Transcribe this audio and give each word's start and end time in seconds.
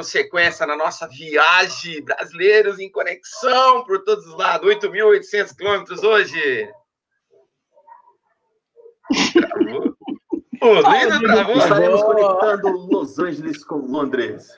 dando 0.00 0.04
sequência 0.04 0.66
na 0.66 0.76
nossa 0.76 1.06
viagem, 1.06 2.02
brasileiros 2.02 2.78
em 2.78 2.90
conexão 2.90 3.84
por 3.84 4.02
todos 4.04 4.26
os 4.26 4.36
lados, 4.36 4.68
8.800 4.68 5.56
quilômetros 5.56 6.02
hoje. 6.02 6.68
Travou? 9.32 9.96
O 10.62 10.74
Lindo 10.74 11.20
travou. 11.20 11.56
Estaremos 11.56 12.02
conectando 12.02 12.68
Los 12.90 13.18
Angeles 13.18 13.64
com 13.64 13.76
Londres. 13.76 14.48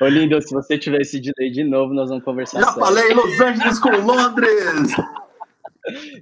Ô, 0.00 0.06
Lindo, 0.06 0.40
se 0.42 0.52
você 0.52 0.76
tiver 0.78 1.00
esse 1.00 1.20
delay 1.20 1.50
de 1.50 1.62
novo, 1.64 1.94
nós 1.94 2.08
vamos 2.08 2.24
conversar. 2.24 2.60
Já 2.60 2.72
falei, 2.72 3.12
Los 3.14 3.40
Angeles 3.40 3.78
com 3.78 3.90
Londres! 3.90 4.92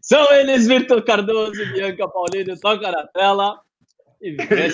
São 0.03 0.33
eles, 0.33 0.67
Vitor 0.67 1.03
Cardoso 1.03 1.61
e 1.61 1.73
Bianca 1.73 2.09
Paulino, 2.09 2.59
toca 2.61 2.91
na 2.91 3.07
tela. 3.09 3.61
E 4.21 4.33
vê 4.33 4.69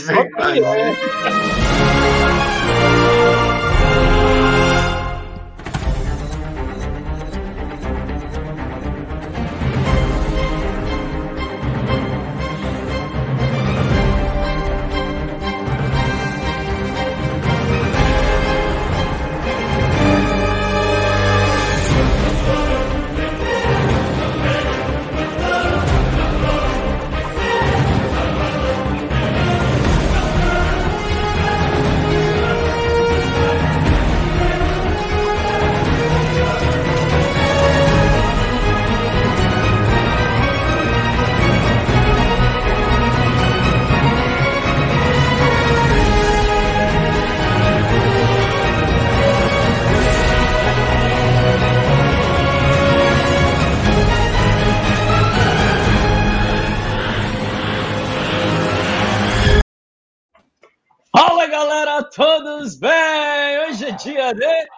todos 62.17 62.79
bem? 62.79 63.59
Hoje 63.67 63.87
é 63.87 63.91
dia 63.93 64.33
de 64.33 64.69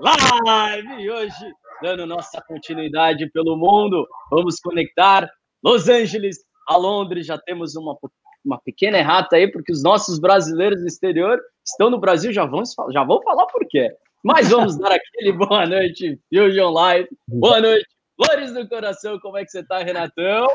live 0.00 1.00
e 1.00 1.10
hoje, 1.10 1.52
dando 1.80 2.06
nossa 2.06 2.42
continuidade 2.46 3.30
pelo 3.30 3.56
mundo, 3.56 4.06
vamos 4.30 4.60
conectar 4.60 5.26
Los 5.64 5.88
Angeles 5.88 6.36
a 6.68 6.76
Londres. 6.76 7.26
Já 7.26 7.38
temos 7.38 7.76
uma, 7.76 7.96
uma 8.44 8.60
pequena 8.60 8.98
errata 8.98 9.36
aí, 9.36 9.50
porque 9.50 9.72
os 9.72 9.82
nossos 9.82 10.18
brasileiros 10.18 10.80
do 10.80 10.86
exterior 10.86 11.40
estão 11.66 11.88
no 11.88 11.98
Brasil, 11.98 12.32
já, 12.32 12.44
vamos, 12.44 12.74
já 12.90 13.02
vou 13.04 13.22
falar 13.22 13.46
por 13.46 13.66
quê. 13.68 13.90
Mas 14.22 14.50
vamos 14.50 14.76
dar 14.76 14.92
aquele 14.92 15.32
boa 15.36 15.66
noite, 15.66 16.20
Fusion 16.28 16.70
Live. 16.72 17.08
Boa 17.26 17.60
noite, 17.60 17.86
Flores 18.16 18.52
do 18.52 18.68
Coração, 18.68 19.18
como 19.20 19.38
é 19.38 19.44
que 19.44 19.50
você 19.50 19.64
tá, 19.64 19.78
Renatão? 19.78 20.46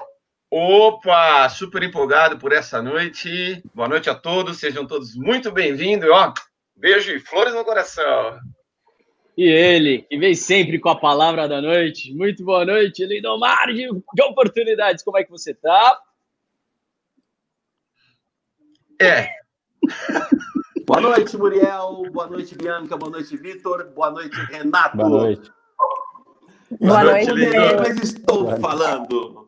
Opa, 0.50 1.50
super 1.50 1.84
empolgado 1.84 2.38
por 2.38 2.54
essa 2.54 2.82
noite. 2.82 3.62
Boa 3.76 3.90
noite 3.90 4.10
a 4.10 4.16
todos, 4.16 4.58
sejam 4.58 4.88
todos 4.88 5.14
muito 5.14 5.52
bem-vindos. 5.52 6.10
Ó, 6.10 6.34
beijo 6.74 7.12
e 7.12 7.20
flores 7.20 7.54
no 7.54 7.66
coração. 7.66 8.40
E 9.38 9.44
ele, 9.44 10.04
que 10.04 10.18
vem 10.18 10.34
sempre 10.34 10.80
com 10.80 10.88
a 10.88 10.98
palavra 10.98 11.50
da 11.50 11.62
noite. 11.62 12.14
Muito 12.14 12.46
boa 12.46 12.64
noite, 12.64 13.06
Lindomar 13.06 13.68
de, 13.68 13.90
de 13.90 14.24
oportunidades. 14.24 15.04
Como 15.04 15.18
é 15.18 15.24
que 15.26 15.30
você 15.30 15.54
tá? 15.54 16.00
É. 19.02 19.30
boa 20.88 21.02
noite, 21.02 21.36
Muriel. 21.36 22.04
Boa 22.10 22.28
noite, 22.28 22.56
Bianca. 22.56 22.96
Boa 22.96 23.12
noite, 23.12 23.36
Vitor. 23.36 23.92
Boa 23.94 24.12
noite, 24.12 24.36
Renato. 24.50 24.96
Boa 24.96 25.10
noite. 25.10 25.52
Boa, 26.80 27.04
boa 27.04 27.04
noite, 27.04 27.34
noite 27.34 27.76
Mas 27.80 28.00
estou 28.02 28.58
falando. 28.62 29.47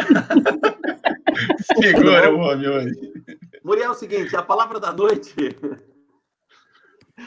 Segura 1.80 2.34
o 2.34 2.38
homem 2.38 2.68
hoje. 2.68 3.12
Muriel, 3.64 3.88
é 3.88 3.90
o 3.90 3.94
seguinte: 3.94 4.34
a 4.36 4.42
palavra 4.42 4.80
da 4.80 4.92
noite. 4.92 5.34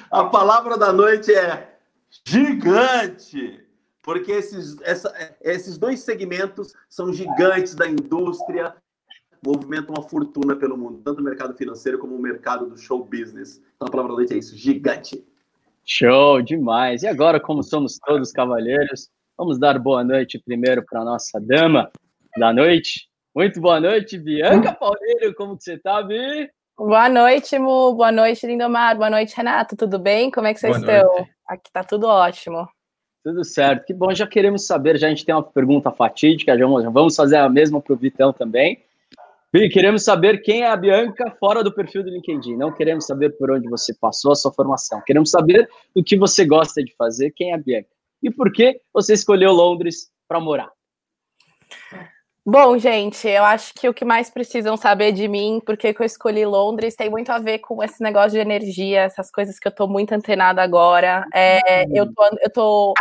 A 0.09 0.25
palavra 0.25 0.77
da 0.77 0.91
noite 0.91 1.33
é 1.33 1.77
gigante. 2.25 3.63
Porque 4.01 4.31
esses, 4.31 4.79
essa, 4.81 5.13
esses 5.41 5.77
dois 5.77 6.01
segmentos 6.01 6.73
são 6.89 7.13
gigantes 7.13 7.73
da 7.73 7.87
indústria, 7.87 8.75
movimentam 9.45 9.95
uma 9.97 10.07
fortuna 10.07 10.57
pelo 10.57 10.77
mundo, 10.77 11.01
tanto 11.03 11.21
o 11.21 11.23
mercado 11.23 11.55
financeiro 11.55 11.97
como 11.97 12.13
o 12.13 12.21
mercado 12.21 12.65
do 12.65 12.77
show 12.77 13.03
business. 13.03 13.61
Então 13.75 13.87
a 13.87 13.91
palavra 13.91 14.11
da 14.11 14.17
noite 14.17 14.33
é 14.33 14.37
isso: 14.37 14.57
gigante. 14.57 15.25
Show, 15.85 16.41
demais. 16.41 17.03
E 17.03 17.07
agora, 17.07 17.39
como 17.39 17.63
somos 17.63 17.97
todos 17.97 18.31
cavalheiros, 18.31 19.09
vamos 19.37 19.57
dar 19.57 19.79
boa 19.79 20.03
noite 20.03 20.37
primeiro 20.37 20.83
para 20.83 21.01
a 21.01 21.05
nossa 21.05 21.39
dama, 21.39 21.89
da 22.37 22.51
noite. 22.53 23.07
Muito 23.35 23.59
boa 23.59 23.79
noite, 23.79 24.17
Bianca 24.17 24.73
Paulinho, 24.73 25.33
como 25.35 25.57
que 25.57 25.63
você 25.63 25.77
tá, 25.77 26.01
Bi? 26.01 26.49
Boa 26.77 27.09
noite, 27.09 27.57
Mu. 27.57 27.93
Boa 27.93 28.11
noite, 28.11 28.45
Lindomar. 28.45 28.95
Boa 28.95 29.09
noite, 29.09 29.35
Renato. 29.35 29.75
Tudo 29.75 29.99
bem? 29.99 30.31
Como 30.31 30.47
é 30.47 30.53
que 30.53 30.59
vocês 30.59 30.77
boa 30.77 30.91
estão? 30.91 31.13
Noite. 31.13 31.31
Aqui 31.47 31.71
tá 31.71 31.83
tudo 31.83 32.07
ótimo. 32.07 32.67
Tudo 33.23 33.43
certo. 33.43 33.85
Que 33.85 33.93
bom, 33.93 34.13
já 34.13 34.27
queremos 34.27 34.65
saber, 34.65 34.97
já 34.97 35.07
a 35.07 35.09
gente 35.09 35.25
tem 35.25 35.33
uma 35.33 35.43
pergunta 35.43 35.91
fatídica, 35.91 36.57
já 36.57 36.65
vamos 36.65 37.15
fazer 37.15 37.37
a 37.37 37.47
mesma 37.47 37.79
para 37.79 37.93
o 37.93 37.97
Vitão 37.97 38.33
também. 38.33 38.83
Bi, 39.51 39.69
queremos 39.69 40.03
saber 40.03 40.39
quem 40.39 40.63
é 40.63 40.67
a 40.67 40.75
Bianca 40.75 41.29
fora 41.39 41.63
do 41.63 41.73
perfil 41.73 42.03
do 42.03 42.09
LinkedIn. 42.09 42.57
Não 42.57 42.73
queremos 42.73 43.05
saber 43.05 43.37
por 43.37 43.51
onde 43.51 43.69
você 43.69 43.93
passou 43.93 44.31
a 44.31 44.35
sua 44.35 44.51
formação. 44.51 45.01
Queremos 45.05 45.29
saber 45.29 45.69
o 45.95 46.03
que 46.03 46.17
você 46.17 46.43
gosta 46.43 46.83
de 46.83 46.93
fazer, 46.95 47.31
quem 47.31 47.51
é 47.51 47.53
a 47.53 47.57
Bianca. 47.57 47.89
E 48.21 48.31
por 48.31 48.51
que 48.51 48.81
você 48.91 49.13
escolheu 49.13 49.51
Londres 49.51 50.11
para 50.27 50.39
morar. 50.39 50.71
Bom, 52.45 52.77
gente, 52.77 53.25
eu 53.25 53.43
acho 53.45 53.73
que 53.73 53.87
o 53.87 53.93
que 53.93 54.03
mais 54.03 54.29
precisam 54.29 54.75
saber 54.75 55.13
de 55.13 55.29
mim, 55.29 55.61
porque 55.65 55.95
eu 55.97 56.05
escolhi 56.05 56.45
Londres, 56.45 56.93
tem 56.93 57.09
muito 57.09 57.31
a 57.31 57.39
ver 57.39 57.59
com 57.59 57.81
esse 57.81 58.03
negócio 58.03 58.31
de 58.31 58.39
energia, 58.39 59.01
essas 59.03 59.31
coisas 59.31 59.57
que 59.57 59.65
eu 59.65 59.71
tô 59.71 59.87
muito 59.87 60.11
antenada 60.11 60.61
agora. 60.61 61.25
É, 61.33 61.85
eu 61.97 62.05
tô, 62.13 62.23
eu 62.41 62.49
tô 62.51 62.93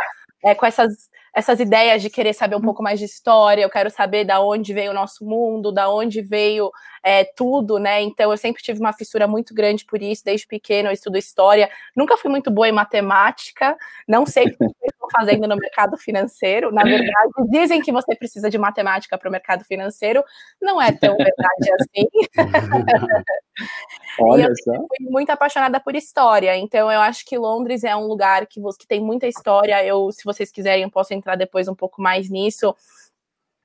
é, 0.45 0.55
com 0.55 0.65
essas 0.67 1.11
essas 1.35 1.61
ideias 1.61 2.03
de 2.03 2.11
querer 2.11 2.35
saber 2.35 2.57
um 2.57 2.61
pouco 2.61 2.83
mais 2.83 2.99
de 2.99 3.07
história, 3.07 3.63
eu 3.63 3.71
quero 3.71 3.89
saber 3.89 4.23
da 4.25 4.41
onde 4.41 4.75
veio 4.75 4.91
o 4.91 4.95
nosso 4.95 5.25
mundo, 5.25 5.73
da 5.73 5.89
onde 5.91 6.21
veio 6.21 6.71
é, 7.03 7.25
tudo, 7.25 7.79
né? 7.79 8.03
Então 8.03 8.31
eu 8.31 8.37
sempre 8.37 8.63
tive 8.63 8.79
uma 8.81 8.93
fissura 8.93 9.27
muito 9.27 9.55
grande 9.55 9.85
por 9.87 10.03
isso, 10.03 10.23
desde 10.25 10.47
pequeno 10.47 10.91
eu 10.91 10.93
estudo 10.93 11.17
história. 11.17 11.71
Nunca 11.97 12.19
fui 12.19 12.31
muito 12.31 12.51
boa 12.51 12.69
em 12.69 12.73
matemática, 12.73 13.75
não 14.07 14.27
sei 14.27 14.45
o 15.03 15.09
que 15.09 15.17
estou 15.17 15.21
fazendo 15.21 15.49
no 15.49 15.57
mercado 15.57 15.97
financeiro. 15.97 16.71
Na 16.73 16.83
verdade, 16.83 17.33
dizem 17.51 17.81
que 17.81 17.93
você 17.93 18.15
precisa 18.15 18.49
de 18.49 18.59
matemática 18.59 19.19
para 19.19 19.29
o 19.29 19.33
mercado 19.33 19.65
financeiro, 19.65 20.23
não 20.61 20.81
é 20.81 20.93
tão 20.93 21.17
verdade 21.17 21.73
assim. 21.81 22.09
Olha 24.21 24.43
e 24.43 24.45
eu 24.45 24.57
só. 24.57 24.73
fui 24.73 25.07
muito 25.11 25.31
apaixonada 25.31 25.81
por 25.81 25.95
história, 25.95 26.57
então 26.57 26.91
eu 26.91 27.01
acho 27.01 27.25
que 27.25 27.37
Londres 27.37 27.85
é 27.85 27.95
um 27.97 28.07
lugar 28.07 28.47
que, 28.47 28.61
que 28.79 28.87
tem 28.87 29.01
muita 29.01 29.27
história. 29.27 29.85
Eu, 29.85 30.11
se 30.13 30.25
vocês 30.25 30.51
quiserem, 30.51 30.85
eu 30.85 30.91
posso 30.91 31.13
entrar 31.15 31.37
depois 31.37 31.69
um 31.69 31.75
pouco 31.75 32.01
mais 32.01 32.29
nisso. 32.31 32.75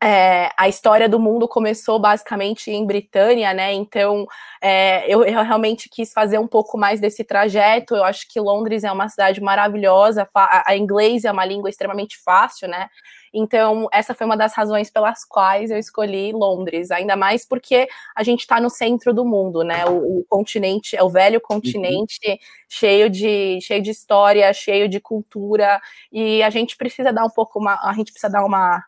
É, 0.01 0.51
a 0.55 0.69
história 0.69 1.09
do 1.09 1.19
mundo 1.19 1.47
começou 1.47 1.97
basicamente 1.97 2.69
em 2.69 2.85
Britânia, 2.85 3.51
né? 3.51 3.73
Então 3.73 4.27
é, 4.61 5.11
eu, 5.11 5.23
eu, 5.23 5.41
realmente 5.43 5.89
quis 5.89 6.13
fazer 6.13 6.37
um 6.37 6.47
pouco 6.47 6.77
mais 6.77 6.99
desse 6.99 7.23
trajeto. 7.23 7.95
Eu 7.95 8.03
acho 8.03 8.27
que 8.29 8.39
Londres 8.39 8.83
é 8.83 8.91
uma 8.91 9.09
cidade 9.09 9.41
maravilhosa, 9.41 10.27
a, 10.35 10.71
a 10.71 10.77
inglês 10.77 11.25
é 11.25 11.31
uma 11.31 11.45
língua 11.45 11.69
extremamente 11.69 12.15
fácil, 12.23 12.67
né? 12.67 12.89
Então, 13.33 13.87
essa 13.91 14.13
foi 14.13 14.25
uma 14.25 14.37
das 14.37 14.53
razões 14.53 14.89
pelas 14.89 15.23
quais 15.25 15.71
eu 15.71 15.77
escolhi 15.77 16.31
Londres, 16.31 16.91
ainda 16.91 17.15
mais 17.15 17.45
porque 17.45 17.87
a 18.15 18.23
gente 18.23 18.41
está 18.41 18.59
no 18.59 18.69
centro 18.69 19.13
do 19.13 19.25
mundo, 19.25 19.63
né? 19.63 19.85
O, 19.85 20.19
o 20.19 20.25
continente, 20.29 20.95
é 20.95 21.03
o 21.03 21.09
velho 21.09 21.41
continente, 21.41 22.19
uhum. 22.25 22.37
cheio 22.69 23.09
de 23.09 23.59
cheio 23.61 23.81
de 23.81 23.91
história, 23.91 24.53
cheio 24.53 24.87
de 24.87 24.99
cultura, 24.99 25.81
e 26.11 26.43
a 26.43 26.49
gente 26.49 26.77
precisa 26.77 27.11
dar 27.11 27.25
um 27.25 27.29
pouco 27.29 27.59
uma, 27.59 27.79
a 27.83 27.93
gente 27.93 28.11
precisa 28.11 28.31
dar 28.31 28.45
uma 28.45 28.83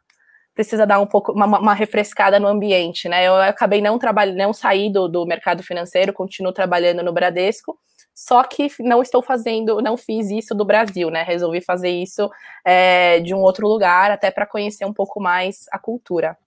precisa 0.60 0.86
dar 0.86 1.00
um 1.00 1.06
pouco 1.06 1.32
uma, 1.32 1.46
uma 1.46 1.74
refrescada 1.74 2.38
no 2.38 2.46
ambiente, 2.46 3.08
né? 3.08 3.26
Eu 3.26 3.38
acabei 3.38 3.82
não 3.82 3.98
trabalhando, 3.98 4.36
não 4.36 4.52
saí 4.52 4.92
do, 4.92 5.08
do 5.08 5.26
mercado 5.26 5.64
financeiro, 5.64 6.12
continuo 6.12 6.52
trabalhando 6.52 7.02
no 7.02 7.14
Bradesco, 7.14 7.80
só 8.14 8.44
que 8.44 8.70
não 8.82 9.02
estou 9.02 9.22
fazendo, 9.22 9.82
não 9.82 9.96
fiz 9.96 10.30
isso 10.30 10.54
do 10.54 10.66
Brasil, 10.66 11.10
né? 11.10 11.24
Resolvi 11.24 11.62
fazer 11.62 11.92
isso 11.92 12.30
é, 12.66 13.22
de 13.22 13.34
um 13.34 13.38
outro 13.38 13.70
lugar, 13.70 14.12
até 14.12 14.30
para 14.30 14.46
conhecer 14.46 14.84
um 14.84 14.92
pouco 14.92 15.22
mais 15.22 15.64
a 15.72 15.80
cultura. 15.80 16.38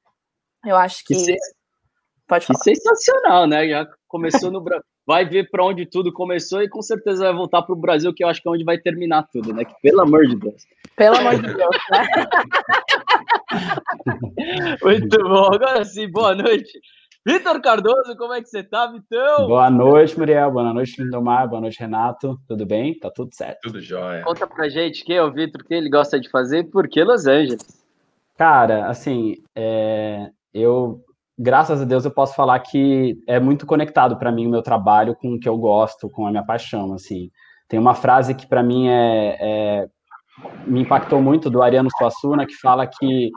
Eu 0.63 0.77
acho 0.77 1.03
que. 1.07 1.15
que 1.15 1.37
Pode 2.27 2.45
falar. 2.45 2.59
Que 2.59 2.75
sensacional, 2.75 3.47
né? 3.47 3.67
Já 3.67 3.89
começou 4.07 4.51
no 4.51 4.61
Brasil. 4.61 4.92
Vai 5.07 5.25
ver 5.25 5.51
para 5.51 5.65
onde 5.65 5.85
tudo 5.85 6.13
começou 6.13 6.63
e 6.63 6.69
com 6.69 6.81
certeza 6.81 7.25
vai 7.25 7.35
voltar 7.35 7.63
para 7.63 7.75
o 7.75 7.79
Brasil, 7.79 8.15
que 8.15 8.23
eu 8.23 8.29
acho 8.29 8.41
que 8.41 8.49
é 8.49 8.53
onde 8.53 8.65
vai 8.65 8.79
terminar 8.79 9.29
tudo, 9.33 9.53
né? 9.53 9.65
Que, 9.65 9.75
pelo 9.83 10.01
amor 10.01 10.27
de 10.27 10.37
Deus. 10.37 10.65
Pelo 10.97 11.17
amor 11.17 11.35
de 11.35 11.55
Deus, 11.55 11.77
né? 11.91 12.07
Muito 14.83 15.19
bom. 15.25 15.55
Agora 15.55 15.85
sim, 15.85 16.09
boa 16.11 16.35
noite. 16.35 16.81
Vitor 17.25 17.61
Cardoso, 17.61 18.17
como 18.17 18.35
é 18.35 18.43
que 18.43 18.49
você 18.49 18.65
tá, 18.65 18.89
Vitão? 18.89 19.47
Boa 19.47 19.71
noite, 19.71 20.19
Muriel. 20.19 20.51
Boa 20.51 20.73
noite, 20.73 21.01
Lindomar. 21.01 21.49
Boa 21.49 21.61
noite, 21.61 21.79
Renato. 21.79 22.37
Tudo 22.49 22.67
bem? 22.67 22.99
Tá 22.99 23.11
tudo 23.11 23.33
certo? 23.33 23.61
Tudo 23.63 23.81
jóia. 23.81 24.25
Conta 24.25 24.45
pra 24.45 24.69
gente 24.69 25.05
quem 25.05 25.17
é 25.17 25.23
o 25.23 25.33
Vitor, 25.33 25.63
o 25.63 25.65
que 25.65 25.73
ele 25.73 25.89
gosta 25.89 26.19
de 26.19 26.29
fazer 26.29 26.59
e 26.59 26.65
por 26.65 26.89
que 26.89 27.03
Los 27.05 27.29
Angeles? 27.29 27.81
Cara, 28.37 28.89
assim, 28.89 29.37
é... 29.55 30.31
eu, 30.53 31.01
graças 31.39 31.81
a 31.81 31.85
Deus, 31.85 32.05
eu 32.05 32.11
posso 32.11 32.35
falar 32.35 32.59
que 32.61 33.17
é 33.27 33.41
muito 33.41 33.67
conectado 33.67 34.17
para 34.19 34.33
mim 34.33 34.47
o 34.47 34.51
meu 34.51 34.63
trabalho 34.63 35.17
com 35.17 35.35
o 35.35 35.41
que 35.41 35.49
eu 35.49 35.57
gosto, 35.57 36.11
com 36.11 36.27
a 36.27 36.31
minha 36.31 36.45
paixão, 36.45 36.93
assim. 36.95 37.31
Tem 37.69 37.79
uma 37.79 37.95
frase 37.95 38.35
que 38.35 38.47
para 38.47 38.63
mim 38.63 38.89
é, 38.89 39.37
é 39.41 39.89
me 40.67 40.81
impactou 40.81 41.21
muito 41.21 41.51
do 41.51 41.63
Ariano 41.63 41.91
Suassuna, 41.97 42.47
que 42.47 42.55
fala 42.55 42.87
que 42.87 43.31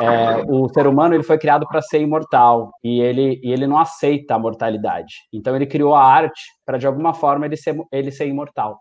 é, 0.00 0.42
o 0.48 0.68
ser 0.68 0.86
humano 0.86 1.14
ele 1.14 1.22
foi 1.22 1.38
criado 1.38 1.66
para 1.66 1.82
ser 1.82 2.00
imortal 2.00 2.70
e 2.82 3.00
ele, 3.00 3.40
e 3.42 3.52
ele 3.52 3.66
não 3.66 3.78
aceita 3.78 4.34
a 4.34 4.38
mortalidade. 4.38 5.14
Então 5.32 5.54
ele 5.54 5.66
criou 5.66 5.94
a 5.94 6.04
arte 6.04 6.42
para 6.64 6.78
de 6.78 6.86
alguma 6.86 7.14
forma 7.14 7.46
ele 7.46 7.56
ser, 7.56 7.76
ele 7.90 8.10
ser 8.10 8.26
imortal. 8.26 8.78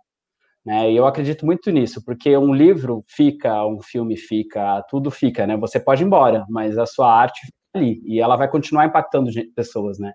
Né? 0.65 0.91
E 0.91 0.95
eu 0.95 1.07
acredito 1.07 1.45
muito 1.45 1.71
nisso, 1.71 2.03
porque 2.05 2.37
um 2.37 2.53
livro 2.53 3.03
fica, 3.07 3.65
um 3.65 3.81
filme 3.81 4.15
fica, 4.15 4.83
tudo 4.89 5.09
fica, 5.09 5.47
né? 5.47 5.57
Você 5.57 5.79
pode 5.79 6.03
ir 6.03 6.05
embora, 6.05 6.45
mas 6.49 6.77
a 6.77 6.85
sua 6.85 7.11
arte 7.11 7.41
ali 7.73 8.01
e 8.05 8.19
ela 8.19 8.35
vai 8.35 8.47
continuar 8.47 8.85
impactando 8.85 9.29
pessoas, 9.55 9.99
né? 9.99 10.13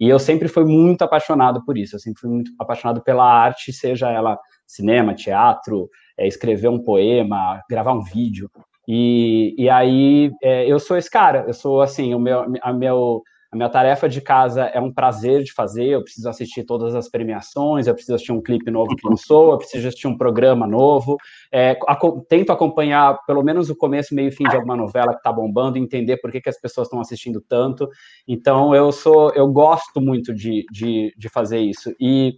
E 0.00 0.08
eu 0.08 0.18
sempre 0.18 0.46
fui 0.46 0.64
muito 0.64 1.02
apaixonado 1.02 1.64
por 1.64 1.76
isso, 1.76 1.96
eu 1.96 2.00
sempre 2.00 2.20
fui 2.20 2.30
muito 2.30 2.52
apaixonado 2.58 3.02
pela 3.02 3.24
arte, 3.24 3.72
seja 3.72 4.10
ela 4.10 4.38
cinema, 4.66 5.14
teatro, 5.14 5.88
é, 6.16 6.26
escrever 6.26 6.68
um 6.68 6.82
poema, 6.82 7.62
gravar 7.68 7.92
um 7.92 8.02
vídeo. 8.02 8.50
E, 8.86 9.54
e 9.58 9.68
aí 9.68 10.30
é, 10.42 10.66
eu 10.66 10.78
sou 10.78 10.96
esse 10.96 11.10
cara, 11.10 11.44
eu 11.46 11.54
sou 11.54 11.82
assim, 11.82 12.14
o 12.14 12.18
meu, 12.20 12.46
a, 12.62 12.72
meu, 12.72 13.22
a 13.50 13.56
minha 13.56 13.68
tarefa 13.68 14.08
de 14.08 14.20
casa 14.20 14.64
é 14.64 14.78
um 14.78 14.92
prazer 14.92 15.42
de 15.42 15.52
fazer, 15.52 15.86
eu 15.86 16.02
preciso 16.02 16.28
assistir 16.28 16.64
todas 16.64 16.94
as 16.94 17.08
premiações, 17.08 17.86
eu 17.86 17.94
preciso 17.94 18.14
assistir 18.14 18.32
um 18.32 18.42
clipe 18.42 18.70
novo 18.70 18.94
que 18.94 19.08
lançou, 19.08 19.52
eu 19.52 19.58
preciso 19.58 19.88
assistir 19.88 20.06
um 20.06 20.18
programa 20.18 20.66
novo, 20.66 21.16
é, 21.50 21.78
a, 21.86 21.98
tento 22.28 22.52
acompanhar 22.52 23.18
pelo 23.26 23.42
menos 23.42 23.70
o 23.70 23.76
começo, 23.76 24.14
meio 24.14 24.28
e 24.28 24.32
fim 24.32 24.44
de 24.44 24.54
alguma 24.54 24.76
novela 24.76 25.12
que 25.12 25.18
está 25.18 25.32
bombando, 25.32 25.78
entender 25.78 26.18
por 26.18 26.30
que, 26.30 26.42
que 26.42 26.50
as 26.50 26.60
pessoas 26.60 26.88
estão 26.88 27.00
assistindo 27.00 27.40
tanto. 27.40 27.88
Então 28.26 28.74
eu 28.74 28.92
sou, 28.92 29.32
eu 29.34 29.48
gosto 29.48 29.98
muito 29.98 30.34
de, 30.34 30.66
de, 30.70 31.14
de 31.16 31.28
fazer 31.30 31.58
isso. 31.58 31.94
E, 31.98 32.34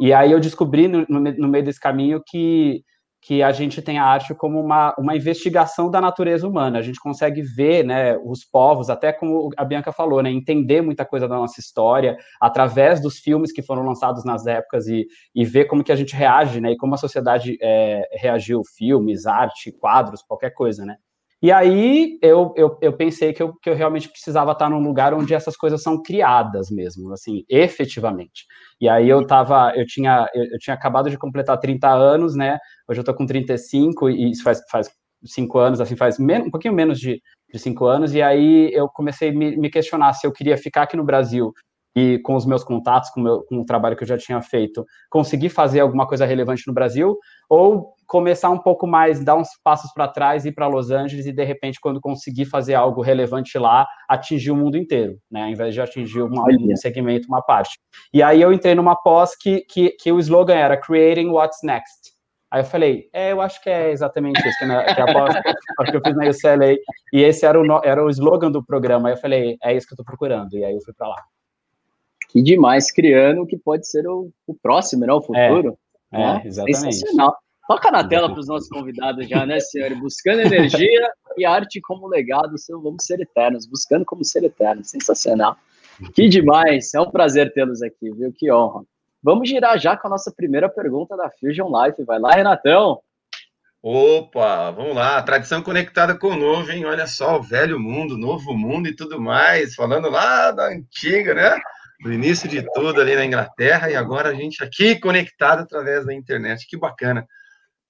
e 0.00 0.12
aí 0.12 0.32
eu 0.32 0.40
descobri 0.40 0.88
no, 0.88 1.06
no, 1.08 1.20
no 1.20 1.48
meio 1.48 1.64
desse 1.64 1.80
caminho 1.80 2.20
que 2.26 2.82
que 3.20 3.42
a 3.42 3.50
gente 3.50 3.82
tem 3.82 3.98
a 3.98 4.04
arte 4.04 4.34
como 4.34 4.60
uma, 4.60 4.94
uma 4.98 5.16
investigação 5.16 5.90
da 5.90 6.00
natureza 6.00 6.46
humana. 6.46 6.78
A 6.78 6.82
gente 6.82 7.00
consegue 7.00 7.42
ver 7.42 7.84
né, 7.84 8.16
os 8.18 8.44
povos, 8.44 8.88
até 8.88 9.12
como 9.12 9.50
a 9.56 9.64
Bianca 9.64 9.92
falou, 9.92 10.22
né, 10.22 10.30
entender 10.30 10.80
muita 10.82 11.04
coisa 11.04 11.26
da 11.26 11.36
nossa 11.36 11.60
história 11.60 12.16
através 12.40 13.00
dos 13.00 13.18
filmes 13.18 13.52
que 13.52 13.62
foram 13.62 13.82
lançados 13.82 14.24
nas 14.24 14.46
épocas 14.46 14.86
e, 14.86 15.06
e 15.34 15.44
ver 15.44 15.64
como 15.64 15.82
que 15.82 15.92
a 15.92 15.96
gente 15.96 16.14
reage, 16.14 16.60
né, 16.60 16.72
e 16.72 16.76
como 16.76 16.94
a 16.94 16.98
sociedade 16.98 17.58
é, 17.60 18.08
reagiu, 18.12 18.62
filmes, 18.76 19.26
arte, 19.26 19.72
quadros, 19.72 20.22
qualquer 20.22 20.50
coisa, 20.50 20.84
né. 20.84 20.96
E 21.40 21.52
aí 21.52 22.18
eu, 22.20 22.52
eu, 22.56 22.76
eu 22.82 22.92
pensei 22.96 23.32
que 23.32 23.42
eu, 23.42 23.54
que 23.62 23.70
eu 23.70 23.74
realmente 23.76 24.08
precisava 24.08 24.52
estar 24.52 24.68
num 24.68 24.80
lugar 24.80 25.14
onde 25.14 25.32
essas 25.34 25.56
coisas 25.56 25.80
são 25.82 26.02
criadas 26.02 26.68
mesmo, 26.70 27.12
assim, 27.12 27.44
efetivamente. 27.48 28.44
E 28.80 28.88
aí 28.88 29.08
eu 29.08 29.24
tava, 29.24 29.72
eu 29.76 29.86
tinha, 29.86 30.28
eu, 30.34 30.44
eu 30.44 30.58
tinha 30.58 30.74
acabado 30.74 31.08
de 31.08 31.16
completar 31.16 31.58
30 31.60 31.88
anos, 31.88 32.34
né? 32.34 32.58
Hoje 32.88 33.00
eu 33.00 33.04
tô 33.04 33.14
com 33.14 33.24
35 33.24 34.10
e 34.10 34.30
isso 34.30 34.42
faz, 34.42 34.60
faz 34.70 34.90
cinco 35.24 35.58
anos, 35.58 35.80
assim, 35.80 35.96
faz 35.96 36.18
um 36.18 36.50
pouquinho 36.50 36.74
menos 36.74 36.98
de, 36.98 37.20
de 37.52 37.58
cinco 37.58 37.86
anos, 37.86 38.14
e 38.14 38.22
aí 38.22 38.70
eu 38.72 38.88
comecei 38.88 39.30
a 39.30 39.32
me, 39.32 39.56
me 39.56 39.70
questionar 39.70 40.12
se 40.14 40.26
eu 40.26 40.32
queria 40.32 40.56
ficar 40.56 40.82
aqui 40.82 40.96
no 40.96 41.04
Brasil 41.04 41.52
e 41.96 42.18
com 42.20 42.36
os 42.36 42.46
meus 42.46 42.62
contatos, 42.62 43.10
com, 43.10 43.20
meu, 43.20 43.42
com 43.48 43.60
o 43.60 43.64
trabalho 43.64 43.96
que 43.96 44.04
eu 44.04 44.08
já 44.08 44.16
tinha 44.16 44.40
feito, 44.40 44.84
conseguir 45.10 45.48
fazer 45.48 45.80
alguma 45.80 46.06
coisa 46.06 46.24
relevante 46.24 46.62
no 46.66 46.74
Brasil, 46.74 47.16
ou 47.48 47.94
começar 48.08 48.48
um 48.48 48.58
pouco 48.58 48.86
mais, 48.86 49.22
dar 49.22 49.36
uns 49.36 49.50
passos 49.62 49.92
para 49.92 50.08
trás, 50.08 50.46
ir 50.46 50.52
para 50.52 50.66
Los 50.66 50.90
Angeles 50.90 51.26
e, 51.26 51.32
de 51.32 51.44
repente, 51.44 51.78
quando 51.78 52.00
conseguir 52.00 52.46
fazer 52.46 52.74
algo 52.74 53.02
relevante 53.02 53.58
lá, 53.58 53.86
atingir 54.08 54.50
o 54.50 54.56
mundo 54.56 54.78
inteiro, 54.78 55.18
né? 55.30 55.44
Ao 55.44 55.50
invés 55.50 55.74
de 55.74 55.80
atingir 55.80 56.22
uma, 56.22 56.42
um 56.42 56.76
segmento, 56.76 57.28
uma 57.28 57.42
parte. 57.42 57.78
E 58.12 58.22
aí 58.22 58.40
eu 58.40 58.50
entrei 58.50 58.74
numa 58.74 58.96
pós 58.96 59.36
que, 59.36 59.60
que, 59.60 59.90
que 59.90 60.10
o 60.10 60.18
slogan 60.18 60.54
era 60.54 60.76
Creating 60.76 61.28
What's 61.28 61.58
Next. 61.62 62.16
Aí 62.50 62.62
eu 62.62 62.64
falei, 62.64 63.10
é, 63.12 63.32
eu 63.32 63.42
acho 63.42 63.62
que 63.62 63.68
é 63.68 63.90
exatamente 63.90 64.40
isso, 64.40 64.58
que, 64.58 64.64
na, 64.64 64.82
que 64.82 65.00
a 65.02 65.12
pós 65.12 65.34
que 65.90 65.96
eu 65.96 66.00
fiz 66.00 66.16
na 66.16 66.30
UCLA, 66.30 66.72
e 67.12 67.22
esse 67.22 67.44
era 67.44 67.60
o, 67.60 67.80
era 67.84 68.02
o 68.02 68.08
slogan 68.08 68.50
do 68.50 68.64
programa. 68.64 69.10
Aí 69.10 69.14
eu 69.14 69.18
falei, 69.18 69.58
é 69.62 69.76
isso 69.76 69.86
que 69.86 69.92
eu 69.92 69.96
estou 69.96 70.06
procurando, 70.06 70.54
e 70.54 70.64
aí 70.64 70.74
eu 70.74 70.80
fui 70.80 70.94
para 70.94 71.08
lá. 71.08 71.22
Que 72.30 72.42
demais, 72.42 72.90
criando 72.90 73.42
o 73.42 73.46
que 73.46 73.58
pode 73.58 73.86
ser 73.86 74.06
o, 74.08 74.30
o 74.46 74.54
próximo, 74.54 75.04
né? 75.04 75.12
O 75.12 75.20
futuro. 75.20 75.78
É, 76.10 76.22
é 76.22 76.46
exatamente. 76.46 76.94
Sensacional. 76.94 77.36
Toca 77.68 77.90
na 77.90 78.02
tela 78.02 78.30
para 78.30 78.40
os 78.40 78.48
nossos 78.48 78.66
convidados 78.70 79.28
já, 79.28 79.44
né, 79.44 79.60
senhor? 79.60 79.94
Buscando 79.96 80.40
energia 80.40 81.12
e 81.36 81.44
arte 81.44 81.82
como 81.82 82.08
legado, 82.08 82.54
vamos 82.82 83.04
ser 83.04 83.20
eternos, 83.20 83.66
buscando 83.66 84.06
como 84.06 84.24
ser 84.24 84.42
eterno. 84.42 84.82
Sensacional. 84.82 85.54
Que 86.14 86.30
demais, 86.30 86.94
é 86.94 87.00
um 87.00 87.10
prazer 87.10 87.52
tê-los 87.52 87.82
aqui, 87.82 88.10
viu? 88.10 88.32
Que 88.34 88.50
honra. 88.50 88.84
Vamos 89.22 89.50
girar 89.50 89.78
já 89.78 89.98
com 89.98 90.06
a 90.06 90.10
nossa 90.10 90.32
primeira 90.34 90.66
pergunta 90.66 91.14
da 91.14 91.30
Fusion 91.38 91.68
Life. 91.68 92.02
Vai 92.04 92.18
lá, 92.18 92.30
Renatão. 92.30 93.00
Opa, 93.82 94.70
vamos 94.70 94.94
lá. 94.94 95.20
Tradição 95.22 95.62
conectada 95.62 96.16
com 96.18 96.28
o 96.28 96.36
novo, 96.36 96.70
hein? 96.72 96.86
Olha 96.86 97.06
só, 97.06 97.36
o 97.36 97.42
velho 97.42 97.78
mundo, 97.78 98.16
novo 98.16 98.56
mundo 98.56 98.88
e 98.88 98.96
tudo 98.96 99.20
mais. 99.20 99.74
Falando 99.74 100.08
lá 100.08 100.52
da 100.52 100.68
antiga, 100.68 101.34
né? 101.34 101.60
do 102.00 102.12
início 102.12 102.48
de 102.48 102.62
tudo 102.74 103.00
ali 103.00 103.16
na 103.16 103.24
Inglaterra 103.24 103.90
e 103.90 103.96
agora 103.96 104.28
a 104.28 104.34
gente 104.34 104.62
aqui 104.62 104.98
conectado 105.00 105.62
através 105.62 106.06
da 106.06 106.14
internet. 106.14 106.66
Que 106.66 106.76
bacana. 106.76 107.26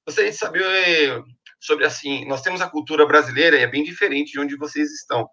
Gostaria 0.08 0.30
de 0.30 0.38
saber 0.38 0.62
eh, 0.62 1.22
sobre 1.60 1.84
assim, 1.84 2.24
nós 2.24 2.40
temos 2.40 2.62
a 2.62 2.70
cultura 2.70 3.04
brasileira 3.04 3.58
e 3.58 3.62
é 3.62 3.66
bem 3.66 3.84
diferente 3.84 4.32
de 4.32 4.40
onde 4.40 4.56
vocês 4.56 4.90
estão. 4.90 5.28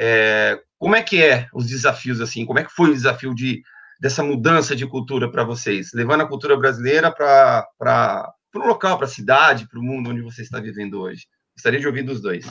É, 0.00 0.58
como 0.78 0.96
é 0.96 1.02
que 1.02 1.22
é 1.22 1.46
os 1.52 1.66
desafios 1.66 2.18
assim? 2.22 2.46
Como 2.46 2.58
é 2.58 2.64
que 2.64 2.72
foi 2.72 2.88
o 2.88 2.94
desafio 2.94 3.34
de 3.34 3.60
dessa 4.00 4.22
mudança 4.22 4.74
de 4.74 4.86
cultura 4.86 5.30
para 5.30 5.44
vocês, 5.44 5.90
levando 5.92 6.22
a 6.22 6.26
cultura 6.26 6.56
brasileira 6.56 7.12
para 7.12 7.68
para 7.78 8.32
o 8.54 8.66
local, 8.66 8.96
para 8.96 9.04
a 9.04 9.10
cidade, 9.10 9.68
para 9.68 9.78
o 9.78 9.82
mundo 9.82 10.08
onde 10.08 10.22
você 10.22 10.40
está 10.40 10.58
vivendo 10.58 11.02
hoje? 11.02 11.26
Gostaria 11.54 11.78
de 11.78 11.86
ouvir 11.86 12.02
dos 12.02 12.22
dois. 12.22 12.50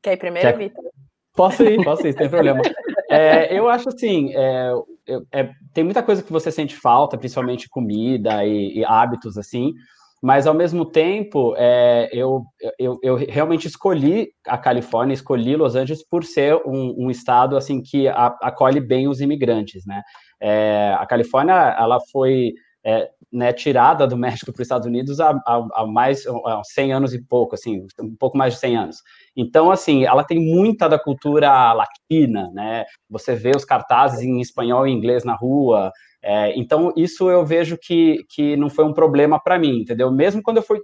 Quer 0.00 0.12
ir 0.12 0.16
primeiro, 0.16 0.48
Quer... 0.48 0.58
Vitor? 0.58 0.84
Posso 1.34 1.64
ir, 1.64 1.82
posso 1.82 2.06
ir, 2.06 2.16
sem 2.16 2.30
problema. 2.30 2.62
É, 3.08 3.56
eu 3.56 3.68
acho 3.68 3.88
assim, 3.88 4.34
é, 4.34 4.72
é, 5.32 5.50
tem 5.72 5.84
muita 5.84 6.02
coisa 6.02 6.22
que 6.22 6.32
você 6.32 6.50
sente 6.50 6.76
falta, 6.76 7.16
principalmente 7.16 7.68
comida 7.68 8.44
e, 8.44 8.78
e 8.78 8.84
hábitos 8.84 9.38
assim, 9.38 9.72
mas 10.22 10.46
ao 10.46 10.54
mesmo 10.54 10.84
tempo 10.84 11.54
é, 11.56 12.08
eu, 12.12 12.42
eu, 12.78 12.98
eu, 13.02 13.14
realmente 13.16 13.68
escolhi 13.68 14.28
a 14.46 14.56
Califórnia, 14.56 15.14
escolhi 15.14 15.56
Los 15.56 15.76
Angeles 15.76 16.04
por 16.08 16.24
ser 16.24 16.56
um, 16.66 16.94
um 16.98 17.10
estado 17.10 17.56
assim 17.56 17.82
que 17.82 18.08
a, 18.08 18.34
acolhe 18.42 18.80
bem 18.80 19.08
os 19.08 19.20
imigrantes, 19.20 19.84
né? 19.86 20.02
É, 20.40 20.96
a 20.98 21.06
Califórnia 21.06 21.54
ela 21.78 21.98
foi 22.10 22.52
é, 22.86 23.10
né, 23.32 23.52
tirada 23.52 24.06
do 24.06 24.16
México 24.16 24.52
para 24.52 24.62
os 24.62 24.64
Estados 24.64 24.86
Unidos 24.86 25.18
há, 25.18 25.30
há, 25.44 25.66
há 25.74 25.86
mais 25.86 26.24
há 26.26 26.62
100 26.62 26.92
anos 26.92 27.12
e 27.12 27.20
pouco, 27.20 27.56
assim, 27.56 27.84
um 28.00 28.14
pouco 28.14 28.38
mais 28.38 28.54
de 28.54 28.60
100 28.60 28.76
anos. 28.76 28.96
Então, 29.36 29.72
assim, 29.72 30.04
ela 30.04 30.22
tem 30.22 30.38
muita 30.38 30.88
da 30.88 30.96
cultura 30.96 31.72
latina, 31.72 32.48
né? 32.54 32.84
Você 33.10 33.34
vê 33.34 33.50
os 33.56 33.64
cartazes 33.64 34.20
em 34.20 34.40
espanhol 34.40 34.86
e 34.86 34.92
inglês 34.92 35.24
na 35.24 35.34
rua, 35.34 35.90
é, 36.28 36.58
então, 36.58 36.92
isso 36.96 37.30
eu 37.30 37.46
vejo 37.46 37.78
que, 37.80 38.26
que 38.28 38.56
não 38.56 38.68
foi 38.68 38.84
um 38.84 38.92
problema 38.92 39.38
para 39.38 39.56
mim, 39.60 39.82
entendeu? 39.82 40.10
Mesmo 40.10 40.42
quando 40.42 40.56
eu 40.56 40.62
fui, 40.64 40.82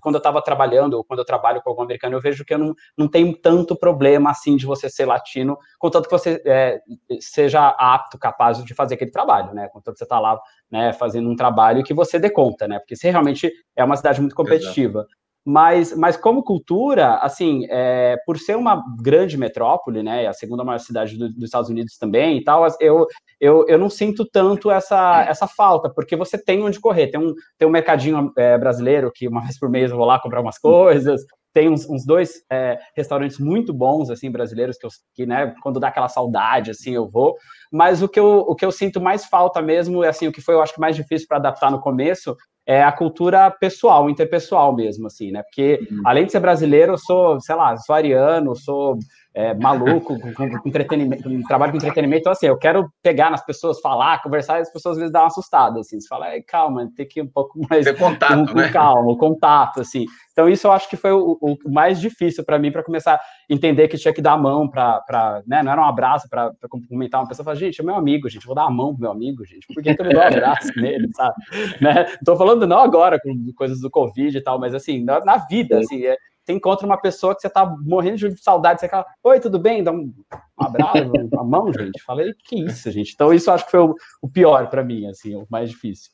quando 0.00 0.14
eu 0.14 0.18
estava 0.18 0.40
trabalhando, 0.40 0.94
ou 0.94 1.04
quando 1.04 1.18
eu 1.18 1.26
trabalho 1.26 1.60
com 1.60 1.68
algum 1.68 1.82
americano, 1.82 2.16
eu 2.16 2.20
vejo 2.22 2.42
que 2.42 2.54
eu 2.54 2.58
não, 2.58 2.74
não 2.96 3.06
tenho 3.06 3.36
tanto 3.36 3.76
problema 3.76 4.30
assim 4.30 4.56
de 4.56 4.64
você 4.64 4.88
ser 4.88 5.04
latino, 5.04 5.58
contanto 5.78 6.06
que 6.06 6.10
você 6.10 6.42
é, 6.46 6.80
seja 7.20 7.68
apto, 7.78 8.18
capaz 8.18 8.64
de 8.64 8.74
fazer 8.74 8.94
aquele 8.94 9.10
trabalho, 9.10 9.52
né? 9.52 9.68
Contanto 9.68 9.92
que 9.92 9.98
você 9.98 10.04
está 10.04 10.18
lá 10.18 10.40
né, 10.70 10.94
fazendo 10.94 11.28
um 11.28 11.36
trabalho 11.36 11.84
que 11.84 11.92
você 11.92 12.18
dê 12.18 12.30
conta, 12.30 12.66
né? 12.66 12.78
Porque 12.78 12.96
se 12.96 13.10
realmente 13.10 13.52
é 13.76 13.84
uma 13.84 13.96
cidade 13.96 14.22
muito 14.22 14.34
competitiva. 14.34 15.00
Exato. 15.00 15.21
Mas, 15.44 15.96
mas 15.96 16.16
como 16.16 16.44
cultura, 16.44 17.16
assim, 17.16 17.66
é, 17.68 18.16
por 18.24 18.38
ser 18.38 18.56
uma 18.56 18.80
grande 19.02 19.36
metrópole, 19.36 20.00
né, 20.00 20.28
a 20.28 20.32
segunda 20.32 20.62
maior 20.62 20.78
cidade 20.78 21.18
do, 21.18 21.28
dos 21.28 21.44
Estados 21.44 21.68
Unidos 21.68 21.98
também 21.98 22.38
e 22.38 22.44
tal, 22.44 22.64
eu, 22.80 23.06
eu, 23.40 23.66
eu 23.66 23.76
não 23.76 23.90
sinto 23.90 24.24
tanto 24.24 24.70
essa, 24.70 25.24
essa 25.28 25.48
falta, 25.48 25.90
porque 25.92 26.14
você 26.14 26.38
tem 26.38 26.62
onde 26.62 26.78
correr. 26.78 27.08
Tem 27.08 27.18
um, 27.18 27.34
tem 27.58 27.66
um 27.66 27.72
mercadinho 27.72 28.32
é, 28.38 28.56
brasileiro 28.56 29.10
que 29.12 29.26
uma 29.26 29.42
vez 29.42 29.58
por 29.58 29.68
mês 29.68 29.90
eu 29.90 29.96
vou 29.96 30.06
lá 30.06 30.20
comprar 30.20 30.40
umas 30.40 30.58
coisas, 30.58 31.22
tem 31.52 31.68
uns, 31.68 31.88
uns 31.88 32.04
dois 32.04 32.42
é, 32.50 32.78
restaurantes 32.96 33.38
muito 33.38 33.72
bons, 33.72 34.10
assim, 34.10 34.30
brasileiros, 34.30 34.78
que, 34.78 34.86
eu, 34.86 34.90
que, 35.14 35.26
né, 35.26 35.54
quando 35.62 35.78
dá 35.78 35.88
aquela 35.88 36.08
saudade, 36.08 36.70
assim, 36.70 36.92
eu 36.92 37.08
vou. 37.08 37.36
Mas 37.70 38.02
o 38.02 38.08
que 38.08 38.18
eu, 38.18 38.38
o 38.40 38.54
que 38.54 38.64
eu 38.64 38.72
sinto 38.72 39.00
mais 39.00 39.24
falta 39.24 39.60
mesmo, 39.60 40.02
é, 40.02 40.08
assim, 40.08 40.26
o 40.26 40.32
que 40.32 40.40
foi, 40.40 40.54
eu 40.54 40.62
acho, 40.62 40.80
mais 40.80 40.96
difícil 40.96 41.28
para 41.28 41.38
adaptar 41.38 41.70
no 41.70 41.80
começo, 41.80 42.36
é 42.66 42.82
a 42.82 42.92
cultura 42.92 43.50
pessoal, 43.50 44.08
interpessoal 44.08 44.74
mesmo, 44.74 45.06
assim, 45.06 45.32
né? 45.32 45.42
Porque, 45.42 45.86
uhum. 45.90 46.02
além 46.04 46.26
de 46.26 46.32
ser 46.32 46.40
brasileiro, 46.40 46.92
eu 46.92 46.98
sou, 46.98 47.40
sei 47.40 47.54
lá, 47.54 47.76
sou 47.76 47.94
ariano, 47.94 48.54
sou 48.54 48.98
é, 49.34 49.54
maluco, 49.54 50.18
com, 50.20 50.32
com, 50.34 50.68
entretenimento, 50.68 51.22
com, 51.22 51.42
trabalho 51.42 51.72
com 51.72 51.78
entretenimento, 51.78 52.20
então, 52.20 52.32
assim, 52.32 52.46
eu 52.46 52.58
quero 52.58 52.92
pegar 53.02 53.30
nas 53.30 53.44
pessoas, 53.44 53.80
falar, 53.80 54.22
conversar, 54.22 54.58
e 54.58 54.62
as 54.62 54.72
pessoas 54.72 54.92
às 54.92 54.98
vezes 54.98 55.12
dão 55.12 55.22
uma 55.22 55.28
assustada, 55.28 55.80
assim, 55.80 55.98
você 55.98 56.06
fala, 56.06 56.26
calma, 56.46 56.90
tem 56.94 57.06
que 57.06 57.20
ir 57.20 57.22
um 57.22 57.28
pouco 57.28 57.58
mais... 57.68 57.84
Ter 57.84 57.96
contato, 57.96 58.52
com, 58.52 58.58
né? 58.58 58.68
calma, 58.68 59.16
contato, 59.16 59.80
assim. 59.80 60.04
Então, 60.32 60.48
isso 60.48 60.66
eu 60.66 60.72
acho 60.72 60.88
que 60.88 60.96
foi 60.96 61.12
o, 61.12 61.38
o 61.40 61.56
mais 61.70 62.00
difícil 62.00 62.44
para 62.44 62.58
mim, 62.58 62.70
para 62.70 62.82
começar 62.82 63.14
a 63.14 63.20
entender 63.48 63.88
que 63.88 63.96
tinha 63.96 64.12
que 64.12 64.20
dar 64.20 64.32
a 64.32 64.38
mão 64.38 64.68
para, 64.68 65.42
né, 65.46 65.62
não 65.62 65.72
era 65.72 65.80
um 65.80 65.86
abraço 65.86 66.28
para 66.28 66.52
cumprimentar 66.68 67.20
uma 67.20 67.28
pessoa, 67.28 67.44
falar, 67.44 67.56
gente, 67.56 67.80
é 67.80 67.84
meu 67.84 67.94
amigo, 67.94 68.28
gente, 68.28 68.46
vou 68.46 68.54
dar 68.54 68.64
a 68.64 68.70
mão 68.70 68.92
pro 68.92 69.02
meu 69.02 69.10
amigo, 69.10 69.44
gente, 69.46 69.66
por 69.72 69.82
que, 69.82 69.94
que 69.94 70.00
eu 70.00 70.06
não 70.06 70.12
dou 70.12 70.22
um 70.22 70.26
abraço 70.26 70.72
nele, 70.76 71.08
sabe? 71.14 71.34
Né? 71.80 72.04
Tô 72.24 72.36
falando 72.36 72.66
não 72.66 72.78
agora 72.78 73.18
com 73.18 73.34
coisas 73.56 73.80
do 73.80 73.90
Covid 73.90 74.36
e 74.36 74.42
tal, 74.42 74.58
mas, 74.58 74.74
assim, 74.74 75.02
na, 75.02 75.24
na 75.24 75.38
vida, 75.38 75.78
assim, 75.78 76.04
é, 76.04 76.16
você 76.44 76.52
encontra 76.52 76.84
uma 76.84 77.00
pessoa 77.00 77.34
que 77.34 77.40
você 77.40 77.48
tá 77.48 77.64
morrendo 77.64 78.16
de 78.16 78.42
saudade, 78.42 78.80
você 78.80 78.88
fala, 78.88 79.06
oi, 79.22 79.38
tudo 79.38 79.58
bem? 79.58 79.82
Dá 79.82 79.92
um, 79.92 80.12
abraço, 80.58 80.98
uma 81.32 81.44
mão, 81.44 81.72
gente. 81.72 82.02
Falei, 82.02 82.34
que 82.44 82.64
isso, 82.64 82.90
gente. 82.90 83.12
Então, 83.14 83.32
isso 83.32 83.50
acho 83.50 83.64
que 83.64 83.70
foi 83.70 83.80
o, 83.80 83.94
o 84.20 84.28
pior 84.28 84.68
para 84.68 84.82
mim, 84.82 85.06
assim, 85.06 85.36
o 85.36 85.46
mais 85.48 85.70
difícil. 85.70 86.10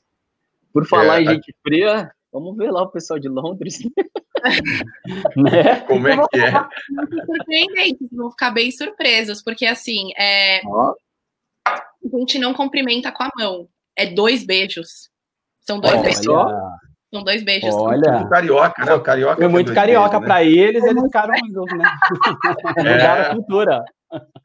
Por 0.73 0.87
falar 0.87 1.21
é, 1.21 1.23
em 1.23 1.27
gente 1.29 1.55
fria, 1.63 2.11
vamos 2.31 2.57
ver 2.57 2.71
lá 2.71 2.83
o 2.83 2.91
pessoal 2.91 3.19
de 3.19 3.29
Londres. 3.29 3.79
né? 5.35 5.81
Como 5.87 6.07
é 6.07 6.17
que 6.29 6.39
é? 6.39 6.53
Surpreendentes, 7.25 8.09
vão 8.13 8.31
ficar 8.31 8.51
bem 8.51 8.71
surpresos, 8.71 9.43
porque 9.43 9.65
assim, 9.65 10.11
é... 10.19 10.61
a 11.67 12.19
gente 12.19 12.39
não 12.39 12.53
cumprimenta 12.53 13.11
com 13.11 13.23
a 13.23 13.31
mão, 13.35 13.69
é 13.97 14.07
dois 14.07 14.45
beijos. 14.45 15.09
São 15.63 15.81
dois 15.81 15.95
Olha. 15.95 16.03
beijos. 16.03 16.27
São 17.13 17.25
dois 17.25 17.43
beijos. 17.43 17.75
Olha. 17.75 18.19
O 18.19 18.29
carioca, 18.29 18.85
né? 18.85 18.95
O 18.95 19.01
carioca. 19.01 19.45
É 19.45 19.49
muito 19.49 19.73
carioca 19.73 20.21
para 20.21 20.37
né? 20.37 20.47
eles, 20.47 20.85
eles 20.85 21.03
ficaram, 21.03 21.33
né? 21.33 21.41
Mudaram 22.77 23.23
é. 23.23 23.27
a 23.27 23.35
cultura. 23.35 23.85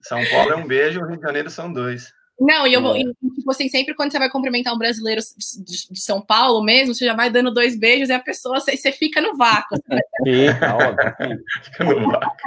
São 0.01 0.19
Paulo 0.31 0.51
é 0.51 0.55
um 0.55 0.67
beijo, 0.67 1.05
Rio 1.05 1.17
de 1.17 1.23
Janeiro 1.23 1.49
são 1.49 1.71
dois. 1.71 2.11
Não, 2.39 2.65
e 2.65 2.73
eu 2.73 2.81
vou, 2.81 2.95
é. 2.95 2.99
tipo 2.99 3.51
assim, 3.51 3.69
sempre 3.69 3.93
quando 3.93 4.11
você 4.11 4.19
vai 4.19 4.29
cumprimentar 4.29 4.73
um 4.73 4.77
brasileiro 4.77 5.21
de, 5.21 5.93
de, 5.93 5.99
São 6.01 6.19
Paulo 6.21 6.63
mesmo, 6.63 6.93
você 6.93 7.05
já 7.05 7.13
vai 7.13 7.29
dando 7.29 7.53
dois 7.53 7.77
beijos 7.77 8.09
e 8.09 8.13
a 8.13 8.19
pessoa, 8.19 8.59
você, 8.59 8.75
você 8.75 8.91
fica 8.91 9.21
no 9.21 9.37
vácuo. 9.37 9.77
Fica, 10.25 10.75
óbvio. 10.75 11.43
Fica 11.63 11.83
no 11.83 12.11
vácuo. 12.11 12.37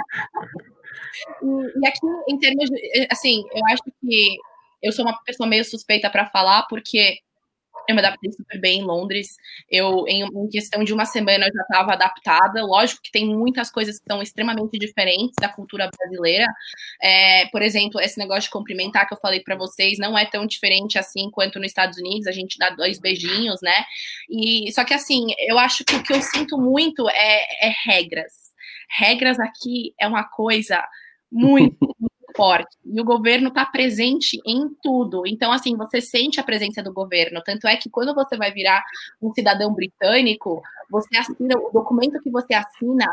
E, 1.41 1.79
e 1.79 1.87
aqui, 1.87 2.07
em 2.29 2.37
termos 2.37 2.69
de, 2.69 3.07
assim, 3.09 3.43
eu 3.53 3.65
acho 3.67 3.83
que 4.01 4.37
eu 4.83 4.91
sou 4.91 5.05
uma 5.05 5.17
pessoa 5.23 5.47
meio 5.47 5.63
suspeita 5.63 6.09
para 6.09 6.29
falar, 6.29 6.65
porque 6.69 7.17
eu 7.87 7.95
me 7.95 8.01
adaptei 8.01 8.31
super 8.31 8.59
bem 8.59 8.79
em 8.79 8.83
Londres. 8.83 9.37
Eu, 9.69 10.05
em, 10.07 10.23
em 10.23 10.49
questão 10.49 10.83
de 10.83 10.93
uma 10.93 11.05
semana, 11.05 11.45
eu 11.47 11.53
já 11.53 11.61
estava 11.61 11.93
adaptada. 11.93 12.63
Lógico 12.63 13.01
que 13.01 13.11
tem 13.11 13.25
muitas 13.25 13.71
coisas 13.71 13.99
que 13.99 14.05
são 14.07 14.21
extremamente 14.21 14.77
diferentes 14.77 15.35
da 15.39 15.49
cultura 15.49 15.89
brasileira. 15.97 16.45
É, 17.01 17.47
por 17.47 17.61
exemplo, 17.61 18.01
esse 18.01 18.17
negócio 18.17 18.43
de 18.43 18.49
cumprimentar 18.49 19.07
que 19.07 19.13
eu 19.13 19.19
falei 19.19 19.39
para 19.39 19.55
vocês 19.55 19.97
não 19.97 20.17
é 20.17 20.25
tão 20.25 20.45
diferente 20.45 20.97
assim 20.97 21.29
quanto 21.31 21.59
nos 21.59 21.67
Estados 21.67 21.97
Unidos. 21.97 22.27
A 22.27 22.31
gente 22.31 22.57
dá 22.57 22.69
dois 22.71 22.99
beijinhos, 22.99 23.61
né? 23.61 23.85
E 24.29 24.71
só 24.73 24.83
que 24.83 24.93
assim, 24.93 25.27
eu 25.39 25.57
acho 25.57 25.83
que 25.85 25.95
o 25.95 26.03
que 26.03 26.13
eu 26.13 26.21
sinto 26.21 26.57
muito 26.57 27.09
é, 27.09 27.67
é 27.67 27.73
regras. 27.85 28.47
Regras 28.89 29.39
aqui 29.39 29.93
é 29.99 30.07
uma 30.07 30.23
coisa 30.23 30.83
muito, 31.31 31.77
forte. 32.35 32.75
E 32.85 32.99
o 32.99 33.05
governo 33.05 33.49
está 33.49 33.65
presente 33.65 34.39
em 34.45 34.69
tudo. 34.81 35.23
Então, 35.25 35.51
assim, 35.51 35.75
você 35.75 36.01
sente 36.01 36.39
a 36.39 36.43
presença 36.43 36.83
do 36.83 36.93
governo. 36.93 37.41
Tanto 37.45 37.67
é 37.67 37.77
que 37.77 37.89
quando 37.89 38.13
você 38.13 38.37
vai 38.37 38.51
virar 38.51 38.83
um 39.21 39.33
cidadão 39.33 39.73
britânico, 39.73 40.61
você 40.89 41.17
assina 41.17 41.57
o 41.57 41.71
documento 41.71 42.21
que 42.21 42.29
você 42.29 42.53
assina, 42.53 43.05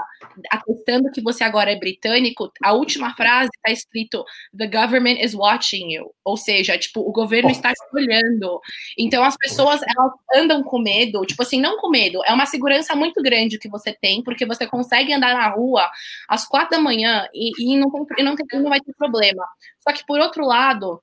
atestando 0.51 1.11
que 1.11 1.23
você 1.23 1.45
agora 1.45 1.73
é 1.73 1.77
britânico, 1.77 2.51
a 2.63 2.73
última 2.73 3.15
frase 3.15 3.51
está 3.55 3.71
escrito 3.71 4.25
The 4.57 4.67
government 4.67 5.19
is 5.21 5.35
watching 5.35 5.93
you. 5.93 6.11
Ou 6.25 6.37
seja, 6.37 6.79
tipo, 6.79 7.01
o 7.01 7.13
governo 7.13 7.51
está 7.51 7.73
te 7.73 7.85
olhando. 7.93 8.61
Então 8.99 9.25
as 9.25 9.37
pessoas 9.37 9.81
elas 9.83 10.13
andam 10.35 10.63
com 10.63 10.79
medo, 10.79 11.25
tipo 11.27 11.43
assim, 11.43 11.61
não 11.61 11.79
com 11.79 11.89
medo, 11.89 12.21
é 12.27 12.33
uma 12.33 12.47
segurança 12.47 12.95
muito 12.95 13.23
grande 13.23 13.59
que 13.59 13.69
você 13.69 13.93
tem, 13.93 14.23
porque 14.23 14.47
você 14.47 14.67
consegue 14.67 15.13
andar 15.13 15.35
na 15.35 15.49
rua 15.49 15.89
às 16.29 16.47
quatro 16.47 16.77
da 16.77 16.83
manhã 16.83 17.29
e, 17.35 17.53
e 17.59 17.77
não, 17.77 17.91
tem, 17.91 18.25
não, 18.25 18.37
tem, 18.37 18.61
não 18.61 18.71
vai 18.71 18.81
ter 18.81 18.95
problema. 18.95 19.45
Só 19.81 19.93
que 19.93 20.05
por 20.07 20.19
outro 20.19 20.45
lado, 20.47 21.01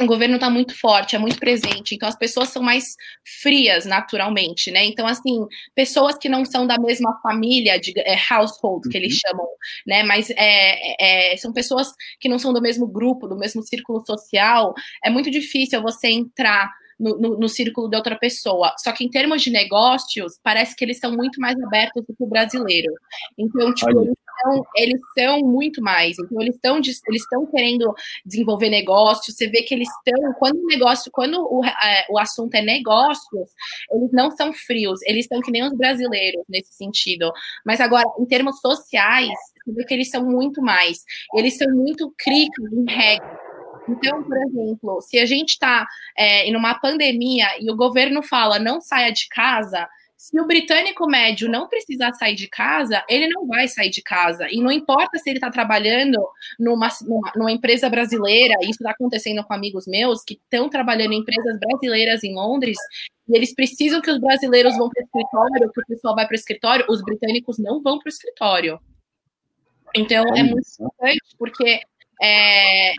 o 0.00 0.06
governo 0.06 0.34
está 0.34 0.50
muito 0.50 0.78
forte, 0.78 1.16
é 1.16 1.18
muito 1.18 1.38
presente, 1.38 1.94
então 1.94 2.08
as 2.08 2.16
pessoas 2.16 2.50
são 2.50 2.62
mais 2.62 2.84
frias 3.42 3.86
naturalmente, 3.86 4.70
né? 4.70 4.84
Então, 4.84 5.06
assim, 5.06 5.46
pessoas 5.74 6.18
que 6.18 6.28
não 6.28 6.44
são 6.44 6.66
da 6.66 6.78
mesma 6.78 7.18
família, 7.22 7.80
de 7.80 7.92
é, 8.00 8.16
household, 8.30 8.88
que 8.90 8.96
eles 8.96 9.14
uhum. 9.14 9.30
chamam, 9.30 9.48
né? 9.86 10.02
Mas 10.02 10.28
é, 10.30 11.32
é, 11.32 11.36
são 11.38 11.52
pessoas 11.52 11.88
que 12.20 12.28
não 12.28 12.38
são 12.38 12.52
do 12.52 12.60
mesmo 12.60 12.86
grupo, 12.86 13.26
do 13.26 13.38
mesmo 13.38 13.62
círculo 13.62 14.04
social, 14.04 14.74
é 15.02 15.08
muito 15.08 15.30
difícil 15.30 15.80
você 15.80 16.08
entrar 16.08 16.70
no, 16.98 17.18
no, 17.18 17.38
no, 17.38 17.48
círculo 17.48 17.88
de 17.88 17.96
outra 17.96 18.16
pessoa. 18.16 18.74
Só 18.78 18.92
que 18.92 19.04
em 19.04 19.10
termos 19.10 19.42
de 19.42 19.50
negócios, 19.50 20.38
parece 20.42 20.74
que 20.74 20.84
eles 20.84 20.98
são 20.98 21.12
muito 21.12 21.40
mais 21.40 21.58
abertos 21.62 22.04
do 22.06 22.14
que 22.14 22.22
o 22.22 22.26
brasileiro. 22.26 22.92
Então, 23.38 23.72
tipo, 23.74 24.02
eles 24.02 24.14
são, 24.40 24.64
eles 24.76 25.00
são 25.18 25.40
muito 25.40 25.82
mais. 25.82 26.16
Então, 26.18 26.40
eles 26.40 26.56
estão 26.56 26.76
eles 26.76 27.22
estão 27.22 27.46
querendo 27.46 27.94
desenvolver 28.24 28.68
negócios. 28.68 29.36
Você 29.36 29.48
vê 29.48 29.62
que 29.62 29.74
eles 29.74 29.88
estão, 29.88 30.32
quando 30.34 30.58
o 30.58 30.66
negócio, 30.66 31.10
quando 31.12 31.40
o, 31.40 31.64
é, 31.64 32.06
o 32.10 32.18
assunto 32.18 32.54
é 32.54 32.62
negócios, 32.62 33.50
eles 33.90 34.10
não 34.12 34.30
são 34.30 34.52
frios, 34.52 35.00
eles 35.02 35.24
estão 35.24 35.40
que 35.40 35.50
nem 35.50 35.64
os 35.64 35.76
brasileiros 35.76 36.42
nesse 36.48 36.72
sentido. 36.72 37.32
Mas 37.64 37.80
agora, 37.80 38.04
em 38.18 38.26
termos 38.26 38.60
sociais, 38.60 39.28
você 39.64 39.72
vê 39.72 39.84
que 39.84 39.94
eles 39.94 40.10
são 40.10 40.24
muito 40.24 40.62
mais. 40.62 40.98
Eles 41.34 41.56
são 41.56 41.68
muito 41.74 42.12
críticos 42.16 42.72
em 42.72 42.90
regras 42.90 43.46
então, 43.88 44.22
por 44.22 44.36
exemplo, 44.36 45.00
se 45.00 45.18
a 45.18 45.26
gente 45.26 45.50
está 45.50 45.86
é, 46.16 46.46
em 46.46 46.56
uma 46.56 46.74
pandemia 46.74 47.46
e 47.60 47.70
o 47.70 47.76
governo 47.76 48.22
fala 48.22 48.58
não 48.58 48.80
saia 48.80 49.12
de 49.12 49.28
casa, 49.28 49.88
se 50.16 50.40
o 50.40 50.46
britânico 50.46 51.06
médio 51.06 51.48
não 51.48 51.68
precisar 51.68 52.12
sair 52.14 52.34
de 52.34 52.48
casa, 52.48 53.04
ele 53.08 53.28
não 53.28 53.46
vai 53.46 53.68
sair 53.68 53.90
de 53.90 54.02
casa. 54.02 54.48
E 54.50 54.60
não 54.60 54.72
importa 54.72 55.18
se 55.18 55.28
ele 55.28 55.36
está 55.36 55.50
trabalhando 55.50 56.18
numa, 56.58 56.88
numa, 57.02 57.32
numa, 57.36 57.52
empresa 57.52 57.90
brasileira, 57.90 58.54
isso 58.62 58.78
está 58.80 58.92
acontecendo 58.92 59.44
com 59.44 59.52
amigos 59.52 59.86
meus 59.86 60.24
que 60.24 60.34
estão 60.34 60.68
trabalhando 60.68 61.12
em 61.12 61.18
empresas 61.18 61.58
brasileiras 61.60 62.24
em 62.24 62.34
Londres, 62.34 62.78
e 63.28 63.36
eles 63.36 63.54
precisam 63.54 64.00
que 64.00 64.10
os 64.10 64.18
brasileiros 64.18 64.76
vão 64.76 64.88
para 64.88 65.02
o 65.02 65.04
escritório, 65.04 65.72
que 65.72 65.80
o 65.80 65.86
pessoal 65.86 66.14
vai 66.14 66.26
para 66.26 66.34
o 66.34 66.38
escritório, 66.38 66.86
os 66.88 67.02
britânicos 67.02 67.58
não 67.58 67.82
vão 67.82 67.98
para 67.98 68.08
o 68.08 68.12
escritório. 68.12 68.80
Então, 69.94 70.24
é 70.34 70.42
muito 70.42 70.68
importante, 70.80 71.36
porque 71.38 71.80
é, 72.22 72.92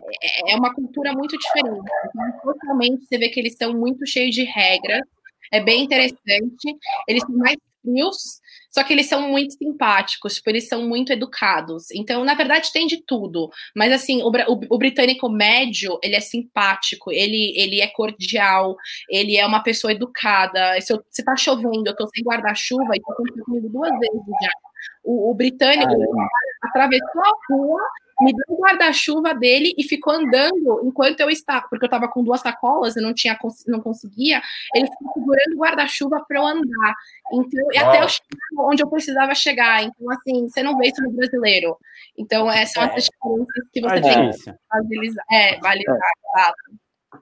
é 0.51 0.55
uma 0.55 0.73
cultura 0.73 1.13
muito 1.13 1.37
diferente. 1.37 1.89
Então, 2.09 2.53
totalmente, 2.53 3.05
você 3.05 3.17
vê 3.17 3.29
que 3.29 3.39
eles 3.39 3.53
estão 3.53 3.73
muito 3.73 4.05
cheios 4.05 4.35
de 4.35 4.43
regras, 4.43 5.01
é 5.51 5.61
bem 5.61 5.83
interessante. 5.83 6.77
Eles 7.07 7.23
são 7.23 7.35
mais 7.35 7.57
frios, 7.81 8.41
só 8.69 8.83
que 8.83 8.93
eles 8.93 9.07
são 9.07 9.29
muito 9.29 9.53
simpáticos, 9.53 10.35
tipo, 10.35 10.49
eles 10.49 10.67
são 10.67 10.87
muito 10.87 11.11
educados. 11.11 11.89
Então, 11.91 12.23
na 12.23 12.33
verdade, 12.33 12.71
tem 12.71 12.85
de 12.85 13.01
tudo. 13.03 13.49
Mas, 13.75 13.91
assim, 13.91 14.21
o, 14.21 14.27
o, 14.27 14.75
o, 14.75 14.77
britânico 14.77 15.29
médio, 15.29 15.97
ele 16.03 16.15
é 16.15 16.19
simpático, 16.19 17.11
ele, 17.11 17.53
ele 17.57 17.81
é 17.81 17.87
cordial, 17.87 18.75
ele 19.09 19.37
é 19.37 19.45
uma 19.45 19.63
pessoa 19.63 19.91
educada. 19.93 20.79
Se, 20.81 20.93
eu, 20.93 21.03
se 21.09 21.23
tá 21.23 21.35
chovendo, 21.35 21.87
eu 21.87 21.95
tô 21.95 22.07
sem 22.07 22.23
guarda-chuva, 22.23 22.95
e 22.95 23.01
tô 23.01 23.13
acontecendo 23.13 23.69
duas 23.69 23.91
vezes 23.99 24.25
já. 24.41 24.51
O, 25.03 25.31
o 25.31 25.33
britânico 25.33 25.91
ah, 25.91 26.67
atravessou 26.67 27.21
a 27.23 27.31
rua 27.49 27.81
me 28.21 28.33
deu 28.33 28.45
o 28.49 28.61
guarda-chuva 28.61 29.33
dele 29.33 29.73
e 29.77 29.83
ficou 29.83 30.13
andando 30.13 30.81
enquanto 30.83 31.19
eu 31.19 31.29
estava, 31.29 31.67
porque 31.69 31.85
eu 31.85 31.87
estava 31.87 32.07
com 32.07 32.23
duas 32.23 32.41
sacolas 32.41 32.95
e 32.95 33.01
não 33.01 33.13
tinha 33.13 33.37
não 33.67 33.79
conseguia, 33.79 34.41
ele 34.73 34.87
ficou 34.87 35.13
segurando 35.13 35.55
o 35.55 35.59
guarda-chuva 35.59 36.25
para 36.27 36.39
eu 36.39 36.47
andar. 36.47 36.95
Então, 37.31 37.71
e 37.71 37.77
até 37.77 38.03
eu 38.03 38.09
chegar 38.09 38.27
onde 38.59 38.83
eu 38.83 38.89
precisava 38.89 39.35
chegar. 39.35 39.83
Então, 39.83 40.11
assim, 40.11 40.49
você 40.49 40.63
não 40.63 40.77
vê 40.77 40.87
isso 40.87 41.01
no 41.01 41.11
brasileiro. 41.11 41.77
Então, 42.17 42.49
essas 42.49 42.71
são 42.71 42.83
essas 42.83 43.05
diferenças 43.05 43.69
que 43.71 43.81
você 43.81 43.89
é 43.89 44.01
tem 44.01 44.03
que 44.03 44.09
valorizar. 44.69 45.23
É, 45.31 45.59
valorizar, 45.59 46.11
é. 46.35 46.51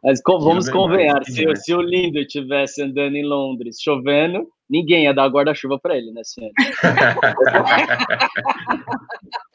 Mas 0.03 0.19
vamos 0.25 0.67
convenhar, 0.69 1.23
se, 1.25 1.45
se 1.55 1.73
o 1.73 1.81
Lindo 1.81 2.19
estivesse 2.19 2.81
andando 2.81 3.15
em 3.15 3.25
Londres 3.25 3.77
chovendo, 3.81 4.47
ninguém 4.69 5.03
ia 5.03 5.13
dar 5.13 5.27
guarda-chuva 5.27 5.79
para 5.79 5.97
ele, 5.97 6.11
né, 6.11 6.21
senhor? 6.23 6.51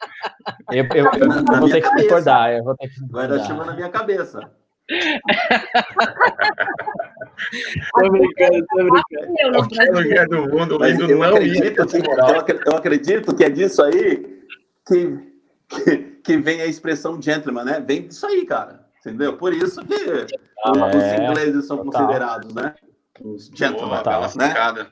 eu, 0.71 0.85
eu, 0.85 1.05
eu, 1.05 1.11
eu 1.53 1.59
vou 1.59 1.69
ter 1.69 1.81
que 1.81 1.89
concordar, 1.89 2.53
eu 2.53 2.63
vou 2.63 2.75
ter 2.75 2.87
que 2.89 3.05
Guarda-chuva 3.05 3.65
na 3.65 3.73
minha 3.73 3.89
cabeça. 3.89 4.39
tô 7.93 8.09
brincando, 8.09 8.65
tô 8.67 8.77
brincando. 8.77 9.51
Qualquer 9.51 9.91
lugar 9.91 10.27
do 10.27 10.49
mundo, 10.49 10.77
o 10.77 10.85
Lindo 10.85 11.07
não 11.07 11.23
acredito, 11.23 11.85
que, 11.87 11.97
eu, 12.67 12.75
acredito 12.75 13.35
que 13.35 13.43
é 13.43 13.49
disso 13.49 13.83
aí 13.83 14.41
que, 14.87 15.17
que, 15.69 15.97
que 16.23 16.37
vem 16.37 16.61
a 16.61 16.65
expressão 16.65 17.21
gentleman, 17.21 17.63
né? 17.63 17.79
Vem 17.79 18.07
disso 18.07 18.25
aí, 18.25 18.45
cara. 18.45 18.81
Entendeu? 18.99 19.37
Por 19.37 19.53
isso 19.53 19.83
que 19.85 20.27
ah, 20.63 20.71
os 20.71 21.03
é, 21.03 21.23
ingleses 21.23 21.65
são 21.65 21.77
total. 21.77 22.05
considerados, 22.05 22.53
né? 22.53 22.75
Os 23.23 23.47
gentlemen, 23.53 24.03
Boa, 24.03 24.31
né? 24.35 24.87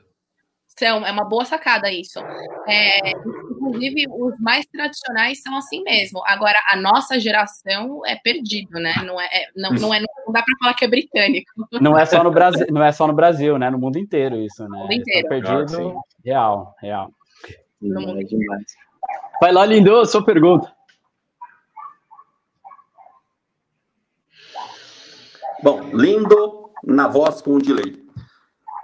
São, 0.80 1.06
é 1.06 1.12
uma 1.12 1.24
boa 1.24 1.44
sacada 1.44 1.92
isso. 1.92 2.18
É, 2.66 3.10
inclusive, 3.10 4.06
os 4.08 4.40
mais 4.40 4.64
tradicionais 4.64 5.42
são 5.42 5.54
assim 5.58 5.82
mesmo. 5.82 6.22
Agora, 6.24 6.58
a 6.72 6.76
nossa 6.76 7.20
geração 7.20 8.00
é 8.06 8.16
perdido, 8.16 8.80
né? 8.80 8.94
Não, 9.04 9.20
é, 9.20 9.26
é 9.26 9.46
não, 9.54 9.72
não, 9.72 9.92
é, 9.92 10.00
não 10.00 10.32
dá 10.32 10.42
para 10.42 10.56
falar 10.58 10.72
que 10.72 10.86
é 10.86 10.88
britânico. 10.88 11.50
Não 11.82 11.98
é 11.98 12.06
só 12.06 12.24
no 12.24 12.30
Brasil, 12.30 12.66
não 12.70 12.82
é 12.82 12.92
só 12.92 13.06
no 13.06 13.12
Brasil, 13.12 13.58
né? 13.58 13.68
No 13.68 13.78
mundo 13.78 13.98
inteiro 13.98 14.36
isso, 14.36 14.62
né? 14.62 14.68
No 14.70 14.78
mundo 14.78 14.92
inteiro. 14.94 15.28
perdido, 15.28 16.00
real, 16.24 16.74
real. 16.80 17.10
No 17.78 18.00
mundo 18.00 18.24
demais. 18.24 18.64
Vai 19.38 19.52
lá, 19.52 19.66
Lindo, 19.66 20.06
sua 20.06 20.24
pergunta. 20.24 20.74
Bom, 25.62 25.90
lindo 25.92 26.70
na 26.82 27.06
voz 27.06 27.42
com 27.42 27.56
o 27.56 27.58
delay. 27.60 28.02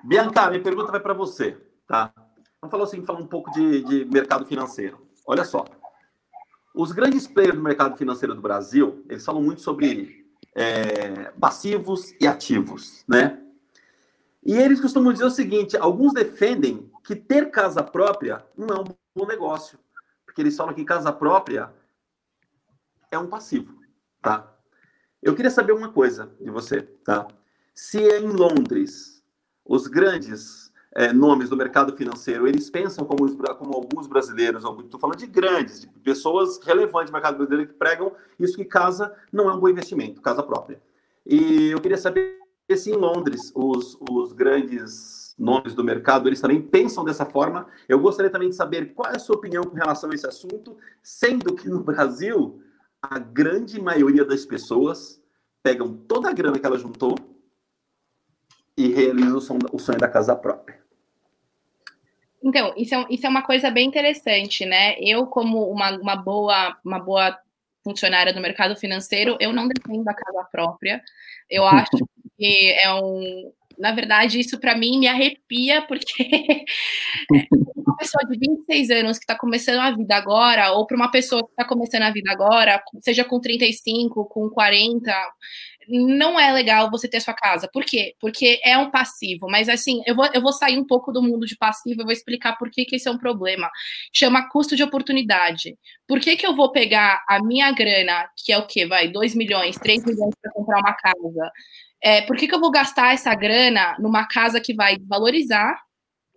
Bianca, 0.04 0.50
minha 0.50 0.62
pergunta 0.62 0.92
vai 0.92 1.00
para 1.00 1.14
você, 1.14 1.56
tá? 1.87 2.12
Vamos 2.61 2.70
falar 2.70 2.85
assim, 2.85 3.05
falar 3.05 3.20
um 3.20 3.27
pouco 3.27 3.51
de, 3.53 3.83
de 3.83 4.05
mercado 4.07 4.46
financeiro. 4.46 5.07
Olha 5.27 5.44
só, 5.44 5.64
os 6.75 6.92
grandes 6.92 7.27
players 7.27 7.55
do 7.55 7.62
mercado 7.62 7.96
financeiro 7.96 8.35
do 8.35 8.40
Brasil, 8.40 9.05
eles 9.09 9.25
falam 9.25 9.42
muito 9.42 9.61
sobre 9.61 10.27
é, 10.55 11.31
passivos 11.40 12.14
e 12.20 12.27
ativos, 12.27 13.05
né? 13.07 13.42
E 14.44 14.55
eles 14.55 14.81
costumam 14.81 15.12
dizer 15.12 15.25
o 15.25 15.31
seguinte: 15.31 15.77
alguns 15.77 16.12
defendem 16.12 16.90
que 17.05 17.16
ter 17.16 17.51
casa 17.51 17.83
própria 17.83 18.44
não 18.57 18.77
é 18.77 18.81
um 18.81 18.85
bom 19.14 19.27
negócio, 19.27 19.79
porque 20.25 20.40
eles 20.40 20.57
falam 20.57 20.75
que 20.75 20.85
casa 20.85 21.12
própria 21.12 21.72
é 23.11 23.18
um 23.18 23.27
passivo, 23.27 23.75
tá? 24.22 24.53
Eu 25.22 25.35
queria 25.35 25.51
saber 25.51 25.72
uma 25.72 25.90
coisa 25.90 26.33
de 26.40 26.51
você, 26.51 26.83
tá? 26.83 27.27
Se 27.75 27.99
em 27.99 28.29
Londres 28.29 29.25
os 29.64 29.87
grandes 29.87 30.65
é, 30.96 31.12
nomes 31.12 31.50
do 31.50 31.56
mercado 31.59 31.94
financeiro 31.94 32.48
eles 32.48 32.70
pensam 32.70 33.04
como, 33.04 33.30
como 33.37 33.74
alguns 33.74 34.06
brasileiros, 34.06 34.64
estou 34.64 34.98
falando 34.98 35.18
de 35.18 35.26
grandes, 35.26 35.82
de 35.82 35.88
pessoas 35.88 36.59
relevantes 36.64 37.11
do 37.11 37.12
mercado 37.12 37.37
brasileiro 37.37 37.70
que 37.70 37.78
pregam 37.78 38.12
isso 38.40 38.56
que 38.56 38.64
casa 38.64 39.14
não 39.30 39.50
é 39.50 39.52
um 39.52 39.61
bom 39.61 39.68
investimento, 39.68 40.22
casa 40.22 40.42
própria. 40.42 40.80
E 41.26 41.66
eu 41.66 41.80
queria 41.82 41.98
saber 41.98 42.38
se 42.74 42.90
em 42.90 42.94
Londres 42.94 43.52
os, 43.54 43.98
os 44.11 44.32
grandes 44.32 45.35
nomes 45.38 45.74
do 45.74 45.85
mercado 45.85 46.30
eles 46.30 46.40
também 46.40 46.62
pensam 46.62 47.04
dessa 47.04 47.26
forma. 47.26 47.66
Eu 47.87 48.00
gostaria 48.00 48.30
também 48.30 48.48
de 48.48 48.56
saber 48.56 48.94
qual 48.94 49.12
é 49.12 49.16
a 49.16 49.18
sua 49.20 49.37
opinião 49.37 49.64
com 49.64 49.76
relação 49.76 50.11
a 50.11 50.14
esse 50.14 50.26
assunto, 50.26 50.78
sendo 51.02 51.54
que 51.54 51.68
no 51.68 51.80
Brasil 51.80 52.62
a 53.02 53.18
grande 53.18 53.78
maioria 53.78 54.24
das 54.24 54.46
pessoas 54.46 55.20
pegam 55.62 55.92
toda 55.92 56.30
a 56.30 56.32
grana 56.32 56.59
que 56.59 56.64
ela 56.64 56.78
juntou 56.78 57.14
e 58.78 58.88
realizam 58.88 59.59
o 59.72 59.78
sonho 59.78 59.98
da 59.98 60.09
casa 60.09 60.35
própria. 60.35 60.86
Então, 62.46 62.72
isso 62.76 62.94
é, 62.94 63.06
isso 63.11 63.26
é 63.26 63.28
uma 63.28 63.42
coisa 63.42 63.72
bem 63.72 63.88
interessante, 63.88 64.64
né? 64.64 64.94
Eu, 65.00 65.26
como 65.26 65.68
uma, 65.68 65.90
uma, 65.98 66.14
boa, 66.14 66.76
uma 66.85 67.00
boa 67.00 67.37
funcionária 67.82 68.32
do 68.32 68.40
mercado 68.40 68.76
financeiro, 68.76 69.37
eu 69.40 69.52
não 69.52 69.66
defendo 69.66 70.06
a 70.06 70.14
casa 70.14 70.44
própria. 70.44 71.02
Eu 71.50 71.64
acho 71.66 71.90
que 72.38 72.70
é 72.80 72.94
um. 72.94 73.52
Na 73.78 73.92
verdade, 73.92 74.40
isso 74.40 74.58
para 74.58 74.76
mim 74.76 74.98
me 74.98 75.06
arrepia, 75.06 75.82
porque 75.82 76.64
uma 77.76 77.96
pessoa 77.96 78.24
de 78.28 78.38
26 78.38 78.90
anos 78.90 79.18
que 79.18 79.24
está 79.24 79.36
começando 79.36 79.80
a 79.80 79.90
vida 79.90 80.16
agora, 80.16 80.72
ou 80.72 80.86
para 80.86 80.96
uma 80.96 81.10
pessoa 81.10 81.42
que 81.42 81.50
está 81.50 81.64
começando 81.64 82.02
a 82.02 82.10
vida 82.10 82.30
agora, 82.32 82.82
seja 83.00 83.24
com 83.24 83.40
35, 83.40 84.26
com 84.26 84.48
40, 84.50 85.12
não 85.88 86.38
é 86.38 86.52
legal 86.52 86.90
você 86.90 87.08
ter 87.08 87.20
sua 87.20 87.34
casa. 87.34 87.68
Por 87.72 87.84
quê? 87.84 88.14
Porque 88.20 88.60
é 88.64 88.76
um 88.76 88.90
passivo. 88.90 89.46
Mas 89.48 89.68
assim, 89.68 90.02
eu 90.06 90.14
vou, 90.14 90.26
eu 90.34 90.40
vou 90.40 90.52
sair 90.52 90.78
um 90.78 90.86
pouco 90.86 91.12
do 91.12 91.22
mundo 91.22 91.46
de 91.46 91.56
passivo 91.56 92.00
e 92.00 92.04
vou 92.04 92.12
explicar 92.12 92.56
por 92.58 92.70
que, 92.70 92.84
que 92.84 92.96
esse 92.96 93.08
é 93.08 93.10
um 93.10 93.18
problema. 93.18 93.70
Chama 94.12 94.48
custo 94.50 94.76
de 94.76 94.82
oportunidade. 94.82 95.76
Por 96.06 96.20
que, 96.20 96.36
que 96.36 96.46
eu 96.46 96.54
vou 96.54 96.72
pegar 96.72 97.22
a 97.28 97.42
minha 97.42 97.70
grana, 97.72 98.28
que 98.36 98.52
é 98.52 98.58
o 98.58 98.66
quê? 98.66 98.86
Vai, 98.86 99.08
2 99.08 99.34
milhões, 99.34 99.76
3 99.76 100.04
milhões 100.04 100.34
para 100.40 100.52
comprar 100.52 100.80
uma 100.80 100.94
casa? 100.94 101.52
É, 102.02 102.22
por 102.22 102.37
que, 102.37 102.46
que 102.46 102.54
eu 102.54 102.61
vou 102.61 102.70
gastar 102.70 103.14
essa 103.14 103.35
grana 103.35 103.96
numa 103.98 104.26
casa 104.26 104.61
que 104.61 104.74
vai 104.74 104.96
valorizar 105.09 105.76